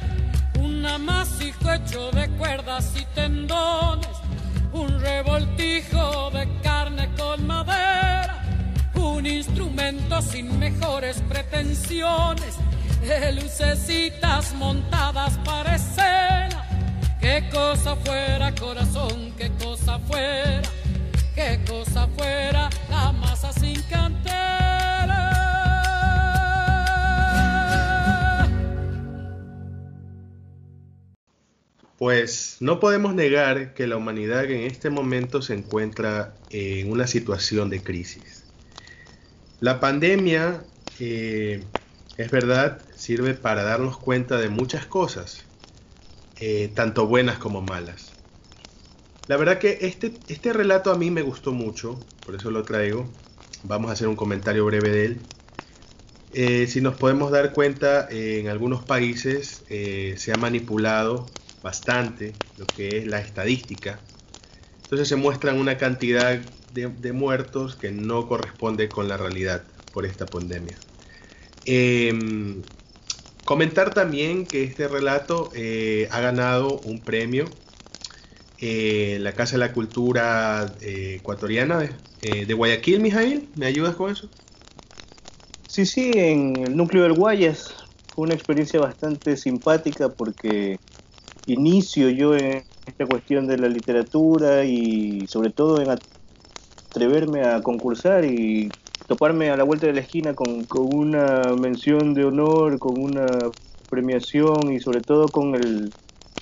un 0.59 0.85
amasijo 0.85 1.71
hecho 1.71 2.11
de 2.11 2.29
cuerdas 2.37 2.93
y 2.99 3.05
tendones, 3.15 4.09
un 4.73 4.99
revoltijo 4.99 6.29
de 6.31 6.47
carne 6.61 7.09
con 7.17 7.45
madera, 7.47 8.43
un 8.95 9.25
instrumento 9.25 10.21
sin 10.21 10.59
mejores 10.59 11.21
pretensiones, 11.27 12.55
de 13.01 13.33
lucecitas 13.33 14.53
montadas 14.53 15.37
para 15.43 15.75
escena, 15.75 16.63
qué 17.19 17.49
cosa 17.51 17.95
fuera 17.95 18.53
corazón, 18.53 19.33
qué 19.37 19.51
cosa 19.53 19.97
fuera 19.99 20.69
qué 21.35 21.59
cosa 21.67 22.07
fuera 22.17 22.69
la 22.89 23.11
masa 23.13 23.51
sin 23.53 23.81
cantera. 23.83 24.31
Pues 31.97 32.57
no 32.59 32.79
podemos 32.79 33.13
negar 33.13 33.73
que 33.73 33.85
la 33.87 33.97
humanidad 33.97 34.45
en 34.45 34.61
este 34.61 34.89
momento 34.89 35.41
se 35.41 35.53
encuentra 35.53 36.33
en 36.49 36.91
una 36.91 37.05
situación 37.05 37.69
de 37.69 37.83
crisis. 37.83 38.45
La 39.59 39.79
pandemia, 39.79 40.63
eh, 40.99 41.63
es 42.17 42.31
verdad, 42.31 42.81
sirve 42.95 43.35
para 43.35 43.63
darnos 43.63 43.97
cuenta 43.97 44.37
de 44.37 44.49
muchas 44.49 44.87
cosas, 44.87 45.45
eh, 46.39 46.71
tanto 46.73 47.05
buenas 47.05 47.37
como 47.37 47.61
malas. 47.61 48.10
La 49.31 49.37
verdad 49.37 49.59
que 49.59 49.77
este, 49.79 50.11
este 50.27 50.51
relato 50.51 50.91
a 50.91 50.97
mí 50.97 51.09
me 51.09 51.21
gustó 51.21 51.53
mucho, 51.53 51.97
por 52.25 52.35
eso 52.35 52.51
lo 52.51 52.63
traigo. 52.63 53.07
Vamos 53.63 53.89
a 53.89 53.93
hacer 53.93 54.09
un 54.09 54.17
comentario 54.17 54.65
breve 54.65 54.89
de 54.89 55.05
él. 55.05 55.21
Eh, 56.33 56.67
si 56.67 56.81
nos 56.81 56.97
podemos 56.97 57.31
dar 57.31 57.53
cuenta, 57.53 58.09
eh, 58.11 58.41
en 58.41 58.49
algunos 58.49 58.83
países 58.83 59.63
eh, 59.69 60.15
se 60.17 60.33
ha 60.33 60.35
manipulado 60.35 61.27
bastante 61.63 62.33
lo 62.57 62.65
que 62.65 62.97
es 62.97 63.07
la 63.07 63.21
estadística. 63.21 64.01
Entonces 64.83 65.07
se 65.07 65.15
muestran 65.15 65.57
una 65.57 65.77
cantidad 65.77 66.37
de, 66.73 66.89
de 66.89 67.13
muertos 67.13 67.77
que 67.77 67.89
no 67.89 68.27
corresponde 68.27 68.89
con 68.89 69.07
la 69.07 69.15
realidad 69.15 69.63
por 69.93 70.05
esta 70.05 70.25
pandemia. 70.25 70.75
Em, 71.63 72.61
comentar 73.45 73.93
también 73.93 74.45
que 74.45 74.65
este 74.65 74.89
relato 74.89 75.53
ha 76.09 76.19
ganado 76.19 76.81
un 76.81 76.99
premio 76.99 77.45
eh, 78.61 79.17
la 79.19 79.33
Casa 79.33 79.53
de 79.53 79.59
la 79.59 79.73
Cultura 79.73 80.75
eh, 80.81 81.15
Ecuatoriana 81.19 81.79
de, 81.79 81.89
eh, 82.21 82.45
de, 82.45 82.53
Guayaquil, 82.53 82.99
Mijail. 82.99 83.49
¿Me 83.55 83.65
ayudas 83.65 83.95
con 83.95 84.11
eso? 84.11 84.29
Sí, 85.67 85.87
sí, 85.87 86.11
en 86.13 86.55
el 86.57 86.77
núcleo 86.77 87.01
del 87.03 87.13
Guayas. 87.13 87.73
Fue 88.13 88.25
una 88.25 88.35
experiencia 88.35 88.79
bastante 88.79 89.35
simpática 89.35 90.09
porque 90.09 90.77
inicio 91.47 92.09
yo 92.09 92.35
en 92.35 92.63
esta 92.85 93.07
cuestión 93.07 93.47
de 93.47 93.57
la 93.57 93.67
literatura 93.67 94.63
y 94.63 95.25
sobre 95.27 95.49
todo 95.49 95.81
en 95.81 95.97
atreverme 96.91 97.43
a 97.43 97.63
concursar 97.63 98.25
y 98.25 98.69
toparme 99.07 99.49
a 99.49 99.57
la 99.57 99.63
vuelta 99.63 99.87
de 99.87 99.93
la 99.93 100.01
esquina 100.01 100.35
con 100.35 100.67
una 100.69 101.55
mención 101.55 102.13
de 102.13 102.25
honor, 102.25 102.77
con 102.77 103.01
una 103.01 103.25
premiación 103.89 104.71
y 104.71 104.79
sobre 104.79 105.01
todo 105.01 105.29
con 105.29 105.55
el 105.55 105.91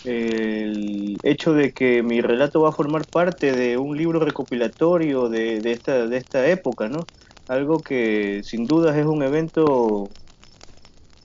el 0.03 1.19
hecho 1.23 1.53
de 1.53 1.73
que 1.73 2.03
mi 2.03 2.21
relato 2.21 2.61
va 2.61 2.69
a 2.69 2.71
formar 2.73 3.07
parte 3.07 3.53
de 3.53 3.77
un 3.77 3.97
libro 3.97 4.19
recopilatorio 4.19 5.29
de, 5.29 5.61
de, 5.61 5.71
esta, 5.73 6.07
de 6.07 6.17
esta 6.17 6.47
época, 6.47 6.89
¿no? 6.89 7.09
Algo 7.47 7.83
que 7.83 8.41
sin 8.43 8.67
dudas 8.67 8.97
es 8.97 9.05
un 9.05 9.23
evento 9.23 10.15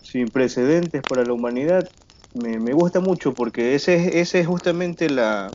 sin 0.01 0.31
precedentes 0.31 1.05
para 1.05 1.25
la 1.25 1.33
humanidad. 1.33 1.89
Me, 2.33 2.59
me 2.61 2.73
gusta 2.75 3.01
mucho 3.01 3.35
porque 3.35 3.75
ese, 3.75 4.21
ese 4.21 4.41
es 4.41 4.47
justamente 4.47 5.09
la, 5.11 5.55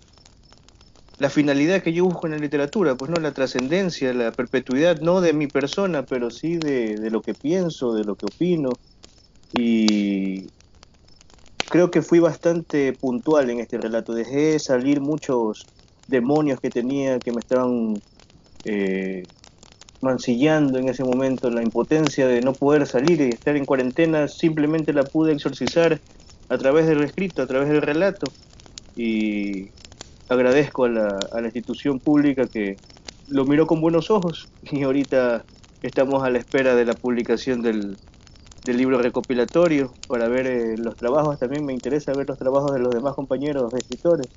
la 1.18 1.30
finalidad 1.30 1.84
que 1.84 1.94
yo 1.94 2.06
busco 2.06 2.28
en 2.28 2.34
la 2.34 2.40
literatura, 2.40 2.96
pues 2.96 3.12
no 3.12 3.20
la 3.20 3.34
trascendencia, 3.34 4.14
la 4.14 4.32
perpetuidad, 4.36 5.00
no 5.02 5.22
de 5.22 5.34
mi 5.34 5.48
persona, 5.48 6.04
pero 6.04 6.30
sí 6.32 6.58
de, 6.58 6.98
de 6.98 7.10
lo 7.12 7.22
que 7.22 7.36
pienso, 7.36 7.94
de 7.94 8.06
lo 8.06 8.16
que 8.16 8.26
opino. 8.28 8.80
Y 9.52 10.52
creo 11.70 11.92
que 11.92 12.02
fui 12.02 12.20
bastante 12.20 12.94
puntual 12.94 13.50
en 13.50 13.60
este 13.60 13.78
relato. 13.78 14.14
Dejé 14.14 14.60
salir 14.60 15.00
muchos 15.00 15.68
demonios 16.08 16.60
que 16.60 16.70
tenía 16.70 17.20
que 17.20 17.32
me 17.32 17.40
estaban 17.40 18.02
eh, 18.66 19.24
mancillando 20.02 20.80
en 20.80 20.90
ese 20.90 21.04
momento. 21.04 21.50
La 21.50 21.62
impotencia 21.62 22.28
de 22.28 22.42
no 22.42 22.54
poder 22.54 22.88
salir 22.88 23.22
y 23.22 23.30
estar 23.30 23.56
en 23.56 23.66
cuarentena 23.66 24.28
simplemente 24.28 24.94
la 24.94 25.04
pude 25.04 25.32
exorcizar 25.32 26.02
a 26.50 26.58
través 26.58 26.88
del 26.88 27.04
escrito, 27.04 27.44
a 27.44 27.48
través 27.48 27.70
del 27.70 27.82
relato. 27.82 28.32
Y 28.96 29.70
agradezco 30.28 30.86
a 30.86 30.90
la, 30.90 31.20
a 31.32 31.40
la 31.40 31.48
institución 31.48 32.00
pública 32.00 32.48
que 32.48 32.78
lo 33.28 33.46
miró 33.46 33.68
con 33.68 33.80
buenos 33.80 34.10
ojos 34.10 34.50
y 34.64 34.82
ahorita 34.82 35.46
estamos 35.84 36.24
a 36.24 36.32
la 36.32 36.40
espera 36.40 36.76
de 36.76 36.86
la 36.86 36.96
publicación 36.96 37.62
del, 37.62 37.96
del 38.70 38.78
libro 38.78 39.00
recopilatorio 39.00 39.92
para 40.08 40.28
ver 40.28 40.46
eh, 40.46 40.78
los 40.78 40.96
trabajos. 40.96 41.40
También 41.40 41.66
me 41.66 41.74
interesa 41.74 42.14
ver 42.14 42.28
los 42.28 42.38
trabajos 42.38 42.72
de 42.72 42.80
los 42.80 42.94
demás 42.94 43.16
compañeros 43.16 43.74
escritores, 43.74 44.28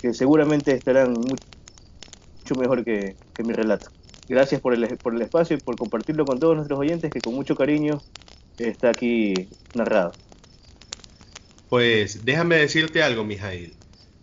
que 0.00 0.14
seguramente 0.14 0.72
estarán 0.72 1.12
mucho 1.12 2.54
mejor 2.56 2.84
que, 2.84 3.16
que 3.34 3.44
mi 3.44 3.52
relato. 3.52 3.90
Gracias 4.28 4.62
por 4.62 4.72
el, 4.72 4.96
por 4.96 5.14
el 5.14 5.20
espacio 5.20 5.58
y 5.58 5.60
por 5.60 5.76
compartirlo 5.76 6.24
con 6.24 6.40
todos 6.40 6.56
nuestros 6.56 6.80
oyentes, 6.80 7.10
que 7.10 7.20
con 7.20 7.34
mucho 7.34 7.54
cariño 7.54 8.00
está 8.56 8.88
aquí 8.88 9.34
narrado. 9.74 10.12
Pues 11.68 12.24
déjame 12.24 12.56
decirte 12.56 13.02
algo, 13.02 13.24
Mijail. 13.24 13.74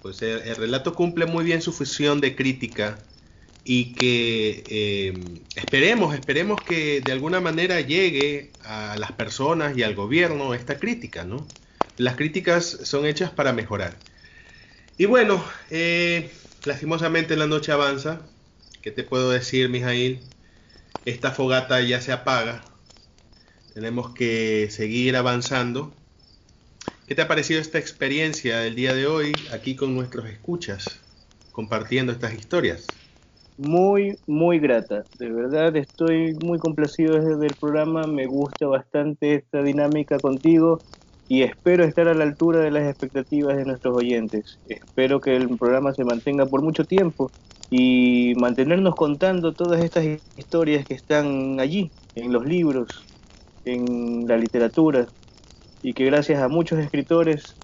Pues 0.02 0.23
el, 0.23 0.41
el 0.41 0.56
relato 0.56 0.95
cumple 0.95 1.27
muy 1.27 1.43
bien 1.43 1.61
su 1.61 1.72
función 1.72 2.22
de 2.22 2.35
crítica 2.35 2.98
y 3.63 3.93
que 3.93 4.65
eh, 4.67 5.43
esperemos, 5.55 6.15
esperemos 6.15 6.63
que 6.63 7.01
de 7.01 7.11
alguna 7.11 7.41
manera 7.41 7.79
llegue 7.81 8.53
a 8.63 8.95
las 8.97 9.11
personas 9.13 9.77
y 9.77 9.83
al 9.83 9.95
gobierno 9.95 10.53
esta 10.53 10.79
crítica, 10.79 11.23
¿no? 11.25 11.47
Las 11.97 12.15
críticas 12.15 12.65
son 12.83 13.05
hechas 13.05 13.31
para 13.31 13.53
mejorar. 13.53 13.97
Y 14.97 15.05
bueno, 15.05 15.43
eh, 15.69 16.31
lastimosamente 16.63 17.35
la 17.35 17.47
noche 17.47 17.71
avanza. 17.71 18.21
¿Qué 18.81 18.91
te 18.91 19.03
puedo 19.03 19.29
decir, 19.31 19.69
Mijail? 19.69 20.21
Esta 21.05 21.31
fogata 21.31 21.81
ya 21.81 22.01
se 22.01 22.11
apaga. 22.11 22.65
Tenemos 23.73 24.13
que 24.13 24.69
seguir 24.71 25.15
avanzando. 25.15 25.93
¿Qué 27.07 27.15
te 27.15 27.21
ha 27.21 27.27
parecido 27.27 27.61
esta 27.61 27.77
experiencia 27.79 28.59
del 28.59 28.75
día 28.75 28.93
de 28.93 29.05
hoy 29.07 29.47
aquí 29.51 29.75
con 29.75 29.93
nuestros 29.95 30.29
escuchas, 30.29 30.99
compartiendo 31.51 32.11
estas 32.11 32.33
historias? 32.33 33.01
Muy, 33.61 34.17
muy 34.25 34.59
grata. 34.59 35.03
De 35.19 35.29
verdad 35.29 35.75
estoy 35.75 36.33
muy 36.43 36.57
complacido 36.57 37.19
desde 37.19 37.45
el 37.45 37.55
programa, 37.59 38.07
me 38.07 38.25
gusta 38.25 38.67
bastante 38.67 39.35
esta 39.35 39.61
dinámica 39.61 40.17
contigo 40.19 40.79
y 41.27 41.43
espero 41.43 41.83
estar 41.83 42.07
a 42.07 42.15
la 42.15 42.23
altura 42.23 42.59
de 42.59 42.71
las 42.71 42.89
expectativas 42.89 43.55
de 43.55 43.65
nuestros 43.65 43.95
oyentes. 43.95 44.59
Espero 44.67 45.21
que 45.21 45.35
el 45.35 45.57
programa 45.57 45.93
se 45.93 46.03
mantenga 46.03 46.45
por 46.45 46.61
mucho 46.63 46.85
tiempo 46.85 47.31
y 47.69 48.33
mantenernos 48.35 48.95
contando 48.95 49.53
todas 49.53 49.81
estas 49.83 50.05
historias 50.35 50.85
que 50.85 50.95
están 50.95 51.59
allí, 51.59 51.89
en 52.15 52.33
los 52.33 52.45
libros, 52.45 53.05
en 53.63 54.27
la 54.27 54.38
literatura, 54.38 55.07
y 55.81 55.93
que 55.93 56.05
gracias 56.05 56.41
a 56.41 56.49
muchos 56.49 56.79
escritores, 56.79 57.55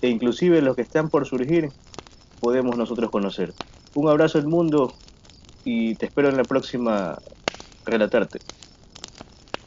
e 0.00 0.08
inclusive 0.08 0.60
los 0.62 0.74
que 0.74 0.82
están 0.82 1.10
por 1.10 1.26
surgir, 1.26 1.68
podemos 2.40 2.76
nosotros 2.76 3.10
conocer. 3.10 3.52
Un 3.94 4.08
abrazo 4.08 4.38
al 4.38 4.48
mundo 4.48 4.92
y 5.64 5.94
te 5.94 6.06
espero 6.06 6.28
en 6.28 6.36
la 6.36 6.44
próxima 6.44 7.18
relatarte. 7.84 8.40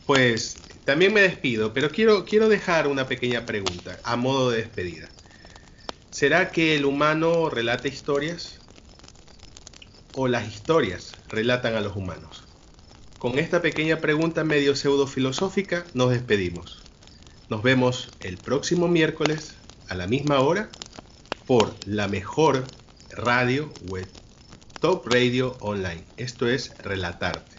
Pues 0.05 0.55
también 0.85 1.13
me 1.13 1.21
despido, 1.21 1.73
pero 1.73 1.89
quiero, 1.89 2.25
quiero 2.25 2.47
dejar 2.49 2.87
una 2.87 3.07
pequeña 3.07 3.45
pregunta 3.45 3.99
a 4.03 4.15
modo 4.15 4.51
de 4.51 4.57
despedida. 4.57 5.09
¿Será 6.11 6.51
que 6.51 6.75
el 6.75 6.85
humano 6.85 7.49
relata 7.49 7.87
historias? 7.87 8.59
¿O 10.13 10.27
las 10.27 10.47
historias 10.47 11.13
relatan 11.27 11.75
a 11.75 11.81
los 11.81 11.95
humanos? 11.95 12.43
Con 13.17 13.39
esta 13.39 13.61
pequeña 13.61 13.97
pregunta 13.97 14.43
medio 14.43 14.75
pseudo 14.75 15.07
filosófica 15.07 15.83
nos 15.93 16.11
despedimos. 16.11 16.83
Nos 17.49 17.63
vemos 17.63 18.09
el 18.21 18.37
próximo 18.37 18.87
miércoles 18.87 19.55
a 19.89 19.95
la 19.95 20.07
misma 20.07 20.39
hora 20.39 20.69
por 21.45 21.75
la 21.85 22.07
mejor 22.07 22.63
radio 23.09 23.71
web 23.87 24.07
Top 24.85 25.07
Radio 25.07 25.57
Online. 25.61 26.03
Esto 26.15 26.47
es 26.47 26.77
Relatarte. 26.77 27.54